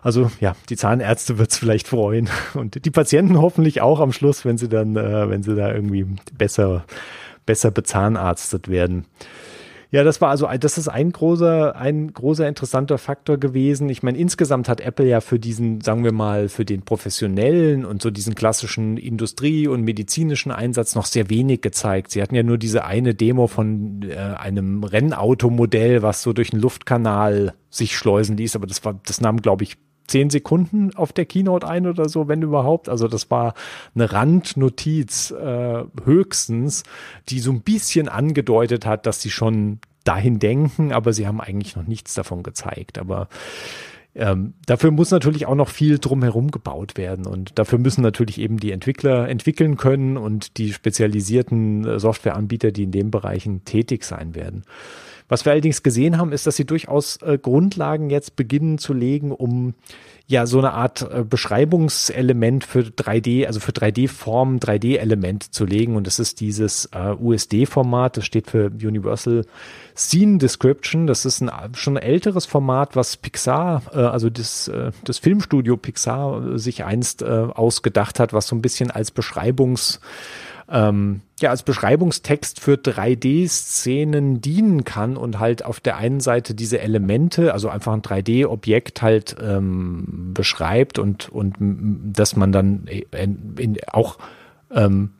Also 0.02 0.30
ja, 0.40 0.54
die 0.68 0.76
Zahnärzte 0.76 1.38
wird 1.38 1.52
es 1.52 1.58
vielleicht 1.58 1.88
freuen 1.88 2.28
und 2.54 2.84
die 2.84 2.90
Patienten 2.90 3.40
hoffentlich 3.40 3.80
auch 3.80 4.00
am 4.00 4.12
Schluss, 4.12 4.44
wenn 4.44 4.58
sie 4.58 4.68
dann, 4.68 4.96
äh, 4.96 5.30
wenn 5.30 5.42
sie 5.42 5.54
da 5.54 5.72
irgendwie 5.72 6.06
besser, 6.36 6.84
besser 7.46 7.70
bezahnarztet 7.70 8.68
werden. 8.68 9.06
Ja, 9.94 10.02
das 10.02 10.20
war 10.20 10.30
also, 10.30 10.48
das 10.58 10.76
ist 10.76 10.88
ein 10.88 11.12
großer, 11.12 11.76
ein 11.76 12.12
großer 12.12 12.48
interessanter 12.48 12.98
Faktor 12.98 13.38
gewesen. 13.38 13.88
Ich 13.88 14.02
meine, 14.02 14.18
insgesamt 14.18 14.68
hat 14.68 14.80
Apple 14.80 15.06
ja 15.06 15.20
für 15.20 15.38
diesen, 15.38 15.82
sagen 15.82 16.02
wir 16.02 16.10
mal, 16.10 16.48
für 16.48 16.64
den 16.64 16.82
professionellen 16.82 17.84
und 17.84 18.02
so 18.02 18.10
diesen 18.10 18.34
klassischen 18.34 18.96
Industrie- 18.96 19.68
und 19.68 19.82
medizinischen 19.82 20.50
Einsatz 20.50 20.96
noch 20.96 21.06
sehr 21.06 21.30
wenig 21.30 21.60
gezeigt. 21.60 22.10
Sie 22.10 22.20
hatten 22.20 22.34
ja 22.34 22.42
nur 22.42 22.58
diese 22.58 22.84
eine 22.84 23.14
Demo 23.14 23.46
von 23.46 24.02
äh, 24.02 24.16
einem 24.16 24.82
Rennautomodell, 24.82 26.02
was 26.02 26.22
so 26.22 26.32
durch 26.32 26.52
einen 26.52 26.60
Luftkanal 26.60 27.54
sich 27.70 27.96
schleusen 27.96 28.36
ließ, 28.36 28.56
aber 28.56 28.66
das 28.66 28.84
war, 28.84 28.98
das 29.06 29.20
nahm, 29.20 29.42
glaube 29.42 29.62
ich, 29.62 29.76
zehn 30.06 30.30
Sekunden 30.30 30.94
auf 30.94 31.12
der 31.12 31.24
Keynote 31.24 31.66
ein 31.66 31.86
oder 31.86 32.08
so, 32.08 32.28
wenn 32.28 32.42
überhaupt. 32.42 32.88
Also 32.88 33.08
das 33.08 33.30
war 33.30 33.54
eine 33.94 34.12
Randnotiz 34.12 35.30
äh, 35.30 35.84
höchstens, 36.04 36.84
die 37.28 37.40
so 37.40 37.50
ein 37.50 37.62
bisschen 37.62 38.08
angedeutet 38.08 38.86
hat, 38.86 39.06
dass 39.06 39.22
sie 39.22 39.30
schon 39.30 39.78
dahin 40.04 40.38
denken, 40.38 40.92
aber 40.92 41.12
sie 41.12 41.26
haben 41.26 41.40
eigentlich 41.40 41.76
noch 41.76 41.86
nichts 41.86 42.14
davon 42.14 42.42
gezeigt. 42.42 42.98
Aber 42.98 43.28
ähm, 44.14 44.54
dafür 44.66 44.92
muss 44.92 45.10
natürlich 45.10 45.46
auch 45.46 45.56
noch 45.56 45.68
viel 45.68 45.98
drumherum 45.98 46.50
gebaut 46.50 46.96
werden 46.96 47.26
und 47.26 47.58
dafür 47.58 47.78
müssen 47.78 48.02
natürlich 48.02 48.38
eben 48.38 48.58
die 48.58 48.70
Entwickler 48.70 49.28
entwickeln 49.28 49.76
können 49.76 50.16
und 50.16 50.56
die 50.58 50.72
spezialisierten 50.72 51.84
äh, 51.84 51.98
Softwareanbieter, 51.98 52.70
die 52.70 52.84
in 52.84 52.92
den 52.92 53.10
Bereichen 53.10 53.64
tätig 53.64 54.04
sein 54.04 54.34
werden. 54.34 54.62
Was 55.28 55.44
wir 55.44 55.52
allerdings 55.52 55.82
gesehen 55.82 56.18
haben, 56.18 56.32
ist, 56.32 56.46
dass 56.46 56.56
sie 56.56 56.66
durchaus 56.66 57.16
äh, 57.22 57.38
Grundlagen 57.38 58.10
jetzt 58.10 58.36
beginnen 58.36 58.78
zu 58.78 58.92
legen, 58.92 59.32
um 59.32 59.74
ja 60.26 60.46
so 60.46 60.58
eine 60.58 60.72
Art 60.72 61.02
äh, 61.02 61.24
Beschreibungselement 61.24 62.64
für 62.64 62.80
3D, 62.80 63.46
also 63.46 63.60
für 63.60 63.72
3D-Formen, 63.72 64.58
3D-Element 64.58 65.54
zu 65.54 65.64
legen. 65.64 65.96
Und 65.96 66.06
das 66.06 66.18
ist 66.18 66.40
dieses 66.40 66.86
äh, 66.92 67.14
USD-Format, 67.14 68.18
das 68.18 68.26
steht 68.26 68.50
für 68.50 68.66
Universal 68.66 69.44
Scene 69.96 70.38
Description. 70.38 71.06
Das 71.06 71.24
ist 71.24 71.42
ein 71.42 71.74
schon 71.74 71.96
älteres 71.96 72.46
Format, 72.46 72.96
was 72.96 73.16
Pixar, 73.16 73.82
äh, 73.92 73.98
also 73.98 74.30
das, 74.30 74.68
äh, 74.68 74.92
das 75.04 75.18
Filmstudio 75.18 75.76
Pixar 75.76 76.54
äh, 76.54 76.58
sich 76.58 76.84
einst 76.84 77.22
äh, 77.22 77.26
ausgedacht 77.26 78.20
hat, 78.20 78.32
was 78.32 78.46
so 78.46 78.56
ein 78.56 78.62
bisschen 78.62 78.90
als 78.90 79.10
Beschreibungs 79.10 80.00
ähm, 80.70 81.20
ja 81.40 81.50
als 81.50 81.62
Beschreibungstext 81.62 82.60
für 82.60 82.74
3D-Szenen 82.74 84.40
dienen 84.40 84.84
kann 84.84 85.16
und 85.16 85.38
halt 85.38 85.64
auf 85.64 85.80
der 85.80 85.96
einen 85.96 86.20
Seite 86.20 86.54
diese 86.54 86.80
Elemente, 86.80 87.52
also 87.52 87.68
einfach 87.68 87.92
ein 87.92 88.02
3D-Objekt 88.02 89.02
halt 89.02 89.36
ähm, 89.40 90.32
beschreibt 90.34 90.98
und 90.98 91.28
und 91.28 91.54
dass 91.58 92.36
man 92.36 92.52
dann 92.52 92.86
in, 92.86 93.54
in, 93.58 93.76
auch 93.90 94.18
ähm, 94.70 95.10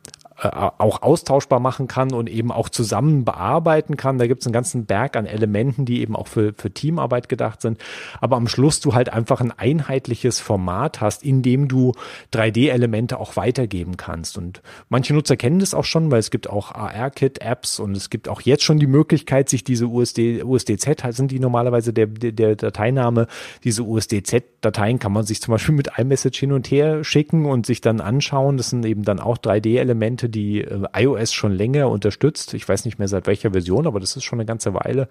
äh, 0.40 0.48
auch 0.48 1.02
austauschbar 1.02 1.60
machen 1.60 1.86
kann 1.86 2.12
und 2.12 2.28
eben 2.28 2.50
auch 2.50 2.68
zusammen 2.68 3.24
bearbeiten 3.24 3.96
kann. 3.96 4.18
Da 4.18 4.26
gibt 4.26 4.42
es 4.42 4.46
einen 4.46 4.52
ganzen 4.52 4.84
Berg 4.86 5.16
an 5.16 5.26
Elementen, 5.26 5.84
die 5.84 6.00
eben 6.00 6.16
auch 6.16 6.26
für, 6.26 6.54
für 6.56 6.70
Teamarbeit 6.70 7.28
gedacht 7.28 7.62
sind. 7.62 7.78
Aber 8.20 8.36
am 8.36 8.48
Schluss 8.48 8.80
du 8.80 8.94
halt 8.94 9.12
einfach 9.12 9.40
ein 9.40 9.52
einheitliches 9.52 10.40
Format 10.40 11.00
hast, 11.00 11.22
in 11.22 11.42
dem 11.42 11.68
du 11.68 11.92
3D-Elemente 12.32 13.18
auch 13.20 13.36
weitergeben 13.36 13.96
kannst. 13.96 14.36
Und 14.36 14.62
manche 14.88 15.14
Nutzer 15.14 15.36
kennen 15.36 15.60
das 15.60 15.74
auch 15.74 15.84
schon, 15.84 16.10
weil 16.10 16.18
es 16.18 16.30
gibt 16.30 16.50
auch 16.50 16.72
AR-Kit-Apps 16.72 17.78
und 17.78 17.96
es 17.96 18.10
gibt 18.10 18.28
auch 18.28 18.40
jetzt 18.40 18.64
schon 18.64 18.78
die 18.78 18.86
Möglichkeit, 18.86 19.48
sich 19.48 19.64
diese 19.64 19.86
USD, 19.86 20.42
USDZ, 20.42 21.04
halt 21.04 21.14
sind 21.14 21.30
die 21.30 21.38
normalerweise 21.38 21.92
der, 21.92 22.06
der, 22.06 22.32
der 22.32 22.56
Dateiname, 22.56 23.28
diese 23.62 23.82
USDZ-Dateien 23.82 24.98
kann 24.98 25.12
man 25.12 25.24
sich 25.24 25.40
zum 25.40 25.52
Beispiel 25.52 25.74
mit 25.74 25.90
iMessage 25.96 26.38
hin 26.38 26.52
und 26.52 26.70
her 26.70 27.04
schicken 27.04 27.46
und 27.46 27.66
sich 27.66 27.80
dann 27.80 28.00
anschauen. 28.00 28.56
Das 28.56 28.70
sind 28.70 28.84
eben 28.84 29.04
dann 29.04 29.20
auch 29.20 29.38
3D-Elemente, 29.38 30.23
Seite, 30.24 30.28
die 30.28 30.60
äh, 30.60 30.82
iOS 30.96 31.32
schon 31.32 31.52
länger 31.52 31.88
unterstützt. 31.88 32.54
Ich 32.54 32.68
weiß 32.68 32.84
nicht 32.84 32.98
mehr 32.98 33.08
seit 33.08 33.26
welcher 33.26 33.52
Version, 33.52 33.86
aber 33.86 34.00
das 34.00 34.16
ist 34.16 34.24
schon 34.24 34.38
eine 34.38 34.46
ganze 34.46 34.74
Weile, 34.74 35.08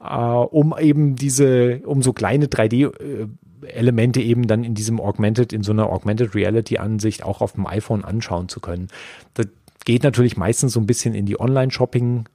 äh, 0.00 0.14
um 0.14 0.74
eben 0.78 1.16
diese, 1.16 1.80
um 1.84 2.02
so 2.02 2.12
kleine 2.12 2.46
3D 2.46 2.86
äh, 2.86 3.26
Elemente 3.66 4.20
eben 4.20 4.48
dann 4.48 4.64
in 4.64 4.74
diesem 4.74 5.00
Augmented, 5.00 5.52
in 5.52 5.62
so 5.62 5.72
einer 5.72 5.88
Augmented 5.88 6.34
Reality 6.34 6.78
Ansicht 6.78 7.22
auch 7.22 7.40
auf 7.40 7.52
dem 7.52 7.66
iPhone 7.66 8.04
anschauen 8.04 8.48
zu 8.48 8.60
können. 8.60 8.88
Das, 9.34 9.46
geht 9.84 10.04
natürlich 10.04 10.36
meistens 10.36 10.74
so 10.74 10.80
ein 10.80 10.86
bisschen 10.86 11.12
in 11.12 11.26
die 11.26 11.40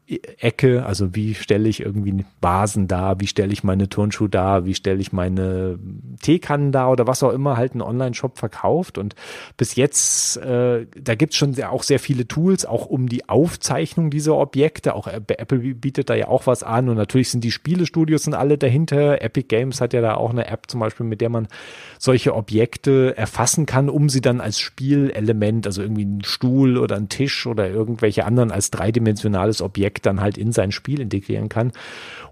Online-Shopping-Ecke. 0.08 0.86
Also 0.86 1.16
wie 1.16 1.34
stelle 1.36 1.70
ich 1.70 1.82
irgendwie 1.82 2.26
Vasen 2.42 2.88
da, 2.88 3.20
wie 3.20 3.28
stelle 3.28 3.54
ich 3.54 3.64
meine 3.64 3.90
Turnschuhe 3.90 4.30
da, 4.30 4.66
wie 4.66 4.74
stelle 4.74 5.00
ich 5.00 5.12
meine 5.12 5.80
Teekannen 6.22 6.72
da 6.72 6.90
oder 6.90 7.08
was 7.08 7.24
auch 7.24 7.32
immer 7.32 7.58
halt 7.58 7.76
ein 7.76 7.82
Online-Shop 7.82 8.38
verkauft. 8.38 8.98
Und 8.98 9.16
bis 9.58 9.76
jetzt, 9.76 10.38
äh, 10.38 10.86
da 10.96 11.16
gibt's 11.16 11.36
schon 11.36 11.54
sehr, 11.54 11.72
auch 11.72 11.84
sehr 11.84 12.00
viele 12.00 12.28
Tools, 12.28 12.66
auch 12.66 12.86
um 12.86 13.10
die 13.10 13.28
Aufzeichnung 13.30 14.10
dieser 14.10 14.36
Objekte. 14.36 14.96
Auch 14.96 15.08
Apple 15.08 15.60
bietet 15.76 16.10
da 16.10 16.16
ja 16.16 16.28
auch 16.28 16.48
was 16.48 16.64
an 16.64 16.90
und 16.90 16.96
natürlich 16.96 17.30
sind 17.30 17.44
die 17.44 17.52
Spielestudios 17.52 18.24
sind 18.24 18.34
alle 18.34 18.58
dahinter. 18.58 19.22
Epic 19.22 19.48
Games 19.48 19.82
hat 19.82 19.94
ja 19.94 20.02
da 20.02 20.16
auch 20.16 20.32
eine 20.32 20.48
App 20.48 20.70
zum 20.70 20.80
Beispiel, 20.80 21.06
mit 21.06 21.22
der 21.22 21.30
man 21.30 21.48
solche 22.00 22.36
Objekte 22.36 23.16
erfassen 23.18 23.66
kann, 23.66 23.90
um 23.90 24.10
sie 24.10 24.22
dann 24.22 24.42
als 24.42 24.60
Spielelement, 24.60 25.66
also 25.66 25.82
irgendwie 25.82 26.06
ein 26.06 26.24
Stuhl 26.24 26.78
oder 26.78 26.96
ein 26.96 27.10
Tisch 27.10 27.46
oder 27.46 27.70
irgendwelche 27.70 28.26
anderen 28.26 28.52
als 28.52 28.72
dreidimensionales 28.72 29.62
Objekt 29.62 29.97
dann 30.02 30.22
halt 30.22 30.38
in 30.38 30.52
sein 30.52 30.72
Spiel 30.72 31.00
integrieren 31.00 31.50
kann. 31.50 31.72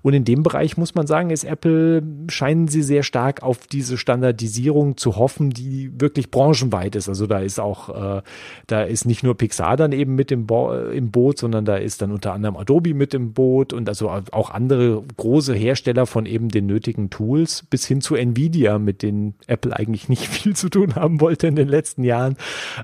Und 0.06 0.14
in 0.14 0.24
dem 0.24 0.44
Bereich 0.44 0.78
muss 0.78 0.94
man 0.94 1.08
sagen, 1.08 1.32
ist 1.32 1.46
Apple, 1.46 2.04
scheinen 2.28 2.68
sie 2.68 2.84
sehr 2.84 3.02
stark 3.02 3.42
auf 3.42 3.66
diese 3.66 3.98
Standardisierung 3.98 4.98
zu 4.98 5.16
hoffen, 5.16 5.50
die 5.50 6.00
wirklich 6.00 6.30
branchenweit 6.30 6.96
ist. 6.96 7.10
Also 7.10 7.26
da 7.26 7.40
ist 7.40 7.60
auch, 7.60 8.20
äh, 8.20 8.22
da 8.68 8.84
ist 8.84 9.06
nicht 9.06 9.24
nur 9.24 9.36
Pixar 9.36 9.78
dann 9.78 9.94
eben 9.94 10.14
mit 10.14 10.32
im, 10.32 10.46
Bo 10.46 10.76
im 10.76 11.10
Boot, 11.10 11.40
sondern 11.40 11.66
da 11.66 11.78
ist 11.78 12.04
dann 12.04 12.12
unter 12.12 12.34
anderem 12.34 12.56
Adobe 12.56 12.94
mit 12.94 13.16
im 13.16 13.34
Boot 13.34 13.74
und 13.74 13.90
also 13.90 14.12
auch 14.32 14.52
andere 14.52 15.02
große 15.18 15.56
Hersteller 15.56 16.06
von 16.06 16.28
eben 16.28 16.50
den 16.50 16.68
nötigen 16.68 17.10
Tools 17.10 17.66
bis 17.68 17.88
hin 17.88 18.00
zu 18.00 18.14
Nvidia, 18.14 18.78
mit 18.78 19.02
denen 19.02 19.34
Apple 19.48 19.76
eigentlich 19.76 20.08
nicht 20.08 20.28
viel 20.28 20.56
zu 20.56 20.70
tun 20.70 20.94
haben 20.94 21.20
wollte 21.20 21.48
in 21.48 21.56
den 21.56 21.68
letzten 21.68 22.04
Jahren. 22.04 22.38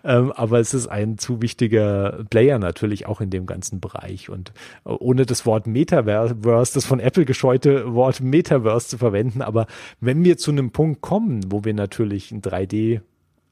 Ähm, 0.03 0.32
aber 0.32 0.59
es 0.59 0.74
ist 0.74 0.88
ein 0.88 1.19
zu 1.19 1.39
wichtiger 1.39 2.26
Player 2.32 2.57
natürlich 2.57 3.05
auch 3.05 3.22
in 3.22 3.30
dem 3.30 3.45
ganzen 3.45 3.80
Bereich. 3.80 4.32
Und 4.32 4.53
äh, 4.86 4.89
ohne 4.89 5.28
das 5.28 5.45
Wort 5.45 5.67
Metaverse, 5.67 6.36
das 6.74 6.84
von 6.84 6.99
Apple 6.99 7.11
Apple 7.12 7.26
gescheute 7.26 7.93
Wort 7.93 8.22
Metaverse 8.22 8.88
zu 8.88 8.97
verwenden. 8.97 9.41
Aber 9.41 9.68
wenn 9.99 10.24
wir 10.24 10.38
zu 10.38 10.51
einem 10.51 10.72
Punkt 10.72 11.01
kommen, 11.01 11.51
wo 11.51 11.66
wir 11.66 11.74
natürlich 11.74 12.32
ein 12.32 12.41
3D 12.41 13.01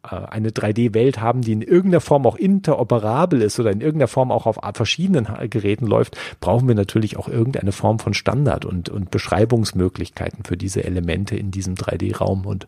äh, 0.03 0.07
eine 0.07 0.51
3D-Welt 0.51 1.19
haben, 1.19 1.41
die 1.41 1.51
in 1.51 1.61
irgendeiner 1.61 1.99
Form 1.99 2.25
auch 2.25 2.37
interoperabel 2.37 3.41
ist 3.41 3.59
oder 3.59 3.71
in 3.71 3.81
irgendeiner 3.81 4.07
Form 4.07 4.31
auch 4.31 4.45
auf 4.45 4.57
verschiedenen 4.73 5.27
Geräten 5.49 5.85
läuft, 5.85 6.17
brauchen 6.39 6.69
wir 6.69 6.75
natürlich 6.75 7.17
auch 7.17 7.27
irgendeine 7.27 7.73
Form 7.73 7.99
von 7.99 8.13
Standard 8.13 8.63
und, 8.63 8.87
und 8.87 9.11
Beschreibungsmöglichkeiten 9.11 10.45
für 10.45 10.55
diese 10.55 10.85
Elemente 10.85 11.35
in 11.35 11.51
diesem 11.51 11.75
3D-Raum. 11.75 12.45
Und 12.45 12.67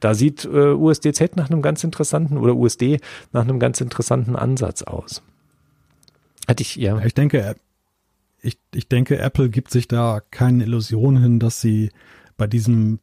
da 0.00 0.14
sieht 0.14 0.46
äh, 0.46 0.72
USDZ 0.72 1.36
nach 1.36 1.50
einem 1.50 1.60
ganz 1.60 1.84
interessanten 1.84 2.38
oder 2.38 2.56
USD 2.56 2.98
nach 3.32 3.42
einem 3.42 3.58
ganz 3.60 3.82
interessanten 3.82 4.34
Ansatz 4.34 4.82
aus. 4.82 5.22
Hatte 6.48 6.62
ich, 6.62 6.76
ja. 6.76 6.98
Ich 7.04 7.12
denke, 7.12 7.56
ich, 8.42 8.58
ich 8.74 8.88
denke, 8.88 9.18
Apple 9.18 9.50
gibt 9.50 9.70
sich 9.70 9.88
da 9.88 10.20
keine 10.30 10.64
Illusion 10.64 11.20
hin, 11.20 11.38
dass 11.38 11.60
sie 11.60 11.90
bei 12.36 12.46
diesem 12.46 13.00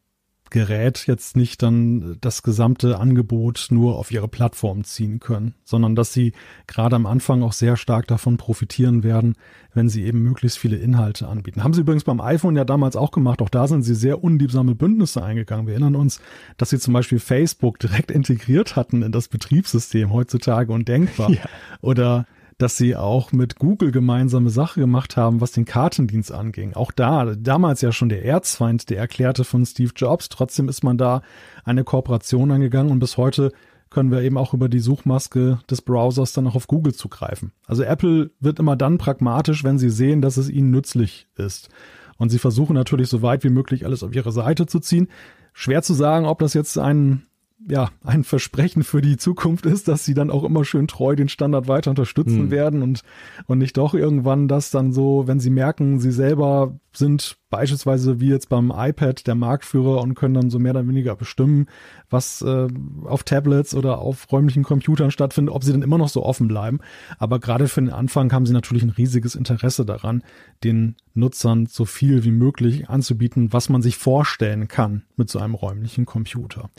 Gerät 0.50 1.06
jetzt 1.06 1.36
nicht 1.36 1.62
dann 1.62 2.16
das 2.20 2.42
gesamte 2.42 2.98
Angebot 2.98 3.66
nur 3.70 3.98
auf 3.98 4.10
ihre 4.10 4.28
Plattform 4.28 4.84
ziehen 4.84 5.20
können, 5.20 5.54
sondern 5.64 5.94
dass 5.94 6.12
sie 6.12 6.32
gerade 6.66 6.96
am 6.96 7.06
Anfang 7.06 7.42
auch 7.42 7.52
sehr 7.52 7.76
stark 7.76 8.06
davon 8.06 8.38
profitieren 8.38 9.02
werden, 9.02 9.34
wenn 9.74 9.88
sie 9.88 10.04
eben 10.04 10.22
möglichst 10.22 10.58
viele 10.58 10.76
Inhalte 10.76 11.28
anbieten. 11.28 11.62
Haben 11.62 11.74
sie 11.74 11.82
übrigens 11.82 12.04
beim 12.04 12.20
iPhone 12.20 12.56
ja 12.56 12.64
damals 12.64 12.96
auch 12.96 13.10
gemacht. 13.10 13.42
Auch 13.42 13.50
da 13.50 13.68
sind 13.68 13.82
sie 13.82 13.94
sehr 13.94 14.24
unliebsame 14.24 14.74
Bündnisse 14.74 15.22
eingegangen. 15.22 15.66
Wir 15.66 15.74
erinnern 15.74 15.96
uns, 15.96 16.20
dass 16.56 16.70
sie 16.70 16.78
zum 16.78 16.94
Beispiel 16.94 17.18
Facebook 17.18 17.78
direkt 17.78 18.10
integriert 18.10 18.74
hatten 18.74 19.02
in 19.02 19.12
das 19.12 19.28
Betriebssystem 19.28 20.12
heutzutage 20.12 20.72
undenkbar. 20.72 21.30
Ja. 21.30 21.42
Oder 21.82 22.26
dass 22.58 22.76
sie 22.76 22.96
auch 22.96 23.30
mit 23.32 23.56
Google 23.56 23.92
gemeinsame 23.92 24.50
Sache 24.50 24.80
gemacht 24.80 25.16
haben, 25.16 25.40
was 25.40 25.52
den 25.52 25.64
Kartendienst 25.64 26.32
anging. 26.32 26.74
Auch 26.74 26.90
da, 26.90 27.36
damals 27.36 27.80
ja 27.80 27.92
schon 27.92 28.08
der 28.08 28.24
Erzfeind, 28.24 28.90
der 28.90 28.98
erklärte 28.98 29.44
von 29.44 29.64
Steve 29.64 29.92
Jobs. 29.94 30.28
Trotzdem 30.28 30.68
ist 30.68 30.82
man 30.82 30.98
da 30.98 31.22
eine 31.64 31.84
Kooperation 31.84 32.50
angegangen 32.50 32.90
und 32.90 32.98
bis 32.98 33.16
heute 33.16 33.52
können 33.90 34.10
wir 34.10 34.22
eben 34.22 34.36
auch 34.36 34.52
über 34.54 34.68
die 34.68 34.80
Suchmaske 34.80 35.60
des 35.70 35.82
Browsers 35.82 36.32
dann 36.32 36.46
auch 36.46 36.56
auf 36.56 36.66
Google 36.66 36.94
zugreifen. 36.94 37.52
Also 37.66 37.84
Apple 37.84 38.32
wird 38.40 38.58
immer 38.58 38.76
dann 38.76 38.98
pragmatisch, 38.98 39.64
wenn 39.64 39.78
sie 39.78 39.90
sehen, 39.90 40.20
dass 40.20 40.36
es 40.36 40.50
ihnen 40.50 40.70
nützlich 40.70 41.28
ist. 41.36 41.70
Und 42.18 42.30
sie 42.30 42.38
versuchen 42.38 42.74
natürlich 42.74 43.08
so 43.08 43.22
weit 43.22 43.44
wie 43.44 43.50
möglich 43.50 43.86
alles 43.86 44.02
auf 44.02 44.14
ihre 44.14 44.32
Seite 44.32 44.66
zu 44.66 44.80
ziehen. 44.80 45.08
Schwer 45.52 45.82
zu 45.82 45.94
sagen, 45.94 46.26
ob 46.26 46.40
das 46.40 46.54
jetzt 46.54 46.76
ein 46.76 47.22
ja 47.66 47.90
ein 48.04 48.24
Versprechen 48.24 48.84
für 48.84 49.00
die 49.00 49.16
Zukunft 49.16 49.66
ist, 49.66 49.88
dass 49.88 50.04
sie 50.04 50.14
dann 50.14 50.30
auch 50.30 50.44
immer 50.44 50.64
schön 50.64 50.86
treu 50.86 51.16
den 51.16 51.28
Standard 51.28 51.66
weiter 51.66 51.90
unterstützen 51.90 52.46
mhm. 52.46 52.50
werden 52.50 52.82
und 52.82 53.02
und 53.46 53.58
nicht 53.58 53.76
doch 53.76 53.94
irgendwann 53.94 54.48
das 54.48 54.70
dann 54.70 54.92
so, 54.92 55.26
wenn 55.26 55.40
sie 55.40 55.50
merken, 55.50 55.98
sie 55.98 56.12
selber 56.12 56.78
sind 56.92 57.36
beispielsweise 57.50 58.20
wie 58.20 58.28
jetzt 58.28 58.48
beim 58.48 58.72
iPad 58.74 59.26
der 59.26 59.34
Marktführer 59.34 60.00
und 60.00 60.14
können 60.14 60.34
dann 60.34 60.50
so 60.50 60.58
mehr 60.58 60.72
oder 60.72 60.86
weniger 60.86 61.16
bestimmen, 61.16 61.66
was 62.10 62.42
äh, 62.42 62.68
auf 63.04 63.22
Tablets 63.22 63.74
oder 63.74 63.98
auf 63.98 64.30
räumlichen 64.30 64.64
Computern 64.64 65.10
stattfindet, 65.10 65.54
ob 65.54 65.64
sie 65.64 65.72
dann 65.72 65.82
immer 65.82 65.98
noch 65.98 66.08
so 66.08 66.24
offen 66.24 66.48
bleiben. 66.48 66.80
Aber 67.18 67.38
gerade 67.38 67.68
für 67.68 67.80
den 67.80 67.90
Anfang 67.90 68.32
haben 68.32 68.46
sie 68.46 68.52
natürlich 68.52 68.82
ein 68.82 68.90
riesiges 68.90 69.34
Interesse 69.34 69.84
daran, 69.84 70.22
den 70.64 70.96
Nutzern 71.14 71.66
so 71.66 71.84
viel 71.84 72.24
wie 72.24 72.32
möglich 72.32 72.88
anzubieten, 72.88 73.52
was 73.52 73.68
man 73.68 73.82
sich 73.82 73.96
vorstellen 73.96 74.68
kann 74.68 75.02
mit 75.16 75.30
so 75.30 75.38
einem 75.38 75.54
räumlichen 75.54 76.04
Computer. 76.04 76.70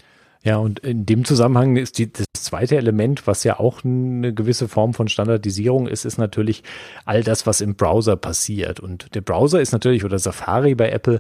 Ja, 0.42 0.56
und 0.56 0.80
in 0.80 1.06
dem 1.06 1.26
Zusammenhang 1.26 1.76
ist 1.76 1.98
die, 1.98 2.14
das 2.14 2.26
zweite 2.32 2.78
Element, 2.78 3.28
was 3.28 3.44
ja 3.44 3.60
auch 3.60 3.84
eine 3.84 4.34
gewisse 4.34 4.70
Form 4.70 4.94
von 4.94 5.10
Standardisierung 5.10 5.86
ist, 5.86 6.06
ist 6.06 6.18
natürlich 6.18 6.64
all 7.04 7.24
das, 7.24 7.46
was 7.46 7.60
im 7.60 7.76
Browser 7.76 8.16
passiert. 8.16 8.80
Und 8.80 9.14
der 9.16 9.22
Browser 9.22 9.60
ist 9.60 9.74
natürlich, 9.74 10.06
oder 10.06 10.18
Safari 10.18 10.76
bei 10.76 10.92
Apple 10.92 11.20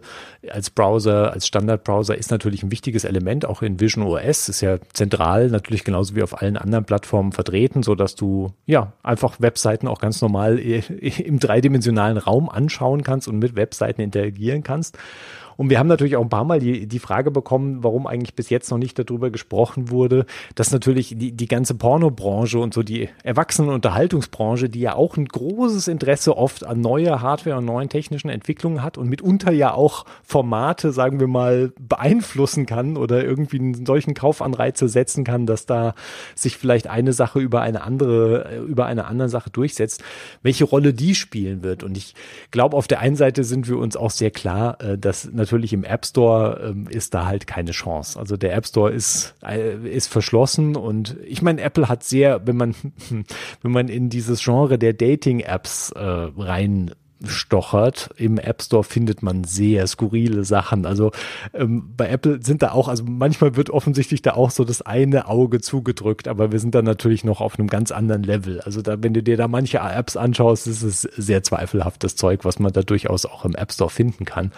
als 0.49 0.69
Browser, 0.69 1.33
als 1.33 1.47
Standardbrowser 1.47 2.17
ist 2.17 2.31
natürlich 2.31 2.63
ein 2.63 2.71
wichtiges 2.71 3.03
Element, 3.03 3.45
auch 3.45 3.61
in 3.61 3.81
Vision 3.81 4.05
OS, 4.05 4.47
ist 4.47 4.61
ja 4.61 4.77
zentral, 4.93 5.49
natürlich 5.49 5.83
genauso 5.83 6.15
wie 6.15 6.23
auf 6.23 6.41
allen 6.41 6.55
anderen 6.55 6.85
Plattformen 6.85 7.33
vertreten, 7.33 7.83
so 7.83 7.95
dass 7.95 8.15
du, 8.15 8.53
ja, 8.67 8.93
einfach 9.03 9.41
Webseiten 9.41 9.89
auch 9.89 9.99
ganz 9.99 10.21
normal 10.21 10.59
im 10.59 11.39
dreidimensionalen 11.39 12.17
Raum 12.17 12.47
anschauen 12.47 13.03
kannst 13.03 13.27
und 13.27 13.39
mit 13.39 13.57
Webseiten 13.57 13.99
interagieren 13.99 14.63
kannst. 14.63 14.97
Und 15.59 15.69
wir 15.69 15.77
haben 15.77 15.87
natürlich 15.87 16.15
auch 16.15 16.21
ein 16.21 16.29
paar 16.29 16.45
Mal 16.45 16.59
die, 16.59 16.87
die 16.87 16.99
Frage 16.99 17.31
bekommen, 17.31 17.83
warum 17.83 18.07
eigentlich 18.07 18.33
bis 18.33 18.49
jetzt 18.49 18.71
noch 18.71 18.77
nicht 18.77 18.97
darüber 18.97 19.29
gesprochen 19.29 19.89
wurde, 19.89 20.25
dass 20.55 20.71
natürlich 20.71 21.15
die, 21.17 21.33
die 21.33 21.47
ganze 21.49 21.75
Pornobranche 21.75 22.57
und 22.59 22.73
so 22.73 22.81
die 22.81 23.09
Erwachsenenunterhaltungsbranche, 23.23 24.69
die 24.69 24.79
ja 24.79 24.95
auch 24.95 25.17
ein 25.17 25.25
großes 25.25 25.89
Interesse 25.89 26.37
oft 26.37 26.63
an 26.63 26.79
neuer 26.79 27.21
Hardware 27.21 27.57
und 27.57 27.65
neuen 27.65 27.89
technischen 27.89 28.29
Entwicklungen 28.29 28.81
hat 28.81 28.97
und 28.97 29.09
mitunter 29.09 29.51
ja 29.51 29.73
auch 29.73 30.05
Formate, 30.23 30.93
sagen 30.93 31.19
wir 31.19 31.27
mal, 31.27 31.73
beeinflussen 31.77 32.65
kann 32.65 32.95
oder 32.95 33.25
irgendwie 33.25 33.59
einen 33.59 33.85
solchen 33.85 34.13
Kaufanreize 34.13 34.87
setzen 34.87 35.25
kann, 35.25 35.45
dass 35.45 35.65
da 35.65 35.93
sich 36.35 36.55
vielleicht 36.55 36.87
eine 36.87 37.11
Sache 37.11 37.41
über 37.41 37.59
eine 37.59 37.83
andere, 37.83 38.63
über 38.65 38.85
eine 38.85 39.07
andere 39.07 39.27
Sache 39.27 39.49
durchsetzt, 39.49 40.05
welche 40.41 40.63
Rolle 40.63 40.93
die 40.93 41.15
spielen 41.15 41.63
wird. 41.63 41.83
Und 41.83 41.97
ich 41.97 42.15
glaube, 42.51 42.77
auf 42.77 42.87
der 42.87 43.01
einen 43.01 43.17
Seite 43.17 43.43
sind 43.43 43.67
wir 43.67 43.77
uns 43.77 43.97
auch 43.97 44.11
sehr 44.11 44.31
klar, 44.31 44.81
äh, 44.81 44.97
dass 44.97 45.29
natürlich 45.29 45.48
natürlich 45.49 45.73
im 45.73 45.83
App 45.83 46.05
Store 46.05 46.61
ähm, 46.69 46.87
ist 46.87 47.13
da 47.13 47.25
halt 47.25 47.47
keine 47.47 47.71
Chance. 47.71 48.19
Also 48.19 48.37
der 48.37 48.55
App 48.55 48.67
Store 48.67 48.91
ist, 48.91 49.33
äh, 49.43 49.75
ist 49.89 50.07
verschlossen 50.07 50.75
und 50.75 51.17
ich 51.25 51.41
meine, 51.41 51.61
Apple 51.61 51.89
hat 51.89 52.03
sehr, 52.03 52.45
wenn 52.45 52.57
man, 52.57 52.75
wenn 53.61 53.71
man 53.71 53.87
in 53.87 54.09
dieses 54.09 54.43
Genre 54.43 54.77
der 54.77 54.93
Dating-Apps 54.93 55.91
äh, 55.91 55.99
rein 55.99 56.91
stochert. 57.25 58.09
Im 58.15 58.37
App 58.37 58.61
Store 58.61 58.83
findet 58.83 59.21
man 59.21 59.43
sehr 59.43 59.85
skurrile 59.87 60.43
Sachen. 60.45 60.85
Also 60.85 61.11
ähm, 61.53 61.93
bei 61.97 62.07
Apple 62.07 62.39
sind 62.41 62.61
da 62.61 62.71
auch, 62.71 62.87
also 62.87 63.03
manchmal 63.05 63.55
wird 63.55 63.69
offensichtlich 63.69 64.21
da 64.21 64.33
auch 64.33 64.51
so 64.51 64.63
das 64.63 64.81
eine 64.81 65.27
Auge 65.27 65.59
zugedrückt, 65.59 66.27
aber 66.27 66.51
wir 66.51 66.59
sind 66.59 66.75
da 66.75 66.81
natürlich 66.81 67.23
noch 67.23 67.41
auf 67.41 67.59
einem 67.59 67.67
ganz 67.67 67.91
anderen 67.91 68.23
Level. 68.23 68.61
Also 68.61 68.81
da, 68.81 69.01
wenn 69.01 69.13
du 69.13 69.21
dir 69.21 69.37
da 69.37 69.47
manche 69.47 69.79
Apps 69.79 70.15
anschaust, 70.15 70.67
ist 70.67 70.83
es 70.83 71.01
sehr 71.01 71.43
zweifelhaftes 71.43 72.15
Zeug, 72.15 72.45
was 72.45 72.59
man 72.59 72.71
da 72.71 72.81
durchaus 72.81 73.25
auch 73.25 73.45
im 73.45 73.55
App 73.55 73.73
Store 73.73 73.89
finden 73.89 74.25
kann. 74.25 74.51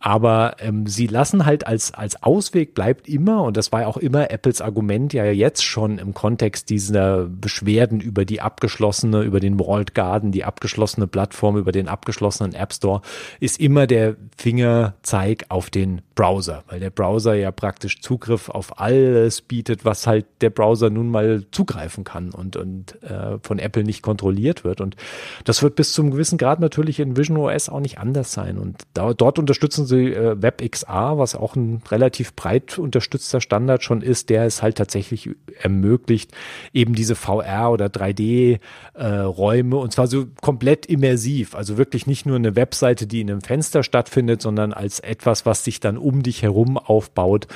Aber 0.00 0.56
ähm, 0.60 0.86
sie 0.86 1.08
lassen 1.08 1.44
halt 1.44 1.66
als, 1.66 1.92
als 1.92 2.22
Ausweg 2.22 2.74
bleibt 2.74 3.08
immer, 3.08 3.42
und 3.42 3.56
das 3.56 3.72
war 3.72 3.82
ja 3.82 3.86
auch 3.88 3.96
immer 3.96 4.30
Apples 4.30 4.60
Argument 4.60 5.12
ja 5.12 5.24
jetzt 5.24 5.64
schon 5.64 5.98
im 5.98 6.14
Kontext 6.14 6.70
dieser 6.70 7.24
Beschwerden 7.24 8.00
über 8.00 8.24
die 8.24 8.40
abgeschlossene, 8.40 9.22
über 9.22 9.40
den 9.40 9.58
Walled 9.58 9.94
Garden, 9.94 10.30
die 10.30 10.44
abgeschlossene 10.44 11.08
Plattform, 11.08 11.56
über 11.56 11.72
den 11.72 11.88
abgeschlossenen 11.88 12.54
App 12.54 12.72
Store, 12.72 13.02
ist 13.40 13.58
immer 13.58 13.86
der 13.88 14.16
Fingerzeig 14.36 15.46
auf 15.48 15.68
den 15.68 16.02
Browser, 16.14 16.64
weil 16.68 16.80
der 16.80 16.90
Browser 16.90 17.34
ja 17.34 17.50
praktisch 17.50 18.00
Zugriff 18.00 18.48
auf 18.48 18.80
alles 18.80 19.40
bietet, 19.40 19.84
was 19.84 20.06
halt 20.06 20.26
der 20.40 20.50
Browser 20.50 20.90
nun 20.90 21.10
mal 21.10 21.44
zugreifen 21.50 22.04
kann 22.04 22.30
und, 22.30 22.56
und 22.56 23.00
äh, 23.02 23.38
von 23.42 23.58
Apple 23.58 23.84
nicht 23.84 24.02
kontrolliert 24.02 24.64
wird. 24.64 24.80
Und 24.80 24.96
das 25.44 25.62
wird 25.62 25.76
bis 25.76 25.92
zum 25.92 26.10
gewissen 26.10 26.36
Grad 26.36 26.60
natürlich 26.60 27.00
in 27.00 27.16
Vision 27.16 27.36
OS 27.36 27.68
auch 27.68 27.80
nicht 27.80 27.98
anders 27.98 28.32
sein. 28.32 28.58
Und 28.58 28.82
da, 28.94 29.14
dort 29.14 29.38
unterstützen 29.38 29.86
sie 29.88 30.12
äh, 30.12 30.40
WebXR, 30.40 31.18
was 31.18 31.34
auch 31.34 31.56
ein 31.56 31.82
relativ 31.90 32.34
breit 32.34 32.78
unterstützter 32.78 33.40
Standard 33.40 33.82
schon 33.82 34.02
ist, 34.02 34.30
der 34.30 34.44
es 34.44 34.62
halt 34.62 34.78
tatsächlich 34.78 35.30
ermöglicht, 35.60 36.32
eben 36.72 36.94
diese 36.94 37.16
VR 37.16 37.72
oder 37.72 37.86
3D-Räume 37.86 39.76
äh, 39.76 39.78
und 39.78 39.92
zwar 39.92 40.06
so 40.06 40.26
komplett 40.40 40.86
immersiv. 40.86 41.54
Also 41.54 41.78
wirklich 41.78 42.06
nicht 42.06 42.26
nur 42.26 42.36
eine 42.36 42.54
Webseite, 42.54 43.06
die 43.06 43.20
in 43.20 43.30
einem 43.30 43.40
Fenster 43.40 43.82
stattfindet, 43.82 44.42
sondern 44.42 44.72
als 44.72 45.00
etwas, 45.00 45.46
was 45.46 45.64
sich 45.64 45.80
dann 45.80 45.96
um 45.96 46.22
dich 46.22 46.42
herum 46.42 46.78
aufbaut, 46.78 47.48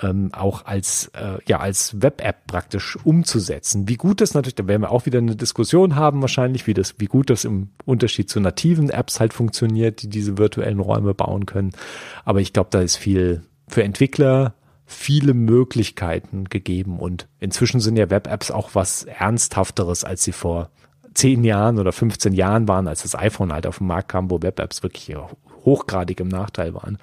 ähm, 0.00 0.30
auch 0.32 0.66
als, 0.66 1.10
äh, 1.14 1.38
ja, 1.46 1.60
als 1.60 2.02
Web-App 2.02 2.46
praktisch 2.46 2.98
umzusetzen. 3.04 3.88
Wie 3.88 3.96
gut 3.96 4.20
das 4.20 4.34
natürlich, 4.34 4.56
da 4.56 4.66
werden 4.66 4.82
wir 4.82 4.90
auch 4.90 5.06
wieder 5.06 5.18
eine 5.18 5.36
Diskussion 5.36 5.96
haben 5.96 6.20
wahrscheinlich, 6.20 6.66
wie 6.66 6.74
das, 6.74 6.94
wie 6.98 7.06
gut 7.06 7.30
das 7.30 7.44
im 7.44 7.68
Unterschied 7.84 8.28
zu 8.28 8.40
nativen 8.40 8.90
Apps 8.90 9.20
halt 9.20 9.32
funktioniert, 9.32 10.02
die 10.02 10.08
diese 10.08 10.38
virtuellen 10.38 10.80
Räume 10.80 11.14
bauen 11.14 11.46
können. 11.46 11.72
Aber 12.24 12.40
ich 12.40 12.52
glaube, 12.52 12.70
da 12.70 12.80
ist 12.80 12.96
viel 12.96 13.42
für 13.68 13.82
Entwickler, 13.82 14.54
viele 14.84 15.34
Möglichkeiten 15.34 16.44
gegeben 16.44 17.00
und 17.00 17.26
inzwischen 17.40 17.80
sind 17.80 17.96
ja 17.96 18.08
Web-Apps 18.08 18.50
auch 18.50 18.74
was 18.74 19.04
Ernsthafteres, 19.04 20.04
als 20.04 20.22
sie 20.22 20.32
vor 20.32 20.70
zehn 21.14 21.44
Jahren 21.44 21.78
oder 21.78 21.92
15 21.92 22.32
Jahren 22.32 22.68
waren, 22.68 22.86
als 22.86 23.02
das 23.02 23.16
iPhone 23.16 23.52
halt 23.52 23.66
auf 23.66 23.78
den 23.78 23.86
Markt 23.88 24.08
kam, 24.08 24.30
wo 24.30 24.42
Web-Apps 24.42 24.82
wirklich 24.82 25.16
hochgradig 25.64 26.20
im 26.20 26.28
Nachteil 26.28 26.74
waren. 26.74 26.98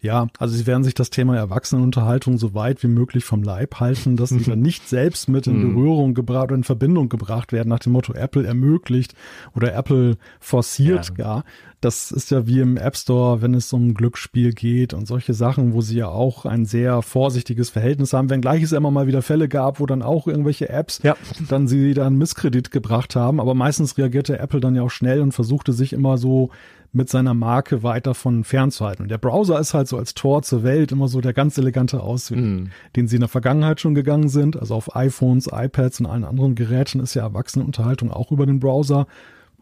Ja, 0.00 0.28
also 0.38 0.54
sie 0.54 0.66
werden 0.66 0.84
sich 0.84 0.94
das 0.94 1.10
Thema 1.10 1.36
Erwachsenenunterhaltung 1.36 2.38
so 2.38 2.54
weit 2.54 2.82
wie 2.82 2.88
möglich 2.88 3.24
vom 3.24 3.42
Leib 3.42 3.80
halten, 3.80 4.16
dass 4.16 4.30
sie 4.30 4.42
dann 4.44 4.60
nicht 4.60 4.88
selbst 4.88 5.28
mit 5.28 5.46
in 5.46 5.58
mhm. 5.58 5.74
Berührung 5.74 6.14
gebracht 6.14 6.44
oder 6.44 6.54
in 6.54 6.64
Verbindung 6.64 7.08
gebracht 7.08 7.52
werden, 7.52 7.68
nach 7.68 7.80
dem 7.80 7.92
Motto 7.92 8.14
Apple 8.14 8.46
ermöglicht 8.46 9.14
oder 9.54 9.74
Apple 9.74 10.16
forciert 10.40 11.10
ja. 11.10 11.14
gar. 11.14 11.44
Das 11.84 12.12
ist 12.12 12.30
ja 12.30 12.46
wie 12.46 12.60
im 12.60 12.78
App 12.78 12.96
Store, 12.96 13.42
wenn 13.42 13.52
es 13.52 13.70
um 13.74 13.92
Glücksspiel 13.92 14.54
geht 14.54 14.94
und 14.94 15.06
solche 15.06 15.34
Sachen, 15.34 15.74
wo 15.74 15.82
sie 15.82 15.98
ja 15.98 16.08
auch 16.08 16.46
ein 16.46 16.64
sehr 16.64 17.02
vorsichtiges 17.02 17.68
Verhältnis 17.68 18.14
haben, 18.14 18.30
wenngleich 18.30 18.62
es 18.62 18.72
immer 18.72 18.90
mal 18.90 19.06
wieder 19.06 19.20
Fälle 19.20 19.48
gab, 19.50 19.80
wo 19.80 19.84
dann 19.84 20.00
auch 20.00 20.26
irgendwelche 20.26 20.70
Apps 20.70 21.00
ja. 21.02 21.14
dann 21.50 21.68
sie 21.68 21.92
dann 21.92 22.16
Misskredit 22.16 22.70
gebracht 22.70 23.16
haben. 23.16 23.38
Aber 23.38 23.52
meistens 23.54 23.98
reagierte 23.98 24.38
Apple 24.38 24.60
dann 24.60 24.74
ja 24.74 24.80
auch 24.80 24.90
schnell 24.90 25.20
und 25.20 25.32
versuchte 25.32 25.74
sich 25.74 25.92
immer 25.92 26.16
so 26.16 26.48
mit 26.94 27.10
seiner 27.10 27.34
Marke 27.34 27.82
weiter 27.82 28.14
von 28.14 28.44
fernzuhalten. 28.44 29.02
Und 29.02 29.10
der 29.10 29.18
Browser 29.18 29.60
ist 29.60 29.74
halt 29.74 29.86
so 29.86 29.98
als 29.98 30.14
Tor 30.14 30.40
zur 30.40 30.62
Welt 30.62 30.90
immer 30.90 31.08
so 31.08 31.20
der 31.20 31.34
ganz 31.34 31.58
elegante 31.58 32.00
Ausweg, 32.00 32.38
mm. 32.38 32.70
den 32.96 33.08
sie 33.08 33.16
in 33.16 33.20
der 33.20 33.28
Vergangenheit 33.28 33.82
schon 33.82 33.94
gegangen 33.94 34.30
sind. 34.30 34.58
Also 34.58 34.74
auf 34.74 34.96
iPhones, 34.96 35.50
iPads 35.52 36.00
und 36.00 36.06
allen 36.06 36.24
anderen 36.24 36.54
Geräten 36.54 37.00
ist 37.00 37.12
ja 37.12 37.24
Erwachsenenunterhaltung 37.24 38.10
auch 38.10 38.32
über 38.32 38.46
den 38.46 38.58
Browser 38.58 39.06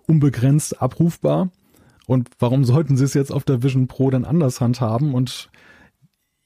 unbegrenzt 0.06 0.80
abrufbar. 0.80 1.50
Und 2.06 2.30
warum 2.38 2.64
sollten 2.64 2.96
sie 2.96 3.04
es 3.04 3.14
jetzt 3.14 3.32
auf 3.32 3.44
der 3.44 3.62
Vision 3.62 3.86
Pro 3.86 4.10
dann 4.10 4.24
anders 4.24 4.60
handhaben? 4.60 5.14
Und 5.14 5.50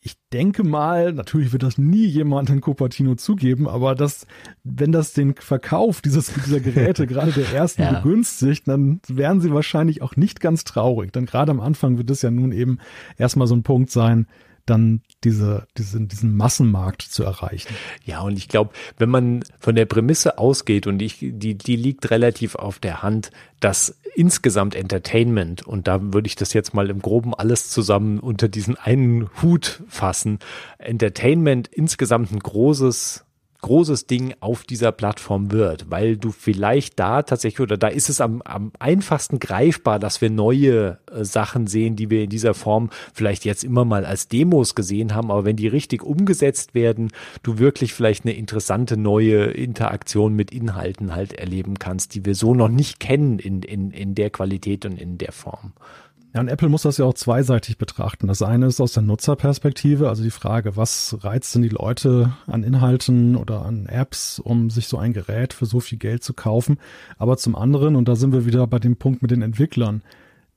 ich 0.06 0.14
denke 0.32 0.62
mal, 0.62 1.12
natürlich 1.12 1.52
wird 1.52 1.64
das 1.64 1.78
nie 1.78 2.06
jemand 2.06 2.48
in 2.48 2.60
Cupertino 2.60 3.16
zugeben, 3.16 3.66
aber 3.66 3.96
das, 3.96 4.26
wenn 4.62 4.92
das 4.92 5.14
den 5.14 5.34
Verkauf 5.34 6.00
dieses, 6.00 6.32
dieser 6.32 6.60
Geräte 6.60 7.06
gerade 7.08 7.32
der 7.32 7.52
ersten 7.52 7.82
ja. 7.82 7.98
begünstigt, 7.98 8.68
dann 8.68 9.00
wären 9.08 9.40
sie 9.40 9.52
wahrscheinlich 9.52 10.02
auch 10.02 10.14
nicht 10.14 10.40
ganz 10.40 10.62
traurig. 10.62 11.12
Denn 11.12 11.26
gerade 11.26 11.50
am 11.50 11.58
Anfang 11.58 11.98
wird 11.98 12.08
es 12.10 12.22
ja 12.22 12.30
nun 12.30 12.52
eben 12.52 12.78
erstmal 13.18 13.48
so 13.48 13.56
ein 13.56 13.64
Punkt 13.64 13.90
sein, 13.90 14.28
dann 14.66 15.00
diese, 15.24 15.66
diesen, 15.78 16.08
diesen 16.08 16.36
Massenmarkt 16.36 17.02
zu 17.02 17.22
erreichen. 17.24 17.74
Ja, 18.04 18.20
und 18.20 18.36
ich 18.36 18.48
glaube, 18.48 18.70
wenn 18.98 19.08
man 19.08 19.44
von 19.58 19.74
der 19.74 19.86
Prämisse 19.86 20.38
ausgeht 20.38 20.86
und 20.86 21.00
ich, 21.00 21.18
die, 21.20 21.56
die 21.56 21.76
liegt 21.76 22.10
relativ 22.10 22.54
auf 22.54 22.78
der 22.78 23.02
Hand, 23.02 23.30
dass 23.60 23.98
insgesamt 24.14 24.74
Entertainment, 24.74 25.66
und 25.66 25.86
da 25.88 26.00
würde 26.00 26.26
ich 26.26 26.36
das 26.36 26.52
jetzt 26.52 26.74
mal 26.74 26.90
im 26.90 27.00
Groben 27.00 27.34
alles 27.34 27.70
zusammen 27.70 28.18
unter 28.18 28.48
diesen 28.48 28.76
einen 28.76 29.28
Hut 29.42 29.82
fassen, 29.88 30.38
Entertainment 30.78 31.68
insgesamt 31.68 32.32
ein 32.32 32.38
großes 32.38 33.25
großes 33.66 34.06
Ding 34.06 34.32
auf 34.38 34.62
dieser 34.62 34.92
Plattform 34.92 35.50
wird, 35.50 35.90
weil 35.90 36.16
du 36.16 36.30
vielleicht 36.30 37.00
da 37.00 37.22
tatsächlich 37.22 37.58
oder 37.60 37.76
da 37.76 37.88
ist 37.88 38.08
es 38.08 38.20
am, 38.20 38.40
am 38.42 38.70
einfachsten 38.78 39.40
greifbar, 39.40 39.98
dass 39.98 40.20
wir 40.20 40.30
neue 40.30 40.98
äh, 41.10 41.24
Sachen 41.24 41.66
sehen, 41.66 41.96
die 41.96 42.08
wir 42.08 42.22
in 42.22 42.30
dieser 42.30 42.54
Form 42.54 42.90
vielleicht 43.12 43.44
jetzt 43.44 43.64
immer 43.64 43.84
mal 43.84 44.06
als 44.06 44.28
Demos 44.28 44.76
gesehen 44.76 45.16
haben, 45.16 45.32
aber 45.32 45.44
wenn 45.44 45.56
die 45.56 45.66
richtig 45.66 46.04
umgesetzt 46.04 46.74
werden, 46.74 47.10
du 47.42 47.58
wirklich 47.58 47.92
vielleicht 47.92 48.24
eine 48.24 48.34
interessante 48.34 48.96
neue 48.96 49.46
Interaktion 49.46 50.34
mit 50.34 50.52
Inhalten 50.52 51.16
halt 51.16 51.32
erleben 51.32 51.80
kannst, 51.80 52.14
die 52.14 52.24
wir 52.24 52.36
so 52.36 52.54
noch 52.54 52.68
nicht 52.68 53.00
kennen 53.00 53.40
in, 53.40 53.62
in, 53.62 53.90
in 53.90 54.14
der 54.14 54.30
Qualität 54.30 54.86
und 54.86 54.96
in 55.00 55.18
der 55.18 55.32
Form. 55.32 55.72
Ja, 56.34 56.40
und 56.40 56.48
Apple 56.48 56.68
muss 56.68 56.82
das 56.82 56.98
ja 56.98 57.04
auch 57.06 57.14
zweiseitig 57.14 57.78
betrachten. 57.78 58.26
Das 58.26 58.42
eine 58.42 58.66
ist 58.66 58.80
aus 58.80 58.92
der 58.92 59.02
Nutzerperspektive, 59.02 60.08
also 60.08 60.22
die 60.22 60.30
Frage, 60.30 60.76
was 60.76 61.16
reizt 61.22 61.54
denn 61.54 61.62
die 61.62 61.70
Leute 61.70 62.36
an 62.46 62.62
Inhalten 62.62 63.36
oder 63.36 63.64
an 63.64 63.86
Apps, 63.86 64.38
um 64.38 64.68
sich 64.68 64.86
so 64.88 64.98
ein 64.98 65.14
Gerät 65.14 65.54
für 65.54 65.66
so 65.66 65.80
viel 65.80 65.98
Geld 65.98 66.22
zu 66.22 66.34
kaufen. 66.34 66.78
Aber 67.16 67.38
zum 67.38 67.56
anderen, 67.56 67.96
und 67.96 68.06
da 68.06 68.16
sind 68.16 68.32
wir 68.32 68.44
wieder 68.44 68.66
bei 68.66 68.78
dem 68.78 68.96
Punkt 68.96 69.22
mit 69.22 69.30
den 69.30 69.42
Entwicklern, 69.42 70.02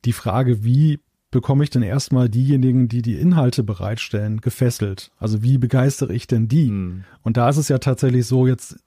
die 0.05 0.13
Frage, 0.13 0.63
wie 0.63 0.99
bekomme 1.31 1.63
ich 1.63 1.69
denn 1.69 1.83
erstmal 1.83 2.29
diejenigen, 2.29 2.87
die 2.87 3.01
die 3.01 3.15
Inhalte 3.15 3.63
bereitstellen, 3.63 4.41
gefesselt? 4.41 5.11
Also 5.17 5.43
wie 5.43 5.57
begeistere 5.57 6.13
ich 6.13 6.27
denn 6.27 6.47
die? 6.47 6.67
Hm. 6.67 7.03
Und 7.21 7.37
da 7.37 7.49
ist 7.49 7.57
es 7.57 7.69
ja 7.69 7.77
tatsächlich 7.77 8.25
so, 8.25 8.47
jetzt, 8.47 8.77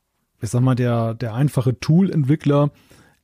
ich 0.41 0.51
sag 0.51 0.61
mal, 0.61 0.75
der, 0.75 1.15
der 1.15 1.35
einfache 1.35 1.79
Tool-Entwickler, 1.79 2.71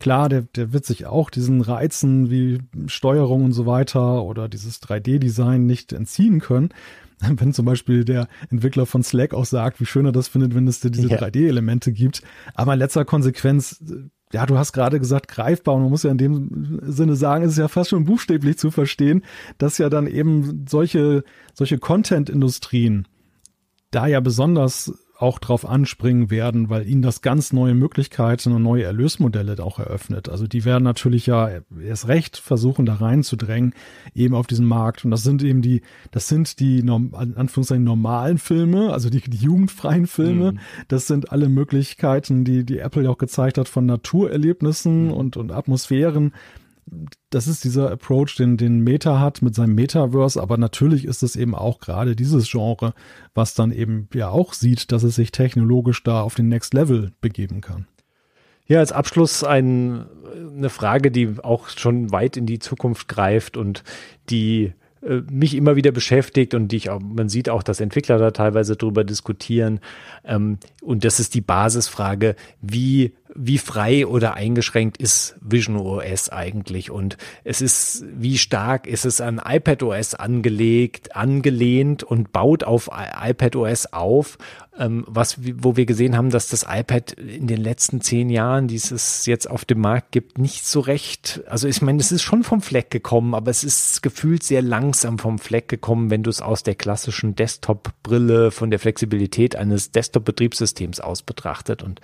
Klar, 0.00 0.28
der, 0.28 0.42
der 0.42 0.72
wird 0.72 0.84
sich 0.86 1.06
auch 1.06 1.28
diesen 1.28 1.60
Reizen 1.60 2.30
wie 2.30 2.60
Steuerung 2.86 3.44
und 3.44 3.52
so 3.52 3.66
weiter 3.66 4.22
oder 4.22 4.48
dieses 4.48 4.80
3D-Design 4.80 5.66
nicht 5.66 5.92
entziehen 5.92 6.40
können. 6.40 6.68
Wenn 7.20 7.52
zum 7.52 7.64
Beispiel 7.64 8.04
der 8.04 8.28
Entwickler 8.48 8.86
von 8.86 9.02
Slack 9.02 9.34
auch 9.34 9.44
sagt, 9.44 9.80
wie 9.80 9.86
schön 9.86 10.06
er 10.06 10.12
das 10.12 10.28
findet, 10.28 10.54
wenn 10.54 10.68
es 10.68 10.78
da 10.78 10.88
diese 10.88 11.08
ja. 11.08 11.18
3D-Elemente 11.18 11.92
gibt. 11.92 12.22
Aber 12.54 12.74
in 12.74 12.78
letzter 12.78 13.04
Konsequenz, 13.04 13.82
ja, 14.32 14.46
du 14.46 14.56
hast 14.56 14.72
gerade 14.72 15.00
gesagt, 15.00 15.26
greifbar 15.26 15.74
und 15.74 15.82
man 15.82 15.90
muss 15.90 16.04
ja 16.04 16.12
in 16.12 16.18
dem 16.18 16.78
Sinne 16.82 17.16
sagen, 17.16 17.44
es 17.44 17.52
ist 17.52 17.58
ja 17.58 17.66
fast 17.66 17.90
schon 17.90 18.04
buchstäblich 18.04 18.56
zu 18.56 18.70
verstehen, 18.70 19.24
dass 19.58 19.78
ja 19.78 19.88
dann 19.88 20.06
eben 20.06 20.66
solche, 20.68 21.24
solche 21.54 21.78
Content-Industrien 21.78 23.08
da 23.90 24.06
ja 24.06 24.20
besonders 24.20 24.92
auch 25.18 25.40
drauf 25.40 25.68
anspringen 25.68 26.30
werden, 26.30 26.70
weil 26.70 26.88
ihnen 26.88 27.02
das 27.02 27.22
ganz 27.22 27.52
neue 27.52 27.74
Möglichkeiten 27.74 28.52
und 28.52 28.62
neue 28.62 28.84
Erlösmodelle 28.84 29.56
auch 29.62 29.80
eröffnet. 29.80 30.28
Also 30.28 30.46
die 30.46 30.64
werden 30.64 30.84
natürlich 30.84 31.26
ja 31.26 31.50
erst 31.84 32.06
recht 32.06 32.36
versuchen, 32.36 32.86
da 32.86 32.94
reinzudrängen, 32.94 33.74
eben 34.14 34.34
auf 34.36 34.46
diesen 34.46 34.66
Markt. 34.66 35.04
Und 35.04 35.10
das 35.10 35.24
sind 35.24 35.42
eben 35.42 35.60
die, 35.60 35.82
das 36.12 36.28
sind 36.28 36.60
die, 36.60 36.78
in 36.78 36.90
Anführungszeichen, 36.90 37.82
normalen 37.82 38.38
Filme, 38.38 38.92
also 38.92 39.10
die, 39.10 39.20
die 39.20 39.38
jugendfreien 39.38 40.06
Filme. 40.06 40.52
Mhm. 40.52 40.58
Das 40.86 41.08
sind 41.08 41.32
alle 41.32 41.48
Möglichkeiten, 41.48 42.44
die, 42.44 42.64
die 42.64 42.78
Apple 42.78 43.02
ja 43.02 43.10
auch 43.10 43.18
gezeigt 43.18 43.58
hat 43.58 43.68
von 43.68 43.86
Naturerlebnissen 43.86 45.06
mhm. 45.06 45.12
und, 45.12 45.36
und 45.36 45.50
Atmosphären 45.50 46.32
das 47.30 47.46
ist 47.46 47.64
dieser 47.64 47.90
Approach, 47.90 48.36
den, 48.36 48.56
den 48.56 48.80
Meta 48.80 49.20
hat 49.20 49.42
mit 49.42 49.54
seinem 49.54 49.74
Metaverse, 49.74 50.40
aber 50.40 50.56
natürlich 50.56 51.04
ist 51.04 51.22
es 51.22 51.36
eben 51.36 51.54
auch 51.54 51.80
gerade 51.80 52.16
dieses 52.16 52.50
Genre, 52.50 52.94
was 53.34 53.54
dann 53.54 53.72
eben 53.72 54.08
ja 54.14 54.28
auch 54.28 54.52
sieht, 54.52 54.92
dass 54.92 55.02
es 55.02 55.16
sich 55.16 55.32
technologisch 55.32 56.02
da 56.02 56.22
auf 56.22 56.34
den 56.34 56.48
Next 56.48 56.74
Level 56.74 57.12
begeben 57.20 57.60
kann. 57.60 57.86
Ja, 58.66 58.80
als 58.80 58.92
Abschluss 58.92 59.44
ein, 59.44 60.06
eine 60.56 60.68
Frage, 60.68 61.10
die 61.10 61.36
auch 61.42 61.68
schon 61.68 62.12
weit 62.12 62.36
in 62.36 62.44
die 62.44 62.58
Zukunft 62.58 63.08
greift 63.08 63.56
und 63.56 63.82
die 64.28 64.74
äh, 65.02 65.22
mich 65.30 65.54
immer 65.54 65.76
wieder 65.76 65.92
beschäftigt 65.92 66.54
und 66.54 66.68
die 66.68 66.76
ich 66.76 66.90
auch, 66.90 67.00
man 67.00 67.28
sieht 67.28 67.48
auch, 67.48 67.62
dass 67.62 67.80
Entwickler 67.80 68.18
da 68.18 68.30
teilweise 68.30 68.76
drüber 68.76 69.04
diskutieren. 69.04 69.80
Ähm, 70.24 70.58
und 70.82 71.04
das 71.04 71.20
ist 71.20 71.34
die 71.34 71.40
Basisfrage, 71.40 72.36
wie 72.60 73.14
wie 73.40 73.58
frei 73.58 74.06
oder 74.06 74.34
eingeschränkt 74.34 74.96
ist 74.96 75.36
Vision 75.40 75.76
OS 75.76 76.28
eigentlich? 76.28 76.90
Und 76.90 77.16
es 77.44 77.60
ist, 77.60 78.04
wie 78.12 78.36
stark 78.36 78.86
ist 78.86 79.06
es 79.06 79.20
an 79.20 79.40
iPad 79.44 79.82
OS 79.84 80.14
angelegt, 80.14 81.14
angelehnt 81.14 82.02
und 82.02 82.32
baut 82.32 82.64
auf 82.64 82.90
iPad 82.92 83.54
OS 83.54 83.92
auf, 83.92 84.38
ähm, 84.76 85.04
was, 85.06 85.38
wo 85.62 85.76
wir 85.76 85.86
gesehen 85.86 86.16
haben, 86.16 86.30
dass 86.30 86.48
das 86.48 86.66
iPad 86.68 87.12
in 87.12 87.46
den 87.46 87.60
letzten 87.60 88.00
zehn 88.00 88.30
Jahren, 88.30 88.68
die 88.68 88.76
es 88.76 89.26
jetzt 89.26 89.48
auf 89.48 89.64
dem 89.64 89.80
Markt 89.80 90.12
gibt, 90.12 90.38
nicht 90.38 90.66
so 90.66 90.80
recht, 90.80 91.42
also 91.46 91.68
ich 91.68 91.82
meine, 91.82 92.00
es 92.00 92.12
ist 92.12 92.22
schon 92.22 92.42
vom 92.44 92.60
Fleck 92.60 92.90
gekommen, 92.90 93.34
aber 93.34 93.50
es 93.50 93.64
ist 93.64 94.02
gefühlt 94.02 94.42
sehr 94.42 94.62
langsam 94.62 95.18
vom 95.18 95.38
Fleck 95.38 95.68
gekommen, 95.68 96.10
wenn 96.10 96.22
du 96.22 96.30
es 96.30 96.40
aus 96.40 96.62
der 96.62 96.74
klassischen 96.74 97.34
Desktop-Brille 97.34 98.50
von 98.50 98.70
der 98.70 98.78
Flexibilität 98.78 99.56
eines 99.56 99.90
Desktop-Betriebssystems 99.92 101.00
aus 101.00 101.22
betrachtet. 101.22 101.82
Und 101.82 102.00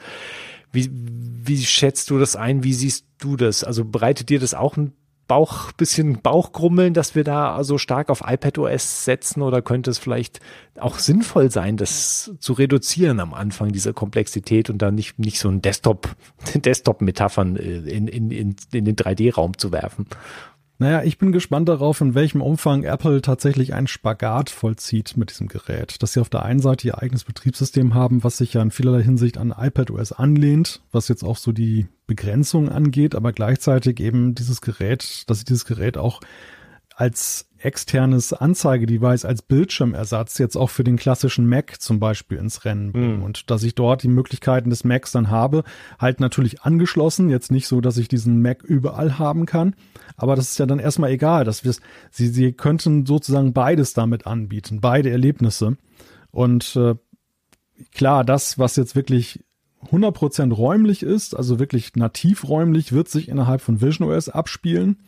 wie, 0.75 0.91
wie 0.93 1.62
schätzt 1.62 2.11
du 2.11 2.18
das 2.18 2.37
ein? 2.37 2.64
Wie 2.64 2.75
siehst 2.75 3.07
du 3.18 3.37
das? 3.37 3.64
Also 3.64 3.85
bereitet 3.85 4.29
dir 4.29 4.41
das 4.41 4.55
auch 4.55 4.77
ein 4.77 4.93
Bauch, 5.27 5.72
bisschen 5.72 6.20
Bauchgrummeln, 6.20 6.93
dass 6.93 7.14
wir 7.14 7.25
da 7.25 7.64
so 7.64 7.79
stark 7.79 8.11
auf 8.11 8.22
iPadOS 8.27 9.07
setzen 9.07 9.41
oder 9.41 9.62
könnte 9.62 9.91
es 9.91 9.99
vielleicht 9.99 10.41
auch 10.79 10.99
sinnvoll 10.99 11.51
sein, 11.51 11.79
das 11.79 12.33
zu 12.41 12.53
reduzieren 12.53 13.20
am 13.20 13.33
Anfang 13.33 13.72
dieser 13.72 13.95
Komplexität 13.95 14.68
und 14.68 14.83
dann 14.83 14.95
nicht, 14.95 15.18
nicht 15.18 15.39
so 15.39 15.49
ein 15.49 15.62
Desktop, 15.62 16.14
Desktop-Metaphern 16.55 17.57
in, 17.57 18.07
in, 18.07 18.31
in, 18.31 18.57
in 18.72 18.85
den 18.85 18.97
3D-Raum 18.97 19.57
zu 19.57 19.72
werfen? 19.72 20.07
Naja, 20.79 21.05
ich 21.05 21.18
bin 21.18 21.31
gespannt 21.31 21.68
darauf, 21.68 22.01
in 22.01 22.14
welchem 22.14 22.43
Umfang 22.43 22.83
Apple 22.83 23.22
tatsächlich 23.22 23.75
einen 23.75 23.87
Spagat 23.87 24.51
vollzieht 24.51 25.16
mit 25.16 25.31
diesem 25.31 25.47
Gerät. 25.47 26.03
Dass 26.03 26.14
sie 26.14 26.20
auf 26.20 26.29
der 26.29 26.43
einen 26.43 26.59
Seite 26.59 26.89
ihr 26.89 27.01
eigenes 27.01 27.22
Betriebssystem 27.22 27.95
haben, 27.95 28.25
was 28.25 28.39
sich 28.39 28.55
ja 28.55 28.62
in 28.62 28.72
vielerlei 28.72 29.03
Hinsicht 29.03 29.39
an 29.39 29.55
iPadOS 29.57 30.12
anlehnt, 30.12 30.83
was 30.91 31.07
jetzt 31.09 31.22
auch 31.22 31.37
so 31.37 31.53
die 31.53 31.87
Begrenzung 32.09 32.68
angeht, 32.68 33.14
aber 33.14 33.33
gleichzeitig 33.33 34.01
eben 34.01 34.35
dieses 34.35 34.61
Gerät, 34.61 35.31
dass 35.31 35.39
sie 35.39 35.45
dieses 35.45 35.64
Gerät 35.64 35.97
auch 35.97 36.20
als 36.97 37.49
externes 37.65 38.33
Anzeigedevice 38.33 39.25
als 39.25 39.43
Bildschirmersatz 39.43 40.39
jetzt 40.39 40.57
auch 40.57 40.71
für 40.71 40.85
den 40.85 40.97
klassischen 40.97 41.49
Mac 41.49 41.81
zum 41.81 41.99
Beispiel 41.99 42.39
ins 42.39 42.65
Rennen 42.65 42.93
bringen. 42.93 43.21
Mm. 43.21 43.23
Und 43.23 43.51
dass 43.51 43.62
ich 43.62 43.75
dort 43.75 44.03
die 44.03 44.09
Möglichkeiten 44.09 44.71
des 44.71 44.85
Macs 44.85 45.12
dann 45.12 45.31
habe, 45.31 45.65
halt 45.99 46.21
natürlich 46.21 46.62
angeschlossen. 46.62 47.31
Jetzt 47.31 47.51
nicht 47.51 47.67
so, 47.67 47.81
dass 47.81 47.97
ich 47.97 48.09
diesen 48.09 48.43
Mac 48.43 48.62
überall 48.62 49.19
haben 49.19 49.47
kann. 49.47 49.75
Aber 50.17 50.37
das 50.37 50.51
ist 50.51 50.59
ja 50.59 50.67
dann 50.67 50.79
erstmal 50.79 51.11
egal. 51.11 51.45
Dass 51.45 51.65
wir, 51.65 51.75
sie, 52.11 52.29
sie 52.29 52.53
könnten 52.53 53.07
sozusagen 53.07 53.53
beides 53.53 53.95
damit 53.95 54.27
anbieten, 54.27 54.81
beide 54.81 55.11
Erlebnisse. 55.11 55.77
Und 56.31 56.77
äh, 56.77 56.97
klar, 57.93 58.25
das, 58.25 58.59
was 58.59 58.77
jetzt 58.77 58.95
wirklich 58.95 59.43
100% 59.91 60.53
räumlich 60.53 61.03
ist, 61.03 61.37
also 61.37 61.59
wirklich 61.59 61.95
nativ 61.97 62.49
räumlich, 62.49 62.93
wird 62.93 63.09
sich 63.09 63.28
innerhalb 63.28 63.61
von 63.61 63.80
Vision 63.80 64.09
OS 64.09 64.28
abspielen. 64.28 64.99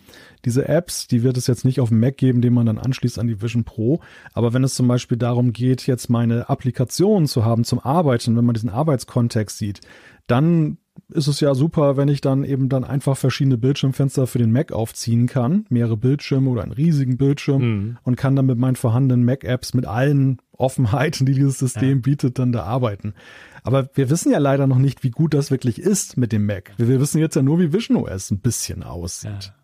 Diese 0.45 0.69
Apps, 0.69 1.07
die 1.07 1.23
wird 1.23 1.37
es 1.37 1.47
jetzt 1.47 1.65
nicht 1.65 1.81
auf 1.81 1.89
dem 1.89 2.01
Mac 2.01 2.17
geben, 2.17 2.41
den 2.41 2.55
man 2.55 2.67
dann 2.67 2.79
anschließt 2.79 3.19
an 3.19 3.27
die 3.27 3.41
Vision 3.43 3.65
Pro. 3.65 4.01
Aber 4.33 4.53
wenn 4.53 4.65
es 4.65 4.75
zum 4.75 4.89
Beispiel 4.89 5.19
darum 5.19 5.53
geht, 5.53 5.87
jetzt 5.87 6.09
meine 6.09 6.49
Applikationen 6.49 7.27
zu 7.27 7.45
haben 7.45 7.65
zum 7.65 7.81
Arbeiten, 7.81 8.37
wenn 8.37 8.45
man 8.45 8.55
diesen 8.55 8.71
Arbeitskontext 8.71 9.59
sieht, 9.59 9.81
dann 10.27 10.79
ist 11.09 11.27
es 11.27 11.41
ja 11.41 11.55
super, 11.55 11.97
wenn 11.97 12.09
ich 12.09 12.21
dann 12.21 12.45
eben 12.45 12.69
dann 12.69 12.85
einfach 12.85 13.17
verschiedene 13.17 13.59
Bildschirmfenster 13.59 14.27
für 14.27 14.39
den 14.39 14.53
Mac 14.53 14.73
aufziehen 14.73 15.27
kann, 15.27 15.67
mehrere 15.69 15.97
Bildschirme 15.97 16.51
oder 16.51 16.63
einen 16.63 16.73
riesigen 16.73 17.17
Bildschirm 17.17 17.63
mhm. 17.63 17.99
und 18.03 18.17
kann 18.17 18.37
dann 18.37 18.47
mit 18.47 18.59
meinen 18.59 18.77
vorhandenen 18.77 19.25
Mac-Apps 19.25 19.75
mit 19.75 19.87
allen 19.87 20.39
Offenheiten, 20.53 21.27
die 21.27 21.35
dieses 21.35 21.59
System 21.59 21.99
ja. 21.99 22.03
bietet, 22.03 22.39
dann 22.39 22.53
da 22.53 22.65
arbeiten. 22.65 23.15
Aber 23.63 23.91
wir 23.95 24.11
wissen 24.11 24.31
ja 24.31 24.39
leider 24.39 24.67
noch 24.67 24.79
nicht, 24.79 25.03
wie 25.03 25.11
gut 25.11 25.35
das 25.35 25.51
wirklich 25.51 25.81
ist 25.81 26.17
mit 26.17 26.33
dem 26.33 26.47
Mac. 26.47 26.73
Wir 26.77 27.01
wissen 27.01 27.19
jetzt 27.19 27.35
ja 27.35 27.43
nur, 27.43 27.59
wie 27.59 27.73
Vision 27.73 27.97
OS 27.97 28.31
ein 28.31 28.39
bisschen 28.39 28.83
aussieht. 28.83 29.31
Ja. 29.45 29.55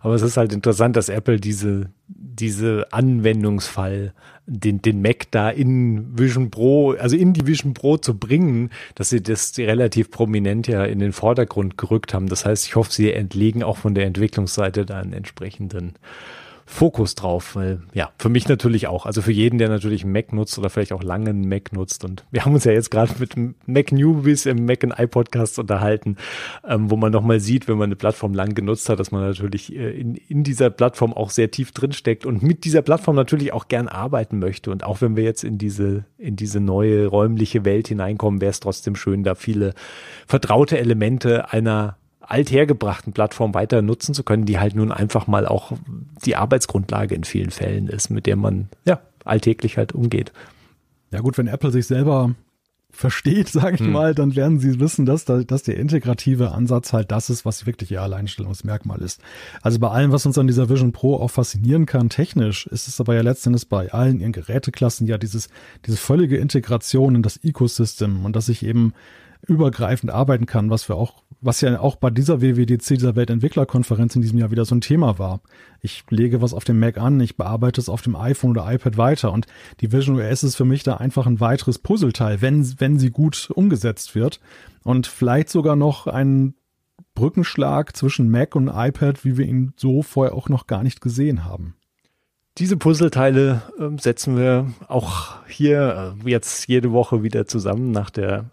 Aber 0.00 0.14
es 0.14 0.22
ist 0.22 0.36
halt 0.36 0.52
interessant, 0.52 0.96
dass 0.96 1.08
Apple 1.08 1.38
diese, 1.38 1.90
diese 2.08 2.86
Anwendungsfall, 2.92 4.12
den, 4.46 4.82
den 4.82 5.00
Mac 5.00 5.30
da 5.30 5.50
in 5.50 6.18
Vision 6.18 6.50
Pro, 6.50 6.92
also 6.92 7.16
in 7.16 7.32
die 7.32 7.46
Vision 7.46 7.74
Pro 7.74 7.96
zu 7.96 8.18
bringen, 8.18 8.70
dass 8.94 9.10
sie 9.10 9.22
das 9.22 9.56
relativ 9.58 10.10
prominent 10.10 10.66
ja 10.66 10.84
in 10.84 10.98
den 10.98 11.12
Vordergrund 11.12 11.78
gerückt 11.78 12.14
haben. 12.14 12.28
Das 12.28 12.44
heißt, 12.44 12.66
ich 12.66 12.74
hoffe, 12.74 12.92
sie 12.92 13.12
entlegen 13.12 13.62
auch 13.62 13.76
von 13.76 13.94
der 13.94 14.06
Entwicklungsseite 14.06 14.86
da 14.86 14.98
einen 14.98 15.12
entsprechenden 15.12 15.94
Fokus 16.70 17.16
drauf, 17.16 17.56
weil 17.56 17.80
ja, 17.94 18.10
für 18.16 18.28
mich 18.28 18.48
natürlich 18.48 18.86
auch, 18.86 19.04
also 19.04 19.22
für 19.22 19.32
jeden, 19.32 19.58
der 19.58 19.68
natürlich 19.68 20.04
Mac 20.04 20.32
nutzt 20.32 20.56
oder 20.56 20.70
vielleicht 20.70 20.92
auch 20.92 21.02
lange 21.02 21.30
einen 21.30 21.48
Mac 21.48 21.72
nutzt. 21.72 22.04
Und 22.04 22.24
wir 22.30 22.44
haben 22.44 22.54
uns 22.54 22.62
ja 22.62 22.70
jetzt 22.70 22.92
gerade 22.92 23.12
mit 23.18 23.34
Mac 23.66 23.90
Newbies 23.90 24.46
im 24.46 24.66
Mac 24.66 24.84
and 24.84 24.94
iPodcast 24.96 25.58
unterhalten, 25.58 26.16
ähm, 26.66 26.88
wo 26.88 26.96
man 26.96 27.10
nochmal 27.10 27.40
sieht, 27.40 27.66
wenn 27.66 27.76
man 27.76 27.88
eine 27.88 27.96
Plattform 27.96 28.34
lang 28.34 28.54
genutzt 28.54 28.88
hat, 28.88 29.00
dass 29.00 29.10
man 29.10 29.20
natürlich 29.22 29.74
äh, 29.74 29.90
in, 29.90 30.14
in 30.14 30.44
dieser 30.44 30.70
Plattform 30.70 31.12
auch 31.12 31.30
sehr 31.30 31.50
tief 31.50 31.72
drinsteckt 31.72 32.24
und 32.24 32.42
mit 32.42 32.64
dieser 32.64 32.82
Plattform 32.82 33.16
natürlich 33.16 33.52
auch 33.52 33.66
gern 33.66 33.88
arbeiten 33.88 34.38
möchte. 34.38 34.70
Und 34.70 34.84
auch 34.84 35.00
wenn 35.00 35.16
wir 35.16 35.24
jetzt 35.24 35.42
in 35.42 35.58
diese, 35.58 36.04
in 36.18 36.36
diese 36.36 36.60
neue 36.60 37.08
räumliche 37.08 37.64
Welt 37.64 37.88
hineinkommen, 37.88 38.40
wäre 38.40 38.50
es 38.50 38.60
trotzdem 38.60 38.94
schön, 38.94 39.24
da 39.24 39.34
viele 39.34 39.74
vertraute 40.26 40.78
Elemente 40.78 41.52
einer 41.52 41.96
althergebrachten 42.30 43.12
Plattform 43.12 43.54
weiter 43.54 43.82
nutzen 43.82 44.14
zu 44.14 44.22
können, 44.22 44.46
die 44.46 44.58
halt 44.58 44.74
nun 44.74 44.92
einfach 44.92 45.26
mal 45.26 45.46
auch 45.46 45.72
die 46.24 46.36
Arbeitsgrundlage 46.36 47.14
in 47.14 47.24
vielen 47.24 47.50
Fällen 47.50 47.88
ist, 47.88 48.10
mit 48.10 48.26
der 48.26 48.36
man 48.36 48.68
ja 48.84 49.00
alltäglich 49.24 49.76
halt 49.76 49.92
umgeht. 49.92 50.32
Ja 51.10 51.20
gut, 51.20 51.38
wenn 51.38 51.48
Apple 51.48 51.70
sich 51.70 51.86
selber 51.86 52.34
versteht, 52.92 53.48
sage 53.52 53.76
ich 53.76 53.80
hm. 53.80 53.92
mal, 53.92 54.14
dann 54.14 54.36
werden 54.36 54.58
sie 54.60 54.78
wissen, 54.80 55.06
dass, 55.06 55.24
dass 55.24 55.62
der 55.62 55.76
integrative 55.76 56.52
Ansatz 56.52 56.92
halt 56.92 57.10
das 57.10 57.30
ist, 57.30 57.44
was 57.44 57.66
wirklich 57.66 57.90
ihr 57.90 58.02
Alleinstellungsmerkmal 58.02 59.00
ist. 59.00 59.20
Also 59.62 59.78
bei 59.78 59.88
allem, 59.88 60.12
was 60.12 60.26
uns 60.26 60.38
an 60.38 60.46
dieser 60.46 60.68
Vision 60.68 60.92
Pro 60.92 61.16
auch 61.16 61.30
faszinieren 61.30 61.86
kann, 61.86 62.10
technisch, 62.10 62.66
ist 62.66 62.88
es 62.88 63.00
aber 63.00 63.14
ja 63.14 63.22
letztendlich 63.22 63.68
bei 63.68 63.92
allen 63.92 64.20
ihren 64.20 64.32
Geräteklassen 64.32 65.06
ja 65.06 65.18
dieses, 65.18 65.48
diese 65.86 65.96
völlige 65.96 66.36
Integration 66.36 67.16
in 67.16 67.22
das 67.22 67.42
Ecosystem 67.42 68.24
und 68.24 68.36
dass 68.36 68.48
ich 68.48 68.64
eben 68.64 68.92
übergreifend 69.46 70.12
arbeiten 70.12 70.46
kann, 70.46 70.70
was 70.70 70.88
wir 70.88 70.96
auch, 70.96 71.22
was 71.40 71.60
ja 71.60 71.80
auch 71.80 71.96
bei 71.96 72.10
dieser 72.10 72.40
WWDC, 72.40 72.88
dieser 72.88 73.16
Weltentwicklerkonferenz 73.16 74.14
in 74.14 74.22
diesem 74.22 74.38
Jahr 74.38 74.50
wieder 74.50 74.64
so 74.64 74.74
ein 74.74 74.80
Thema 74.80 75.18
war. 75.18 75.40
Ich 75.80 76.04
lege 76.10 76.42
was 76.42 76.54
auf 76.54 76.64
dem 76.64 76.78
Mac 76.78 76.98
an, 76.98 77.20
ich 77.20 77.36
bearbeite 77.36 77.80
es 77.80 77.88
auf 77.88 78.02
dem 78.02 78.16
iPhone 78.16 78.50
oder 78.50 78.70
iPad 78.72 78.96
weiter 78.96 79.32
und 79.32 79.46
die 79.80 79.92
Vision 79.92 80.20
OS 80.20 80.42
ist 80.42 80.56
für 80.56 80.64
mich 80.64 80.82
da 80.82 80.96
einfach 80.96 81.26
ein 81.26 81.40
weiteres 81.40 81.78
Puzzleteil, 81.78 82.42
wenn, 82.42 82.80
wenn 82.80 82.98
sie 82.98 83.10
gut 83.10 83.50
umgesetzt 83.54 84.14
wird 84.14 84.40
und 84.84 85.06
vielleicht 85.06 85.48
sogar 85.48 85.76
noch 85.76 86.06
ein 86.06 86.54
Brückenschlag 87.14 87.96
zwischen 87.96 88.30
Mac 88.30 88.54
und 88.54 88.68
iPad, 88.68 89.24
wie 89.24 89.36
wir 89.36 89.46
ihn 89.46 89.72
so 89.76 90.02
vorher 90.02 90.34
auch 90.34 90.48
noch 90.48 90.66
gar 90.66 90.82
nicht 90.82 91.00
gesehen 91.00 91.44
haben. 91.44 91.74
Diese 92.58 92.76
Puzzleteile 92.76 93.62
äh, 93.78 94.00
setzen 94.00 94.36
wir 94.36 94.72
auch 94.88 95.46
hier 95.46 96.14
äh, 96.24 96.30
jetzt 96.30 96.68
jede 96.68 96.92
Woche 96.92 97.22
wieder 97.22 97.46
zusammen 97.46 97.90
nach 97.90 98.10
der 98.10 98.50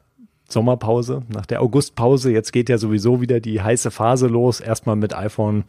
Sommerpause, 0.50 1.24
nach 1.28 1.46
der 1.46 1.62
Augustpause. 1.62 2.32
Jetzt 2.32 2.54
geht 2.54 2.70
ja 2.70 2.78
sowieso 2.78 3.22
wieder 3.22 3.40
die 3.40 3.62
heiße 3.62 3.92
Phase 3.92 4.28
los. 4.28 4.62
Erstmal 4.62 4.96
mit 4.96 5.14
iPhone 5.16 5.66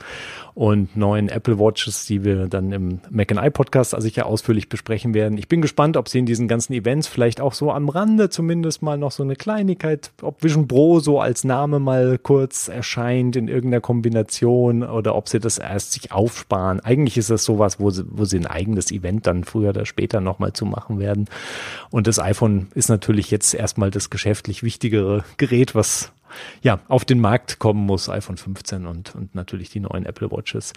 und 0.54 0.96
neuen 0.96 1.28
Apple 1.28 1.58
Watches, 1.58 2.06
die 2.06 2.24
wir 2.24 2.46
dann 2.46 2.72
im 2.72 3.00
Mac 3.10 3.30
and 3.32 3.44
I 3.44 3.50
Podcast 3.50 3.94
also 3.94 4.06
sicher 4.06 4.26
ausführlich 4.26 4.68
besprechen 4.68 5.14
werden. 5.14 5.36
Ich 5.38 5.48
bin 5.48 5.62
gespannt, 5.62 5.96
ob 5.96 6.08
sie 6.08 6.18
in 6.18 6.26
diesen 6.26 6.48
ganzen 6.48 6.72
Events 6.72 7.08
vielleicht 7.08 7.40
auch 7.40 7.54
so 7.54 7.72
am 7.72 7.88
Rande 7.88 8.30
zumindest 8.30 8.82
mal 8.82 8.98
noch 8.98 9.12
so 9.12 9.22
eine 9.22 9.36
Kleinigkeit, 9.36 10.10
ob 10.22 10.42
Vision 10.42 10.68
Pro 10.68 11.00
so 11.00 11.20
als 11.20 11.44
Name 11.44 11.78
mal 11.78 12.18
kurz 12.18 12.68
erscheint 12.68 13.36
in 13.36 13.48
irgendeiner 13.48 13.80
Kombination 13.80 14.82
oder 14.82 15.14
ob 15.14 15.28
sie 15.28 15.40
das 15.40 15.58
erst 15.58 15.92
sich 15.92 16.12
aufsparen. 16.12 16.80
Eigentlich 16.80 17.16
ist 17.18 17.30
das 17.30 17.44
sowas, 17.44 17.80
wo 17.80 17.90
sie, 17.90 18.04
wo 18.08 18.24
sie 18.24 18.38
ein 18.38 18.46
eigenes 18.46 18.90
Event 18.90 19.26
dann 19.26 19.44
früher 19.44 19.70
oder 19.70 19.86
später 19.86 20.20
nochmal 20.20 20.52
zu 20.52 20.66
machen 20.66 20.98
werden. 20.98 21.26
Und 21.90 22.06
das 22.06 22.18
iPhone 22.18 22.68
ist 22.74 22.88
natürlich 22.88 23.30
jetzt 23.30 23.54
erstmal 23.54 23.90
das 23.90 24.10
geschäftlich 24.10 24.62
wichtigere 24.68 25.24
Gerät, 25.38 25.74
was 25.74 26.12
ja 26.60 26.80
auf 26.88 27.06
den 27.06 27.20
Markt 27.20 27.58
kommen 27.58 27.86
muss, 27.86 28.10
iPhone 28.10 28.36
15 28.36 28.84
und, 28.84 29.14
und 29.14 29.34
natürlich 29.34 29.70
die 29.70 29.80
neuen 29.80 30.04
Apple 30.04 30.30
Watches. 30.30 30.74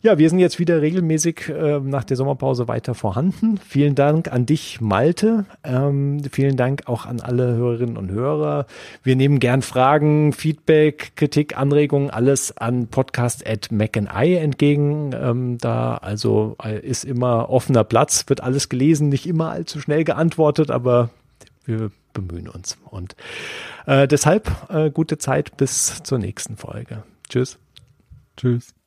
Ja, 0.00 0.16
wir 0.18 0.30
sind 0.30 0.38
jetzt 0.38 0.60
wieder 0.60 0.80
regelmäßig 0.80 1.48
äh, 1.48 1.80
nach 1.80 2.04
der 2.04 2.16
Sommerpause 2.16 2.68
weiter 2.68 2.94
vorhanden. 2.94 3.58
Vielen 3.58 3.96
Dank 3.96 4.32
an 4.32 4.46
dich, 4.46 4.80
Malte. 4.80 5.46
Ähm, 5.64 6.22
vielen 6.30 6.56
Dank 6.56 6.82
auch 6.86 7.06
an 7.06 7.18
alle 7.20 7.56
Hörerinnen 7.56 7.96
und 7.96 8.12
Hörer. 8.12 8.66
Wir 9.02 9.16
nehmen 9.16 9.40
gern 9.40 9.62
Fragen, 9.62 10.32
Feedback, 10.32 11.16
Kritik, 11.16 11.58
Anregungen, 11.58 12.10
alles 12.10 12.56
an 12.56 12.86
podcast.macandI 12.86 14.36
entgegen. 14.36 15.10
Ähm, 15.20 15.58
da 15.58 15.96
also 15.96 16.54
äh, 16.62 16.78
ist 16.78 17.02
immer 17.02 17.50
offener 17.50 17.82
Platz, 17.82 18.26
wird 18.28 18.40
alles 18.40 18.68
gelesen, 18.68 19.08
nicht 19.08 19.26
immer 19.26 19.50
allzu 19.50 19.80
schnell 19.80 20.04
geantwortet, 20.04 20.70
aber 20.70 21.10
wir 21.64 21.90
bemühen 22.20 22.48
uns. 22.48 22.78
Und 22.84 23.16
äh, 23.86 24.08
deshalb 24.08 24.50
äh, 24.70 24.90
gute 24.90 25.18
Zeit 25.18 25.56
bis 25.56 26.02
zur 26.02 26.18
nächsten 26.18 26.56
Folge. 26.56 27.02
Tschüss. 27.28 27.58
Tschüss. 28.36 28.77